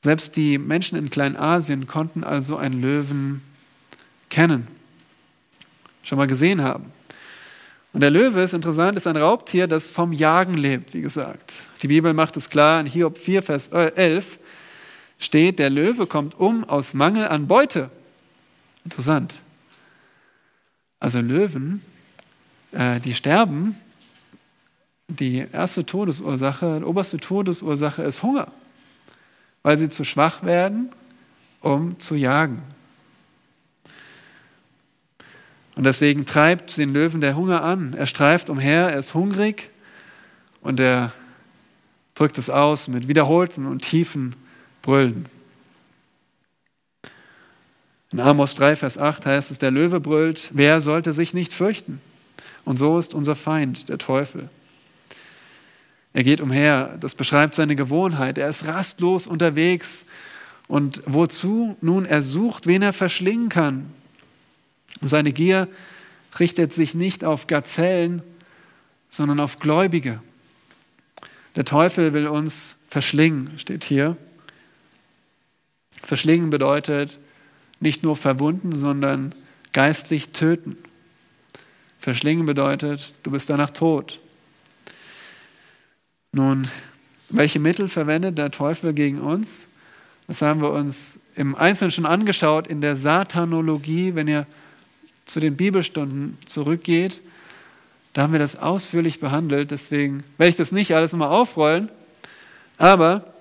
Selbst 0.00 0.36
die 0.36 0.58
Menschen 0.58 0.98
in 0.98 1.10
Kleinasien 1.10 1.86
konnten 1.86 2.24
also 2.24 2.56
einen 2.56 2.80
Löwen 2.80 3.42
kennen, 4.30 4.66
schon 6.02 6.18
mal 6.18 6.26
gesehen 6.26 6.62
haben. 6.62 6.92
Und 7.92 8.00
der 8.00 8.10
Löwe 8.10 8.40
ist 8.40 8.54
interessant, 8.54 8.96
ist 8.96 9.06
ein 9.06 9.16
Raubtier, 9.16 9.66
das 9.66 9.90
vom 9.90 10.12
Jagen 10.12 10.56
lebt, 10.56 10.94
wie 10.94 11.02
gesagt. 11.02 11.66
Die 11.82 11.88
Bibel 11.88 12.14
macht 12.14 12.36
es 12.36 12.48
klar 12.48 12.80
in 12.80 12.86
Hiob 12.86 13.18
4, 13.18 13.42
Vers 13.42 13.68
11 13.68 14.38
steht, 15.18 15.58
der 15.58 15.70
Löwe 15.70 16.06
kommt 16.06 16.38
um 16.38 16.64
aus 16.64 16.94
Mangel 16.94 17.28
an 17.28 17.46
Beute. 17.46 17.90
Interessant. 18.84 19.34
Also 20.98 21.20
Löwen, 21.20 21.82
äh, 22.72 22.98
die 23.00 23.14
sterben, 23.14 23.76
die 25.08 25.46
erste 25.52 25.84
Todesursache, 25.84 26.78
die 26.80 26.84
oberste 26.84 27.18
Todesursache 27.18 28.02
ist 28.02 28.22
Hunger, 28.22 28.48
weil 29.62 29.76
sie 29.78 29.90
zu 29.90 30.04
schwach 30.04 30.42
werden, 30.42 30.90
um 31.60 31.98
zu 31.98 32.14
jagen. 32.14 32.62
Und 35.74 35.84
deswegen 35.84 36.26
treibt 36.26 36.76
den 36.76 36.90
Löwen 36.90 37.20
der 37.20 37.36
Hunger 37.36 37.62
an. 37.62 37.94
Er 37.94 38.06
streift 38.06 38.50
umher, 38.50 38.90
er 38.90 38.98
ist 38.98 39.14
hungrig 39.14 39.70
und 40.60 40.80
er 40.80 41.12
drückt 42.14 42.38
es 42.38 42.50
aus 42.50 42.88
mit 42.88 43.08
wiederholten 43.08 43.66
und 43.66 43.82
tiefen 43.82 44.36
Brüllen. 44.82 45.26
In 48.12 48.20
Amos 48.20 48.54
3, 48.56 48.76
Vers 48.76 48.98
8 48.98 49.24
heißt 49.24 49.50
es, 49.50 49.58
der 49.58 49.70
Löwe 49.70 49.98
brüllt, 49.98 50.50
wer 50.52 50.82
sollte 50.82 51.14
sich 51.14 51.32
nicht 51.32 51.54
fürchten? 51.54 52.00
Und 52.64 52.78
so 52.78 52.98
ist 52.98 53.14
unser 53.14 53.34
Feind, 53.34 53.88
der 53.88 53.96
Teufel. 53.96 54.50
Er 56.12 56.22
geht 56.22 56.42
umher, 56.42 56.98
das 57.00 57.14
beschreibt 57.14 57.54
seine 57.54 57.74
Gewohnheit. 57.74 58.36
Er 58.36 58.48
ist 58.48 58.66
rastlos 58.66 59.26
unterwegs. 59.26 60.04
Und 60.68 61.02
wozu? 61.06 61.76
Nun, 61.80 62.04
er 62.04 62.22
sucht, 62.22 62.66
wen 62.66 62.82
er 62.82 62.92
verschlingen 62.92 63.48
kann. 63.48 63.90
Seine 65.00 65.32
Gier 65.32 65.68
richtet 66.38 66.72
sich 66.72 66.94
nicht 66.94 67.24
auf 67.24 67.46
Gazellen, 67.46 68.22
sondern 69.08 69.40
auf 69.40 69.58
Gläubige. 69.58 70.20
Der 71.56 71.64
Teufel 71.64 72.14
will 72.14 72.26
uns 72.26 72.78
verschlingen, 72.88 73.58
steht 73.58 73.84
hier. 73.84 74.16
Verschlingen 76.02 76.50
bedeutet 76.50 77.18
nicht 77.80 78.02
nur 78.02 78.16
verwunden, 78.16 78.74
sondern 78.74 79.34
geistlich 79.72 80.30
töten. 80.30 80.76
Verschlingen 81.98 82.46
bedeutet, 82.46 83.14
du 83.22 83.30
bist 83.30 83.50
danach 83.50 83.70
tot. 83.70 84.20
Nun, 86.32 86.68
welche 87.28 87.58
Mittel 87.58 87.88
verwendet 87.88 88.38
der 88.38 88.50
Teufel 88.50 88.92
gegen 88.92 89.20
uns? 89.20 89.68
Das 90.26 90.42
haben 90.42 90.62
wir 90.62 90.70
uns 90.70 91.20
im 91.34 91.54
Einzelnen 91.54 91.90
schon 91.90 92.06
angeschaut 92.06 92.66
in 92.66 92.80
der 92.80 92.96
Satanologie. 92.96 94.14
Wenn 94.14 94.28
ihr 94.28 94.46
zu 95.24 95.40
den 95.40 95.56
Bibelstunden 95.56 96.38
zurückgeht, 96.46 97.22
da 98.12 98.22
haben 98.22 98.32
wir 98.32 98.38
das 98.38 98.56
ausführlich 98.56 99.20
behandelt. 99.20 99.70
Deswegen 99.70 100.22
werde 100.36 100.50
ich 100.50 100.56
das 100.56 100.72
nicht 100.72 100.94
alles 100.94 101.12
nochmal 101.12 101.30
aufrollen. 101.30 101.88
Aber 102.76 103.32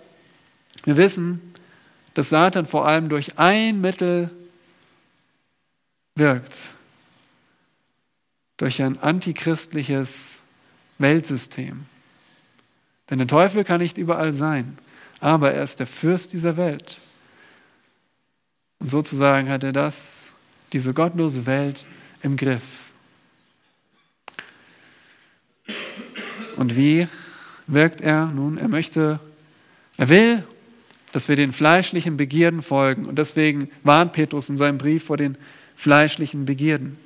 wir 0.83 0.97
wissen, 0.97 1.53
dass 2.13 2.29
Satan 2.29 2.65
vor 2.65 2.87
allem 2.87 3.09
durch 3.09 3.37
ein 3.37 3.81
Mittel 3.81 4.31
wirkt. 6.15 6.71
Durch 8.57 8.81
ein 8.81 8.99
antichristliches 8.99 10.37
Weltsystem. 10.99 11.85
Denn 13.09 13.17
der 13.17 13.27
Teufel 13.27 13.63
kann 13.63 13.81
nicht 13.81 13.97
überall 13.97 14.31
sein, 14.31 14.77
aber 15.19 15.51
er 15.51 15.63
ist 15.63 15.79
der 15.79 15.87
Fürst 15.87 16.31
dieser 16.31 16.55
Welt. 16.55 17.01
Und 18.79 18.89
sozusagen 18.89 19.49
hat 19.49 19.63
er 19.63 19.73
das, 19.73 20.30
diese 20.73 20.93
gottlose 20.93 21.45
Welt 21.45 21.85
im 22.23 22.37
Griff. 22.37 22.61
Und 26.55 26.75
wie 26.75 27.07
wirkt 27.67 28.01
er? 28.01 28.27
Nun, 28.27 28.57
er 28.57 28.67
möchte, 28.67 29.19
er 29.97 30.09
will 30.09 30.43
dass 31.11 31.27
wir 31.27 31.35
den 31.35 31.51
fleischlichen 31.51 32.17
Begierden 32.17 32.61
folgen. 32.61 33.05
Und 33.05 33.17
deswegen 33.17 33.69
warnt 33.83 34.13
Petrus 34.13 34.49
in 34.49 34.57
seinem 34.57 34.77
Brief 34.77 35.05
vor 35.05 35.17
den 35.17 35.37
fleischlichen 35.75 36.45
Begierden. 36.45 36.97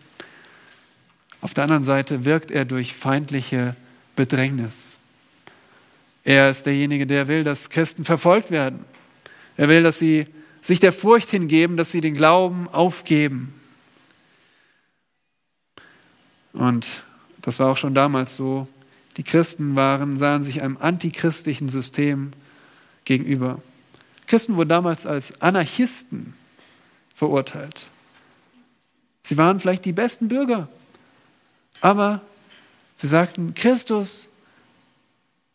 Auf 1.41 1.53
der 1.53 1.63
anderen 1.63 1.83
Seite 1.83 2.25
wirkt 2.25 2.51
er 2.51 2.65
durch 2.65 2.93
feindliche 2.93 3.75
Bedrängnis. 4.15 4.97
Er 6.23 6.49
ist 6.49 6.65
derjenige, 6.65 7.05
der 7.05 7.27
will, 7.27 7.43
dass 7.43 7.69
Christen 7.69 8.03
verfolgt 8.03 8.51
werden. 8.51 8.79
Er 9.57 9.69
will, 9.69 9.83
dass 9.83 9.99
sie 9.99 10.25
sich 10.61 10.79
der 10.79 10.93
Furcht 10.93 11.29
hingeben, 11.29 11.77
dass 11.77 11.91
sie 11.91 12.01
den 12.01 12.15
Glauben 12.15 12.67
aufgeben. 12.67 13.53
Und 16.55 17.03
das 17.41 17.59
war 17.59 17.71
auch 17.71 17.77
schon 17.77 17.93
damals 17.93 18.35
so. 18.35 18.67
Die 19.17 19.23
Christen 19.23 19.75
waren, 19.75 20.17
sahen 20.17 20.43
sich 20.43 20.61
einem 20.61 20.77
antichristlichen 20.77 21.69
System 21.69 22.31
gegenüber. 23.05 23.61
Christen 24.27 24.55
wurden 24.55 24.69
damals 24.69 25.05
als 25.05 25.41
Anarchisten 25.41 26.33
verurteilt. 27.13 27.87
Sie 29.21 29.37
waren 29.37 29.59
vielleicht 29.59 29.85
die 29.85 29.93
besten 29.93 30.27
Bürger, 30.27 30.67
aber 31.81 32.21
sie 32.95 33.07
sagten, 33.07 33.53
Christus 33.53 34.29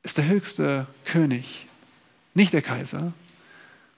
ist 0.03 0.18
der 0.18 0.26
höchste 0.26 0.86
König, 1.05 1.66
nicht 2.34 2.53
der 2.53 2.62
Kaiser. 2.62 3.12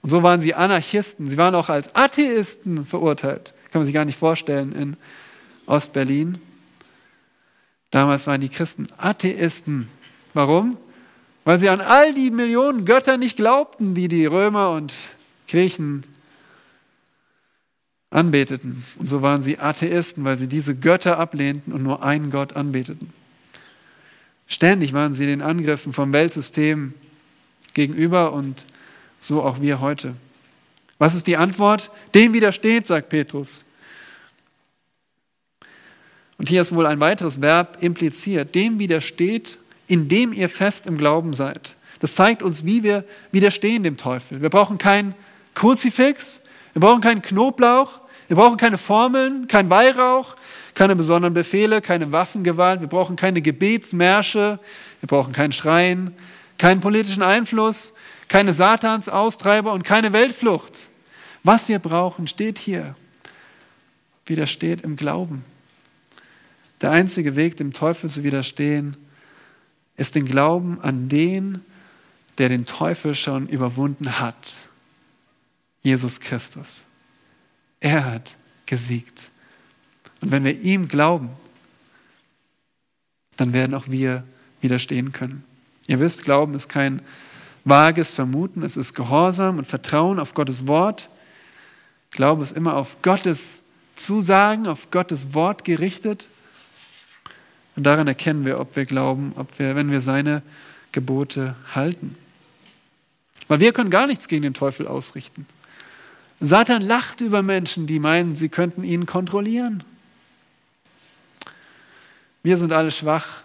Und 0.01 0.09
so 0.09 0.21
waren 0.21 0.41
sie 0.41 0.53
Anarchisten. 0.53 1.27
Sie 1.27 1.37
waren 1.37 1.55
auch 1.55 1.69
als 1.69 1.95
Atheisten 1.95 2.85
verurteilt. 2.85 3.53
Kann 3.71 3.79
man 3.79 3.85
sich 3.85 3.93
gar 3.93 4.05
nicht 4.05 4.19
vorstellen 4.19 4.73
in 4.73 4.97
Ostberlin. 5.65 6.39
Damals 7.93 8.27
waren 8.27 8.41
die 8.41 8.49
Christen 8.49 8.89
Atheisten. 8.97 9.87
Warum? 10.33 10.77
weil 11.43 11.59
sie 11.59 11.69
an 11.69 11.81
all 11.81 12.13
die 12.13 12.31
Millionen 12.31 12.85
Götter 12.85 13.17
nicht 13.17 13.35
glaubten, 13.35 13.93
die 13.93 14.07
die 14.07 14.25
Römer 14.25 14.71
und 14.71 14.93
Griechen 15.47 16.03
anbeteten. 18.09 18.83
Und 18.97 19.09
so 19.09 19.21
waren 19.21 19.41
sie 19.41 19.59
Atheisten, 19.59 20.23
weil 20.23 20.37
sie 20.37 20.47
diese 20.47 20.75
Götter 20.75 21.19
ablehnten 21.19 21.73
und 21.73 21.83
nur 21.83 22.03
einen 22.03 22.29
Gott 22.29 22.53
anbeteten. 22.53 23.11
Ständig 24.47 24.93
waren 24.93 25.13
sie 25.13 25.25
den 25.25 25.41
Angriffen 25.41 25.93
vom 25.93 26.13
Weltsystem 26.13 26.93
gegenüber 27.73 28.33
und 28.33 28.65
so 29.19 29.43
auch 29.43 29.61
wir 29.61 29.79
heute. 29.79 30.15
Was 30.99 31.15
ist 31.15 31.27
die 31.27 31.37
Antwort? 31.37 31.91
Dem 32.13 32.33
widersteht, 32.33 32.87
sagt 32.87 33.09
Petrus. 33.09 33.65
Und 36.43 36.49
hier 36.49 36.61
ist 36.61 36.75
wohl 36.75 36.85
ein 36.85 36.99
weiteres 36.99 37.39
Verb 37.39 37.77
impliziert. 37.81 38.53
Dem 38.53 38.77
widersteht 38.77 39.57
indem 39.87 40.33
ihr 40.33 40.49
fest 40.49 40.87
im 40.87 40.97
Glauben 40.97 41.33
seid. 41.33 41.75
Das 41.99 42.15
zeigt 42.15 42.43
uns, 42.43 42.65
wie 42.65 42.83
wir 42.83 43.05
widerstehen 43.31 43.83
dem 43.83 43.97
Teufel. 43.97 44.41
Wir 44.41 44.49
brauchen 44.49 44.77
kein 44.77 45.13
Kruzifix, 45.53 46.41
wir 46.73 46.81
brauchen 46.81 47.01
keinen 47.01 47.21
Knoblauch, 47.21 48.01
wir 48.27 48.35
brauchen 48.35 48.57
keine 48.57 48.77
Formeln, 48.77 49.47
kein 49.47 49.69
Weihrauch, 49.69 50.35
keine 50.73 50.95
besonderen 50.95 51.33
Befehle, 51.33 51.81
keine 51.81 52.11
Waffengewalt, 52.11 52.81
wir 52.81 52.87
brauchen 52.87 53.15
keine 53.15 53.41
Gebetsmärsche, 53.41 54.59
wir 54.99 55.07
brauchen 55.07 55.31
kein 55.31 55.51
Schreien, 55.51 56.15
keinen 56.57 56.81
politischen 56.81 57.23
Einfluss, 57.23 57.93
keine 58.27 58.53
Satansaustreiber 58.53 59.73
und 59.73 59.83
keine 59.83 60.11
Weltflucht. 60.11 60.87
Was 61.43 61.69
wir 61.69 61.79
brauchen, 61.79 62.25
steht 62.25 62.57
hier. 62.57 62.95
Widersteht 64.25 64.81
im 64.81 64.95
Glauben. 64.95 65.45
Der 66.83 66.91
einzige 66.91 67.37
Weg, 67.37 67.55
dem 67.55 67.71
Teufel 67.71 68.09
zu 68.09 68.23
widerstehen, 68.23 68.97
ist 69.95 70.15
den 70.15 70.25
Glauben 70.25 70.81
an 70.81 71.07
den, 71.07 71.61
der 72.37 72.49
den 72.49 72.65
Teufel 72.65 73.15
schon 73.15 73.47
überwunden 73.47 74.19
hat. 74.19 74.65
Jesus 75.81 76.19
Christus. 76.19 76.83
Er 77.79 78.03
hat 78.03 78.35
gesiegt. 78.65 79.29
Und 80.19 80.31
wenn 80.31 80.43
wir 80.43 80.59
ihm 80.59 80.89
glauben, 80.89 81.29
dann 83.37 83.53
werden 83.53 83.75
auch 83.75 83.87
wir 83.87 84.25
widerstehen 84.59 85.13
können. 85.13 85.45
Ihr 85.87 86.01
wisst, 86.01 86.23
Glauben 86.23 86.53
ist 86.53 86.67
kein 86.67 87.01
vages 87.63 88.11
Vermuten, 88.11 88.61
es 88.61 88.75
ist 88.75 88.93
Gehorsam 88.93 89.57
und 89.57 89.67
Vertrauen 89.67 90.19
auf 90.19 90.33
Gottes 90.33 90.67
Wort. 90.67 91.07
Glaube 92.11 92.43
ist 92.43 92.57
immer 92.57 92.75
auf 92.75 93.01
Gottes 93.01 93.61
Zusagen, 93.95 94.67
auf 94.67 94.91
Gottes 94.91 95.33
Wort 95.33 95.63
gerichtet. 95.63 96.27
Und 97.75 97.83
daran 97.83 98.07
erkennen 98.07 98.45
wir, 98.45 98.59
ob 98.59 98.75
wir 98.75 98.85
glauben, 98.85 99.33
ob 99.35 99.57
wir, 99.59 99.75
wenn 99.75 99.91
wir 99.91 100.01
seine 100.01 100.43
Gebote 100.91 101.55
halten. 101.73 102.15
Weil 103.47 103.59
wir 103.59 103.73
können 103.73 103.89
gar 103.89 104.07
nichts 104.07 104.27
gegen 104.27 104.43
den 104.43 104.53
Teufel 104.53 104.87
ausrichten. 104.87 105.45
Satan 106.39 106.81
lacht 106.81 107.21
über 107.21 107.41
Menschen, 107.41 107.87
die 107.87 107.99
meinen, 107.99 108.35
sie 108.35 108.49
könnten 108.49 108.83
ihn 108.83 109.05
kontrollieren. 109.05 109.83
Wir 112.43 112.57
sind 112.57 112.73
alle 112.73 112.91
schwach 112.91 113.43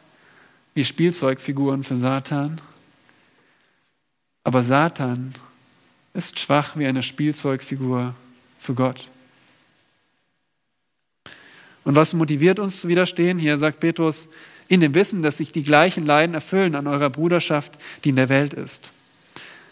wie 0.75 0.85
Spielzeugfiguren 0.85 1.85
für 1.85 1.97
Satan. 1.97 2.61
Aber 4.45 4.63
Satan 4.63 5.35
ist 6.15 6.39
schwach 6.39 6.77
wie 6.77 6.87
eine 6.87 7.03
Spielzeugfigur 7.03 8.15
für 8.59 8.75
Gott. 8.75 9.09
Und 11.85 11.97
was 11.97 12.13
motiviert 12.13 12.59
uns 12.59 12.81
zu 12.81 12.89
widerstehen? 12.89 13.39
Hier 13.39 13.59
sagt 13.59 13.81
Petrus, 13.81 14.29
in 14.69 14.81
dem 14.81 14.95
Wissen, 14.95 15.23
dass 15.23 15.39
sich 15.39 15.53
die 15.53 15.63
gleichen 15.63 16.05
Leiden 16.05 16.35
erfüllen 16.35 16.75
an 16.75 16.87
eurer 16.87 17.11
Bruderschaft, 17.11 17.79
die 18.05 18.11
in 18.11 18.17
der 18.17 18.29
Welt 18.29 18.55
ist. 18.55 18.93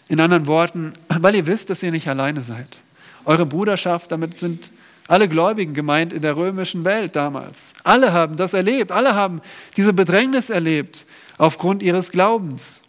In 0.09 0.19
anderen 0.19 0.47
Worten, 0.47 0.93
weil 1.09 1.35
ihr 1.35 1.47
wisst, 1.47 1.69
dass 1.69 1.83
ihr 1.83 1.91
nicht 1.91 2.07
alleine 2.07 2.41
seid. 2.41 2.81
Eure 3.25 3.45
Bruderschaft, 3.45 4.11
damit 4.11 4.39
sind 4.39 4.71
alle 5.07 5.27
Gläubigen 5.27 5.73
gemeint 5.73 6.13
in 6.13 6.21
der 6.21 6.35
römischen 6.35 6.83
Welt 6.83 7.15
damals. 7.15 7.73
Alle 7.83 8.11
haben 8.11 8.35
das 8.35 8.53
erlebt, 8.53 8.91
alle 8.91 9.15
haben 9.15 9.41
diese 9.75 9.93
Bedrängnis 9.93 10.49
erlebt 10.49 11.05
aufgrund 11.37 11.83
ihres 11.83 12.11
Glaubens. 12.11 12.81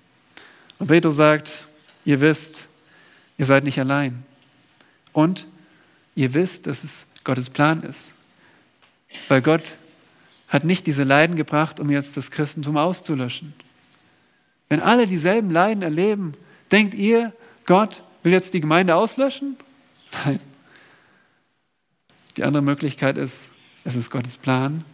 Und 0.78 0.88
Petrus 0.88 1.16
sagt, 1.16 1.66
ihr 2.04 2.20
wisst, 2.20 2.66
ihr 3.36 3.46
seid 3.46 3.64
nicht 3.64 3.78
allein. 3.78 4.24
Und 5.12 5.46
ihr 6.14 6.34
wisst, 6.34 6.66
dass 6.66 6.84
es 6.84 7.06
Gottes 7.24 7.50
Plan 7.50 7.82
ist. 7.82 8.14
Weil 9.28 9.42
Gott 9.42 9.76
hat 10.48 10.64
nicht 10.64 10.86
diese 10.86 11.04
Leiden 11.04 11.36
gebracht, 11.36 11.80
um 11.80 11.90
jetzt 11.90 12.16
das 12.16 12.30
Christentum 12.30 12.76
auszulöschen. 12.76 13.54
Wenn 14.68 14.80
alle 14.80 15.06
dieselben 15.06 15.50
Leiden 15.50 15.82
erleben, 15.82 16.34
denkt 16.70 16.94
ihr, 16.94 17.32
Gott 17.66 18.02
will 18.22 18.32
jetzt 18.32 18.54
die 18.54 18.60
Gemeinde 18.60 18.94
auslöschen? 18.94 19.56
Nein. 20.24 20.40
Die 22.36 22.44
andere 22.44 22.62
Möglichkeit 22.62 23.18
ist, 23.18 23.50
es 23.84 23.96
ist 23.96 24.10
Gottes 24.10 24.36
Plan 24.36 24.84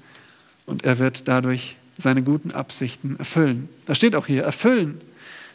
und 0.66 0.84
er 0.84 0.98
wird 0.98 1.28
dadurch 1.28 1.76
seine 1.96 2.22
guten 2.22 2.50
Absichten 2.50 3.16
erfüllen. 3.18 3.68
Da 3.86 3.94
steht 3.94 4.16
auch 4.16 4.26
hier, 4.26 4.42
erfüllen. 4.42 5.00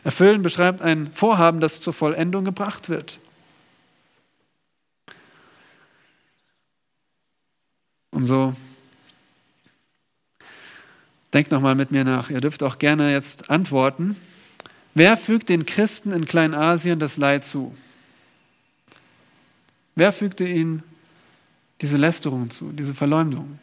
Erfüllen 0.04 0.42
beschreibt 0.42 0.82
ein 0.82 1.12
Vorhaben, 1.12 1.60
das 1.60 1.82
zur 1.82 1.94
Vollendung 1.94 2.46
gebracht 2.46 2.90
wird. 2.90 3.20
Und 8.20 8.26
so 8.26 8.54
denkt 11.32 11.52
nochmal 11.52 11.74
mit 11.74 11.92
mir 11.92 12.04
nach. 12.04 12.30
Ihr 12.30 12.42
dürft 12.42 12.64
auch 12.64 12.78
gerne 12.78 13.14
jetzt 13.14 13.50
antworten. 13.50 14.18
Wer 14.94 15.16
fügt 15.16 15.48
den 15.48 15.66
Christen 15.66 16.12
in 16.12 16.26
Kleinasien 16.26 17.00
das 17.00 17.16
Leid 17.16 17.46
zu? 17.46 17.74
Wer 19.96 20.12
fügte 20.12 20.46
ihnen 20.46 20.84
diese 21.80 21.96
Lästerung 21.96 22.50
zu, 22.50 22.74
diese 22.74 22.94
Verleumdung? 22.94 23.58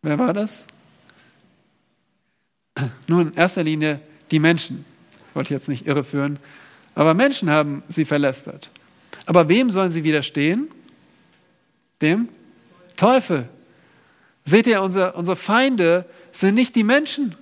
Wer 0.00 0.18
war 0.18 0.32
das? 0.32 0.66
Nun, 3.08 3.28
in 3.28 3.34
erster 3.34 3.62
Linie 3.62 4.00
die 4.30 4.38
Menschen. 4.38 4.86
Ich 5.28 5.34
wollte 5.36 5.52
jetzt 5.52 5.68
nicht 5.68 5.86
irreführen, 5.86 6.38
aber 6.94 7.12
Menschen 7.12 7.50
haben 7.50 7.82
sie 7.90 8.06
verlästert. 8.06 8.70
Aber 9.26 9.48
wem 9.48 9.70
sollen 9.70 9.90
sie 9.90 10.04
widerstehen? 10.04 10.68
Dem 12.00 12.28
Teufel. 12.96 13.48
Seht 14.44 14.66
ihr, 14.66 14.80
unsere, 14.80 15.12
unsere 15.14 15.36
Feinde 15.36 16.06
sind 16.30 16.54
nicht 16.54 16.76
die 16.76 16.84
Menschen. 16.84 17.34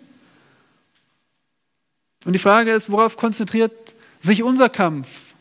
Und 2.25 2.33
die 2.33 2.39
Frage 2.39 2.71
ist, 2.71 2.91
worauf 2.91 3.17
konzentriert 3.17 3.95
sich 4.19 4.43
unser 4.43 4.71
Kampf? 4.71 5.35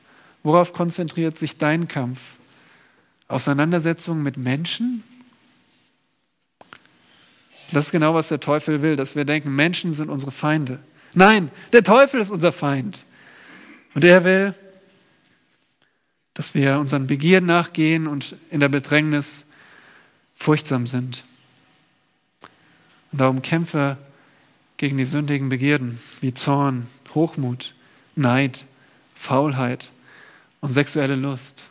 Worauf 0.43 0.73
konzentriert 0.73 1.37
sich 1.37 1.57
dein 1.57 1.87
Kampf? 1.87 2.19
Auseinandersetzungen 3.29 4.21
mit 4.21 4.35
Menschen? 4.35 5.03
Das 7.71 7.85
ist 7.85 7.91
genau, 7.91 8.13
was 8.13 8.27
der 8.27 8.41
Teufel 8.41 8.81
will, 8.81 8.97
dass 8.97 9.15
wir 9.15 9.23
denken, 9.23 9.55
Menschen 9.55 9.93
sind 9.93 10.09
unsere 10.09 10.31
Feinde. 10.31 10.79
Nein, 11.13 11.49
der 11.71 11.83
Teufel 11.83 12.19
ist 12.19 12.29
unser 12.29 12.51
Feind. 12.51 13.05
Und 13.95 14.03
er 14.03 14.23
will, 14.23 14.53
dass 16.33 16.55
wir 16.55 16.79
unseren 16.79 17.07
Begierden 17.07 17.47
nachgehen 17.47 18.07
und 18.07 18.35
in 18.49 18.59
der 18.59 18.69
Bedrängnis 18.69 19.45
furchtsam 20.35 20.87
sind. 20.87 21.23
Und 23.11 23.21
darum 23.21 23.41
kämpfe 23.41 23.97
gegen 24.77 24.97
die 24.97 25.05
sündigen 25.05 25.49
Begierden 25.49 25.99
wie 26.21 26.33
Zorn, 26.33 26.87
Hochmut, 27.13 27.75
Neid, 28.15 28.65
Faulheit 29.13 29.91
und 30.61 30.73
sexuelle 30.73 31.15
Lust. 31.15 31.69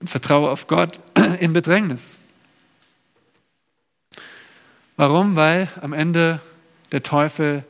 Und 0.00 0.08
vertraue 0.08 0.50
auf 0.50 0.66
Gott 0.66 1.00
in 1.40 1.52
Bedrängnis. 1.52 2.18
Warum? 4.96 5.36
Weil 5.36 5.68
am 5.80 5.92
Ende 5.92 6.40
der 6.92 7.02
Teufel 7.02 7.64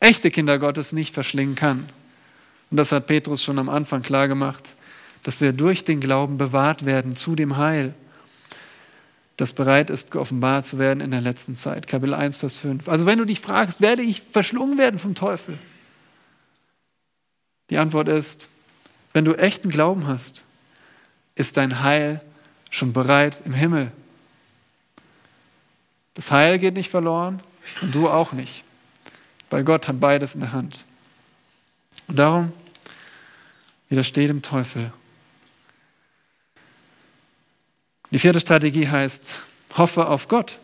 echte 0.00 0.30
Kinder 0.30 0.58
Gottes 0.58 0.92
nicht 0.92 1.14
verschlingen 1.14 1.54
kann. 1.54 1.88
Und 2.70 2.76
das 2.76 2.92
hat 2.92 3.06
Petrus 3.06 3.42
schon 3.42 3.58
am 3.58 3.68
Anfang 3.68 4.02
klar 4.02 4.28
gemacht, 4.28 4.74
dass 5.22 5.40
wir 5.40 5.52
durch 5.52 5.84
den 5.84 6.00
Glauben 6.00 6.38
bewahrt 6.38 6.84
werden 6.84 7.16
zu 7.16 7.34
dem 7.34 7.56
Heil, 7.56 7.94
das 9.36 9.52
bereit 9.52 9.90
ist, 9.90 10.10
geoffenbart 10.10 10.66
zu 10.66 10.78
werden 10.78 11.00
in 11.00 11.10
der 11.10 11.20
letzten 11.20 11.56
Zeit. 11.56 11.86
Kapitel 11.86 12.14
1, 12.14 12.38
Vers 12.38 12.56
5. 12.56 12.88
Also 12.88 13.06
wenn 13.06 13.18
du 13.18 13.24
dich 13.24 13.40
fragst, 13.40 13.80
werde 13.80 14.02
ich 14.02 14.20
verschlungen 14.20 14.78
werden 14.78 14.98
vom 14.98 15.14
Teufel? 15.14 15.58
Die 17.70 17.78
Antwort 17.78 18.08
ist, 18.08 18.48
wenn 19.12 19.24
du 19.24 19.34
echten 19.34 19.68
Glauben 19.68 20.06
hast, 20.06 20.44
ist 21.34 21.56
dein 21.56 21.82
Heil 21.82 22.20
schon 22.70 22.92
bereit 22.92 23.42
im 23.44 23.52
Himmel. 23.52 23.92
Das 26.14 26.32
Heil 26.32 26.58
geht 26.58 26.74
nicht 26.74 26.90
verloren 26.90 27.40
und 27.80 27.94
du 27.94 28.08
auch 28.08 28.32
nicht, 28.32 28.64
weil 29.50 29.62
Gott 29.62 29.86
hat 29.86 30.00
beides 30.00 30.34
in 30.34 30.40
der 30.40 30.52
Hand. 30.52 30.84
Und 32.08 32.18
darum 32.18 32.52
widersteht 33.88 34.30
dem 34.30 34.42
Teufel. 34.42 34.92
Die 38.10 38.18
vierte 38.18 38.40
Strategie 38.40 38.88
heißt, 38.88 39.38
hoffe 39.76 40.08
auf 40.08 40.28
Gott. 40.28 40.58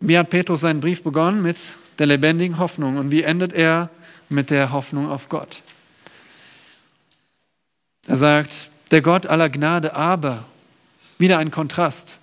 Wie 0.00 0.18
hat 0.18 0.30
Petrus 0.30 0.62
seinen 0.62 0.80
Brief 0.80 1.02
begonnen? 1.02 1.42
Mit 1.42 1.74
der 1.98 2.06
lebendigen 2.06 2.58
Hoffnung. 2.58 2.96
Und 2.96 3.10
wie 3.10 3.22
endet 3.22 3.52
er? 3.52 3.90
Mit 4.28 4.50
der 4.50 4.72
Hoffnung 4.72 5.08
auf 5.08 5.28
Gott. 5.28 5.62
Er 8.06 8.16
sagt, 8.16 8.70
der 8.90 9.02
Gott 9.02 9.26
aller 9.26 9.48
Gnade, 9.48 9.94
aber, 9.94 10.44
wieder 11.18 11.38
ein 11.38 11.50
Kontrast. 11.50 12.18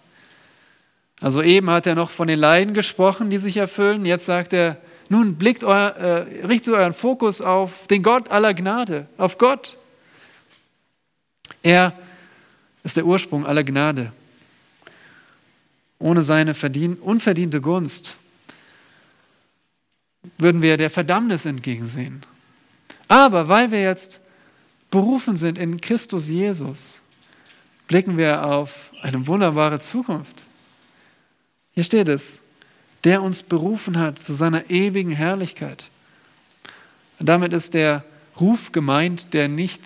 Also 1.21 1.41
eben 1.41 1.69
hat 1.69 1.87
er 1.87 1.95
noch 1.95 2.09
von 2.09 2.27
den 2.27 2.39
Leiden 2.39 2.73
gesprochen, 2.73 3.29
die 3.29 3.37
sich 3.37 3.57
erfüllen. 3.57 4.05
Jetzt 4.05 4.25
sagt 4.25 4.53
er, 4.53 4.77
nun 5.09 5.35
blickt 5.35 5.63
euer, 5.63 5.95
äh, 5.95 6.45
richtet 6.45 6.73
euren 6.73 6.93
Fokus 6.93 7.41
auf 7.41 7.87
den 7.87 8.03
Gott 8.03 8.29
aller 8.29 8.53
Gnade, 8.53 9.07
auf 9.17 9.37
Gott. 9.37 9.77
Er 11.63 11.93
ist 12.83 12.97
der 12.97 13.05
Ursprung 13.05 13.45
aller 13.45 13.63
Gnade. 13.63 14.11
Ohne 15.99 16.21
seine 16.21 16.53
unverdiente 17.01 17.61
Gunst 17.61 18.17
würden 20.37 20.61
wir 20.61 20.77
der 20.77 20.89
Verdammnis 20.89 21.45
entgegensehen. 21.45 22.23
Aber 23.07 23.47
weil 23.47 23.71
wir 23.71 23.81
jetzt 23.81 24.19
berufen 24.91 25.35
sind 25.35 25.57
in 25.57 25.81
Christus 25.81 26.29
Jesus, 26.29 27.01
blicken 27.87 28.17
wir 28.17 28.45
auf 28.45 28.91
eine 29.01 29.25
wunderbare 29.27 29.79
Zukunft. 29.79 30.45
Hier 31.73 31.83
steht 31.83 32.07
es, 32.07 32.41
der 33.03 33.21
uns 33.21 33.43
berufen 33.43 33.97
hat 33.97 34.19
zu 34.19 34.33
seiner 34.33 34.69
ewigen 34.69 35.11
Herrlichkeit. 35.11 35.89
Und 37.19 37.27
damit 37.29 37.53
ist 37.53 37.73
der 37.73 38.03
Ruf 38.39 38.71
gemeint, 38.71 39.33
der 39.33 39.47
nicht, 39.47 39.81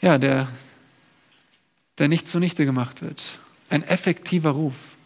ja, 0.00 0.18
der, 0.18 0.48
der 1.98 2.08
nicht 2.08 2.28
zunichte 2.28 2.64
gemacht 2.64 3.02
wird. 3.02 3.38
Ein 3.68 3.82
effektiver 3.82 4.50
Ruf. 4.50 4.96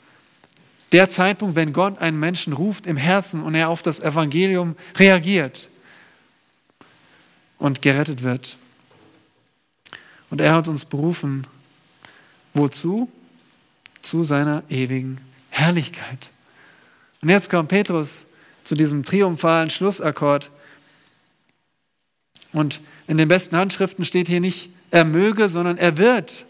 Der 0.92 1.08
Zeitpunkt, 1.08 1.54
wenn 1.54 1.72
Gott 1.72 1.98
einen 1.98 2.18
Menschen 2.18 2.52
ruft 2.52 2.86
im 2.86 2.96
Herzen 2.96 3.42
und 3.42 3.54
er 3.54 3.68
auf 3.68 3.80
das 3.80 4.00
Evangelium 4.00 4.76
reagiert 4.96 5.68
und 7.58 7.80
gerettet 7.80 8.22
wird. 8.22 8.56
Und 10.30 10.40
er 10.40 10.54
hat 10.54 10.68
uns 10.68 10.84
berufen, 10.84 11.46
wozu? 12.54 13.10
Zu 14.02 14.24
seiner 14.24 14.62
ewigen 14.70 15.20
Herrlichkeit. 15.60 16.30
Und 17.22 17.28
jetzt 17.28 17.50
kommt 17.50 17.68
Petrus 17.68 18.26
zu 18.64 18.74
diesem 18.74 19.04
triumphalen 19.04 19.70
Schlussakkord. 19.70 20.50
Und 22.52 22.80
in 23.06 23.18
den 23.18 23.28
besten 23.28 23.56
Handschriften 23.56 24.04
steht 24.04 24.28
hier 24.28 24.40
nicht, 24.40 24.70
er 24.90 25.04
möge, 25.04 25.48
sondern 25.48 25.78
er 25.78 25.98
wird. 25.98 26.46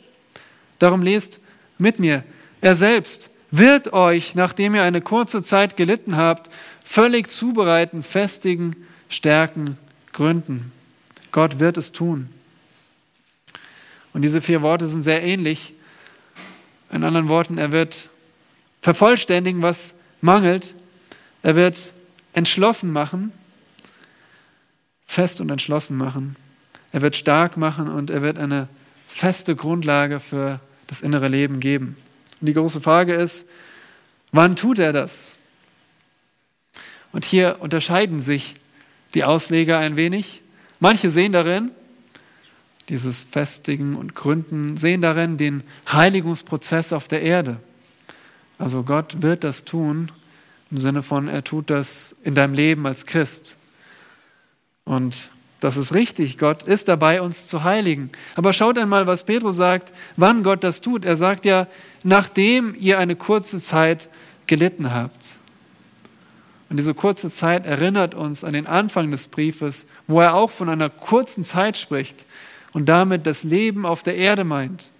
Darum 0.79 1.03
lest 1.03 1.41
mit 1.79 1.99
mir, 1.99 2.25
er 2.61 2.75
selbst 2.75 3.31
wird 3.51 3.93
euch, 3.93 4.35
nachdem 4.35 4.75
ihr 4.75 4.83
eine 4.83 5.01
kurze 5.01 5.43
Zeit 5.43 5.77
gelitten 5.77 6.17
habt, 6.17 6.51
völlig 6.85 7.31
zubereiten, 7.31 8.03
festigen, 8.03 8.77
stärken, 9.09 9.77
gründen. 10.13 10.73
Gott 11.33 11.59
wird 11.59 11.77
es 11.77 11.93
tun. 11.93 12.29
Und 14.13 14.23
diese 14.23 14.41
vier 14.41 14.63
Worte 14.63 14.87
sind 14.87 15.03
sehr 15.03 15.23
ähnlich. 15.23 15.75
In 16.93 17.05
anderen 17.05 17.29
Worten, 17.29 17.59
er 17.59 17.73
wird 17.73 18.10
vervollständigen, 18.83 19.63
was 19.63 19.95
mangelt. 20.21 20.75
Er 21.43 21.57
wird 21.57 21.93
entschlossen 22.33 22.93
machen, 22.93 23.33
fest 25.07 25.41
und 25.41 25.51
entschlossen 25.51 25.97
machen. 25.97 26.37
Er 26.93 27.03
wird 27.03 27.17
stark 27.17 27.57
machen 27.57 27.89
und 27.89 28.11
er 28.11 28.23
wird 28.23 28.39
eine 28.39 28.69
feste 29.09 29.57
Grundlage 29.57 30.21
für 30.21 30.61
das 30.87 31.01
innere 31.03 31.29
Leben 31.29 31.61
geben. 31.61 31.97
Und 32.41 32.47
die 32.47 32.55
große 32.55 32.81
Frage 32.81 33.15
ist, 33.15 33.49
wann 34.33 34.57
tut 34.57 34.79
er 34.79 34.93
das? 34.93 35.37
Und 37.13 37.25
hier 37.25 37.57
unterscheiden 37.61 38.21
sich 38.21 38.55
die 39.15 39.25
Ausleger 39.25 39.79
ein 39.79 39.97
wenig. 39.97 40.43
Manche 40.79 41.11
sehen 41.11 41.33
darin, 41.33 41.71
dieses 42.89 43.23
Festigen 43.23 43.97
und 43.97 44.15
Gründen, 44.15 44.77
sehen 44.77 45.01
darin 45.01 45.37
den 45.37 45.63
Heiligungsprozess 45.91 46.93
auf 46.93 47.09
der 47.09 47.23
Erde. 47.23 47.59
Also 48.61 48.83
Gott 48.83 49.23
wird 49.23 49.43
das 49.43 49.65
tun, 49.65 50.13
im 50.71 50.81
Sinne 50.81 51.03
von, 51.03 51.29
er 51.29 51.43
tut 51.43 51.71
das 51.71 52.15
in 52.25 52.35
deinem 52.35 52.53
Leben 52.53 52.87
als 52.87 53.07
Christ. 53.07 53.57
Und 54.85 55.31
das 55.61 55.79
ist 55.79 55.95
richtig, 55.95 56.37
Gott 56.37 56.63
ist 56.65 56.89
dabei, 56.89 57.23
uns 57.23 57.47
zu 57.47 57.65
heiligen. 57.65 58.11
Aber 58.35 58.53
schaut 58.53 58.77
einmal, 58.77 59.07
was 59.07 59.25
Petrus 59.25 59.57
sagt, 59.57 59.95
wann 60.17 60.43
Gott 60.43 60.63
das 60.63 60.83
tut. 60.83 61.07
Er 61.07 61.17
sagt 61.17 61.47
ja, 61.47 61.69
nachdem 62.05 62.75
ihr 62.79 62.99
eine 62.99 63.17
kurze 63.17 63.63
Zeit 63.63 64.11
gelitten 64.47 64.93
habt. 64.93 65.37
Und 66.69 66.77
diese 66.77 66.93
kurze 66.93 67.31
Zeit 67.31 67.65
erinnert 67.65 68.15
uns 68.15 68.45
an 68.45 68.53
den 68.53 68.67
Anfang 68.67 69.11
des 69.11 69.27
Briefes, 69.27 69.87
wo 70.07 70.21
er 70.21 70.35
auch 70.35 70.51
von 70.51 70.69
einer 70.69 70.91
kurzen 70.91 71.45
Zeit 71.45 71.79
spricht 71.79 72.27
und 72.73 72.91
damit 72.91 73.25
das 73.27 73.43
Leben 73.43 73.87
auf 73.87 74.03
der 74.03 74.17
Erde 74.17 74.45
meint. 74.45 74.91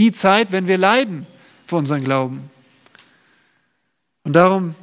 Die 0.00 0.10
Zeit, 0.10 0.50
wenn 0.50 0.66
wir 0.66 0.78
leiden 0.78 1.28
für 1.64 1.76
unseren 1.76 2.02
Glauben. 2.02 2.50
Und 4.24 4.34
darum 4.34 4.74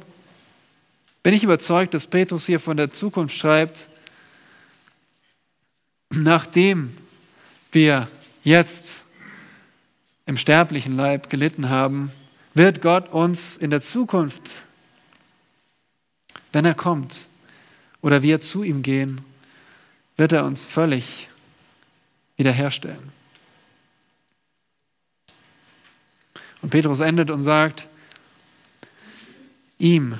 bin 1.22 1.34
ich 1.34 1.44
überzeugt, 1.44 1.94
dass 1.94 2.06
Petrus 2.06 2.46
hier 2.46 2.60
von 2.60 2.76
der 2.76 2.92
Zukunft 2.92 3.36
schreibt, 3.36 3.88
nachdem 6.10 6.96
wir 7.72 8.08
jetzt 8.42 9.04
im 10.26 10.36
sterblichen 10.36 10.96
Leib 10.96 11.30
gelitten 11.30 11.68
haben, 11.68 12.12
wird 12.54 12.82
Gott 12.82 13.08
uns 13.10 13.56
in 13.56 13.70
der 13.70 13.80
Zukunft, 13.80 14.62
wenn 16.52 16.64
er 16.64 16.74
kommt 16.74 17.26
oder 18.02 18.22
wir 18.22 18.40
zu 18.40 18.62
ihm 18.62 18.82
gehen, 18.82 19.20
wird 20.16 20.32
er 20.32 20.44
uns 20.44 20.64
völlig 20.64 21.28
wiederherstellen. 22.36 23.12
Und 26.62 26.70
Petrus 26.70 27.00
endet 27.00 27.30
und 27.30 27.42
sagt, 27.42 27.88
ihm 29.80 30.18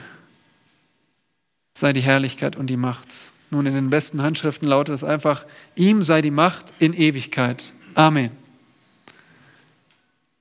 sei 1.73 1.93
die 1.93 2.01
Herrlichkeit 2.01 2.57
und 2.57 2.67
die 2.67 2.77
Macht. 2.77 3.09
Nun, 3.51 3.67
in 3.67 3.75
den 3.75 3.91
besten 3.91 4.23
Handschriften 4.23 4.69
lautet 4.69 4.95
es 4.95 5.05
einfach, 5.05 5.45
ihm 5.75 6.03
sei 6.03 6.23
die 6.23 6.31
Macht 6.31 6.73
in 6.79 6.95
Ewigkeit. 6.95 7.73
Amen. 7.95 8.31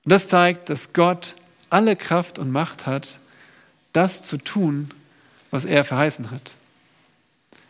Und 0.06 0.12
das 0.12 0.28
zeigt, 0.28 0.70
dass 0.70 0.94
Gott 0.94 1.36
alle 1.70 1.96
Kraft 1.96 2.40
und 2.40 2.52
Macht 2.52 2.86
hat, 2.86 3.20
das 3.94 4.24
zu 4.24 4.38
tun, 4.38 4.92
was 5.52 5.66
er 5.66 5.84
verheißen 5.84 6.32
hat. 6.32 6.52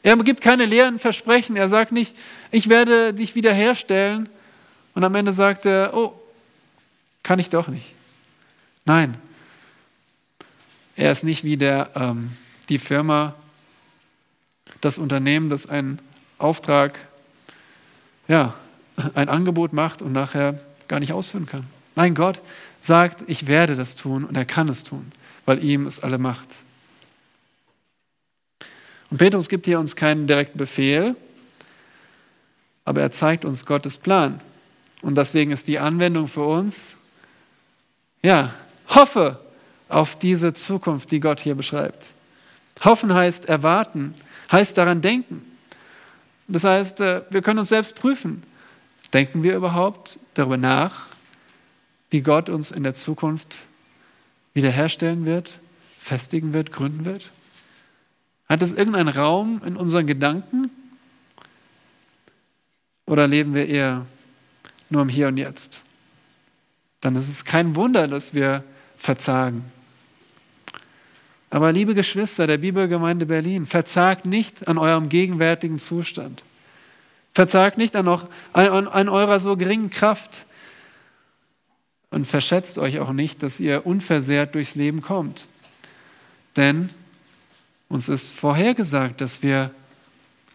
Er 0.04 0.16
gibt 0.18 0.41
keine 0.41 0.66
leeren 0.66 1.00
Versprechen. 1.00 1.56
Er 1.56 1.70
sagt 1.70 1.91
nicht, 1.91 2.16
ich 2.52 2.70
werde 2.70 3.14
dich 3.14 3.36
wiederherstellen. 3.36 4.30
Und 4.95 5.04
am 5.04 5.16
Ende 5.16 5.34
sagt 5.34 5.66
er, 5.66 5.93
oh, 5.93 6.14
kann 7.24 7.39
ich 7.39 7.50
doch 7.50 7.68
nicht. 7.68 7.93
Nein, 8.86 9.18
er 11.00 11.14
ist 11.14 11.24
nicht 11.24 11.45
wie 11.45 11.56
der, 11.56 11.91
ähm, 11.95 12.32
die 12.68 12.78
Firma, 12.78 13.34
das 14.82 14.97
Unternehmen, 14.97 15.50
das 15.50 15.68
einen 15.70 16.00
Auftrag, 16.38 17.00
ja, 18.28 18.54
ein 19.16 19.30
Angebot 19.30 19.72
macht 19.72 20.02
und 20.02 20.12
nachher 20.12 20.60
gar 20.89 21.00
nicht 21.00 21.14
ausführen 21.14 21.45
kann. 21.45 21.66
Nein, 21.95 22.16
Gott 22.16 22.41
sagt, 22.82 23.24
ich 23.28 23.47
werde 23.47 23.76
das 23.76 23.95
tun 23.95 24.26
und 24.26 24.36
er 24.36 24.43
kann 24.43 24.68
es 24.68 24.84
tun, 24.84 25.14
weil 25.45 25.64
ihm 25.64 25.88
es 25.88 26.04
alle 26.04 26.18
Macht. 26.18 26.64
Und 29.10 29.20
Petrus 29.20 29.47
gibt 29.47 29.68
hier 29.68 29.80
uns 29.80 29.95
keinen 29.95 30.28
direkten 30.28 30.58
Befehl, 30.58 31.16
aber 32.84 33.00
er 33.00 33.12
zeigt 33.12 33.45
uns 33.45 33.66
Gottes 33.66 33.95
Plan. 33.95 34.41
Und 35.02 35.18
deswegen 35.18 35.52
ist 35.52 35.68
die 35.70 35.80
Anwendung 35.80 36.28
für 36.28 36.45
uns, 36.45 36.97
ja, 38.22 38.54
hoffe 38.89 39.39
auf 39.89 40.17
diese 40.17 40.53
Zukunft, 40.53 41.11
die 41.11 41.19
Gott 41.19 41.41
hier 41.41 41.55
beschreibt. 41.55 42.13
Hoffen 42.83 43.13
heißt 43.13 43.49
erwarten, 43.49 44.13
heißt 44.51 44.77
daran 44.77 45.01
denken. 45.01 45.45
Das 46.47 46.63
heißt, 46.63 47.01
äh, 47.01 47.23
wir 47.29 47.41
können 47.41 47.59
uns 47.59 47.69
selbst 47.69 47.95
prüfen. 47.95 48.43
Denken 49.13 49.43
wir 49.43 49.55
überhaupt 49.55 50.19
darüber 50.35 50.57
nach, 50.57 51.07
wie 52.09 52.21
Gott 52.21 52.49
uns 52.49 52.71
in 52.71 52.83
der 52.83 52.93
Zukunft 52.93 53.65
wiederherstellen 54.53 55.25
wird, 55.25 55.59
festigen 55.99 56.53
wird, 56.53 56.71
gründen 56.71 57.05
wird? 57.05 57.29
Hat 58.47 58.61
es 58.61 58.71
irgendeinen 58.71 59.09
Raum 59.09 59.61
in 59.65 59.75
unseren 59.75 60.07
Gedanken? 60.07 60.71
Oder 63.05 63.27
leben 63.27 63.53
wir 63.53 63.67
eher 63.67 64.05
nur 64.89 65.01
im 65.01 65.09
Hier 65.09 65.27
und 65.27 65.37
Jetzt? 65.37 65.83
Dann 67.01 67.15
ist 67.15 67.29
es 67.29 67.45
kein 67.45 67.75
Wunder, 67.75 68.07
dass 68.07 68.33
wir 68.33 68.63
verzagen. 68.97 69.63
Aber 71.50 71.72
liebe 71.72 71.95
Geschwister 71.95 72.45
der 72.45 72.58
Bibelgemeinde 72.58 73.26
Berlin, 73.26 73.66
verzagt 73.66 74.26
nicht 74.26 74.68
an 74.68 74.78
eurem 74.78 75.10
gegenwärtigen 75.10 75.80
Zustand. 75.80 76.43
Verzagt 77.34 77.78
nicht 77.78 77.95
an, 77.95 78.08
auch, 78.08 78.28
an, 78.54 78.88
an 78.88 79.10
eurer 79.10 79.39
so 79.39 79.58
geringen 79.58 79.89
Kraft. 79.89 80.45
Und 82.12 82.26
verschätzt 82.26 82.78
euch 82.78 83.00
auch 83.00 83.12
nicht, 83.12 83.43
dass 83.43 83.60
ihr 83.60 83.86
unversehrt 83.86 84.56
durchs 84.56 84.76
Leben 84.76 85.02
kommt. 85.02 85.47
Denn 86.56 86.89
uns 87.88 88.10
ist 88.10 88.28
vorhergesagt, 88.28 89.22
dass 89.22 89.41
wir 89.41 89.72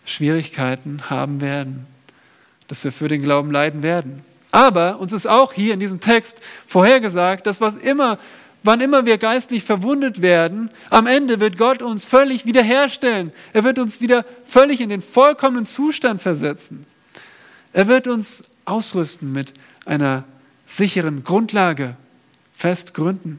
Schwierigkeiten 0.05 1.11
haben 1.11 1.41
werden, 1.41 1.87
dass 2.69 2.85
wir 2.85 2.93
für 2.93 3.09
den 3.09 3.23
Glauben 3.23 3.51
leiden 3.51 3.83
werden. 3.83 4.25
Aber 4.51 5.01
uns 5.01 5.13
ist 5.13 5.27
auch 5.27 5.53
hier 5.53 5.75
in 5.75 5.81
diesem 5.81 6.01
Text 6.01 6.41
vorhergesagt, 6.67 7.47
dass 7.47 7.61
was 7.61 7.75
immer 7.75 8.19
wann 8.65 8.81
immer 8.81 9.07
wir 9.07 9.19
geistlich 9.19 9.62
verwundet 9.62 10.23
werden, 10.23 10.71
am 10.91 11.07
Ende 11.07 11.39
wird 11.39 11.59
Gott 11.59 11.83
uns 11.83 12.05
völlig 12.05 12.47
wiederherstellen. 12.47 13.33
Er 13.53 13.62
wird 13.62 13.79
uns 13.79 14.01
wieder 14.01 14.25
völlig 14.45 14.81
in 14.81 14.89
den 14.89 15.03
vollkommenen 15.03 15.67
Zustand 15.67 16.21
versetzen. 16.21 16.87
Er 17.73 17.87
wird 17.87 18.07
uns 18.07 18.45
ausrüsten 18.65 19.33
mit 19.33 19.53
einer 19.85 20.25
sicheren 20.67 21.23
Grundlage, 21.25 21.97
fest 22.55 22.95
gründen. 22.95 23.39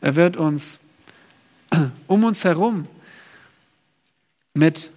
Er 0.00 0.16
wird 0.16 0.36
uns 0.36 0.80
um 2.06 2.24
uns 2.24 2.44
herum 2.44 2.86
mit 4.52 4.90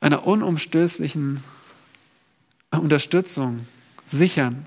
einer 0.00 0.26
unumstößlichen 0.26 1.42
Unterstützung 2.70 3.66
sichern. 4.06 4.66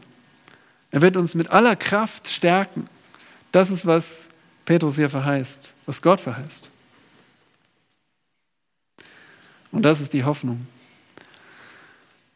Er 0.92 1.02
wird 1.02 1.16
uns 1.16 1.36
mit 1.36 1.50
aller 1.50 1.76
Kraft 1.76 2.28
stärken. 2.28 2.88
Das 3.54 3.70
ist, 3.70 3.86
was 3.86 4.30
Petrus 4.66 4.96
hier 4.96 5.12
verheißt, 5.12 5.76
was 5.86 6.02
Gott 6.02 6.20
verheißt. 6.20 6.72
Und 9.72 9.84
das 9.84 10.02
ist 10.02 10.14
die 10.14 10.24
Hoffnung. 10.24 10.68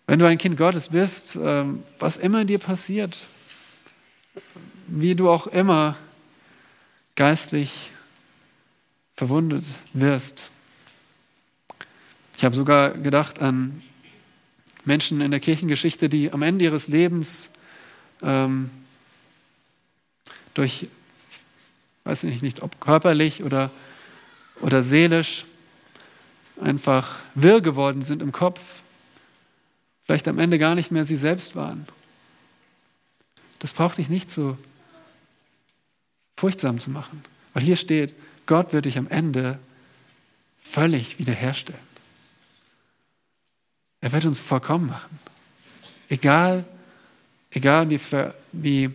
Wenn 0.05 0.19
du 0.19 0.27
ein 0.27 0.37
Kind 0.37 0.57
Gottes 0.57 0.89
bist, 0.89 1.35
ähm, 1.35 1.83
was 1.97 2.17
immer 2.17 2.45
dir 2.45 2.59
passiert, 2.59 3.25
wie 4.85 5.15
du 5.15 5.27
auch 5.27 5.47
immer 5.47 5.97
geistlich 7.15 7.91
verwundet 9.15 9.65
wirst. 9.93 10.51
Ich 12.37 12.45
habe 12.45 12.55
sogar 12.55 12.91
gedacht 12.91 13.41
an 13.41 13.81
Menschen 14.85 15.21
in 15.21 15.31
der 15.31 15.39
Kirchengeschichte, 15.39 16.09
die 16.09 16.31
am 16.31 16.43
Ende 16.43 16.65
ihres 16.65 16.87
Lebens 16.87 17.49
ähm, 18.21 18.69
durch, 20.53 20.87
weiß 22.07 22.23
ich 22.23 22.41
nicht, 22.41 22.61
ob 22.63 22.79
körperlich 22.79 23.43
oder, 23.43 23.69
oder 24.61 24.81
seelisch, 24.81 25.45
einfach 26.61 27.19
wirr 27.35 27.59
geworden 27.61 28.01
sind 28.01 28.21
im 28.21 28.31
Kopf, 28.31 28.61
vielleicht 30.05 30.27
am 30.29 30.39
Ende 30.39 30.57
gar 30.57 30.73
nicht 30.73 30.89
mehr 30.89 31.05
sie 31.05 31.17
selbst 31.17 31.55
waren. 31.55 31.85
Das 33.59 33.73
braucht 33.73 33.97
dich 33.97 34.07
nicht 34.07 34.31
so 34.31 34.57
furchtsam 36.37 36.79
zu 36.79 36.91
machen, 36.91 37.23
weil 37.53 37.63
hier 37.63 37.75
steht, 37.75 38.15
Gott 38.45 38.71
wird 38.71 38.85
dich 38.85 38.97
am 38.97 39.07
Ende 39.07 39.59
völlig 40.59 41.19
wiederherstellen. 41.19 41.79
Er 43.99 44.13
wird 44.13 44.25
uns 44.25 44.39
vollkommen 44.39 44.87
machen. 44.87 45.19
Egal, 46.07 46.63
egal 47.51 47.89
wie, 47.89 47.97
ver, 47.97 48.33
wie 48.53 48.91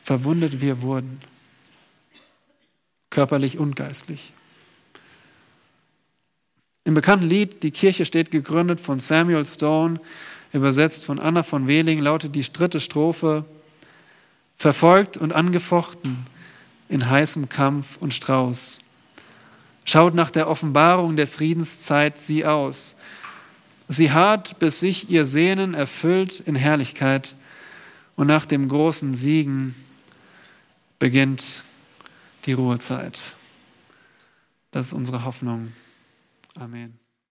verwundet 0.00 0.60
wir 0.60 0.82
wurden, 0.82 1.20
körperlich 3.12 3.58
und 3.58 3.76
geistlich. 3.76 4.32
Im 6.84 6.94
bekannten 6.94 7.28
Lied 7.28 7.62
Die 7.62 7.70
Kirche 7.70 8.04
steht 8.04 8.32
gegründet 8.32 8.80
von 8.80 8.98
Samuel 8.98 9.44
Stone, 9.44 10.00
übersetzt 10.52 11.04
von 11.04 11.20
Anna 11.20 11.44
von 11.44 11.68
Wehling, 11.68 12.00
lautet 12.00 12.34
die 12.34 12.42
dritte 12.42 12.80
Strophe, 12.80 13.44
verfolgt 14.56 15.16
und 15.16 15.32
angefochten 15.32 16.24
in 16.88 17.08
heißem 17.08 17.48
Kampf 17.48 17.98
und 18.00 18.12
Strauß. 18.12 18.80
Schaut 19.84 20.14
nach 20.14 20.30
der 20.30 20.48
Offenbarung 20.48 21.16
der 21.16 21.26
Friedenszeit 21.26 22.20
sie 22.20 22.44
aus. 22.44 22.96
Sie 23.88 24.10
harrt, 24.10 24.58
bis 24.58 24.80
sich 24.80 25.10
ihr 25.10 25.26
Sehnen 25.26 25.74
erfüllt 25.74 26.40
in 26.40 26.54
Herrlichkeit 26.54 27.34
und 28.16 28.26
nach 28.26 28.46
dem 28.46 28.68
großen 28.68 29.14
Siegen 29.14 29.74
beginnt 30.98 31.62
die 32.44 32.52
Ruhezeit. 32.52 33.34
Das 34.70 34.88
ist 34.88 34.92
unsere 34.92 35.24
Hoffnung. 35.24 35.72
Amen. 36.56 37.01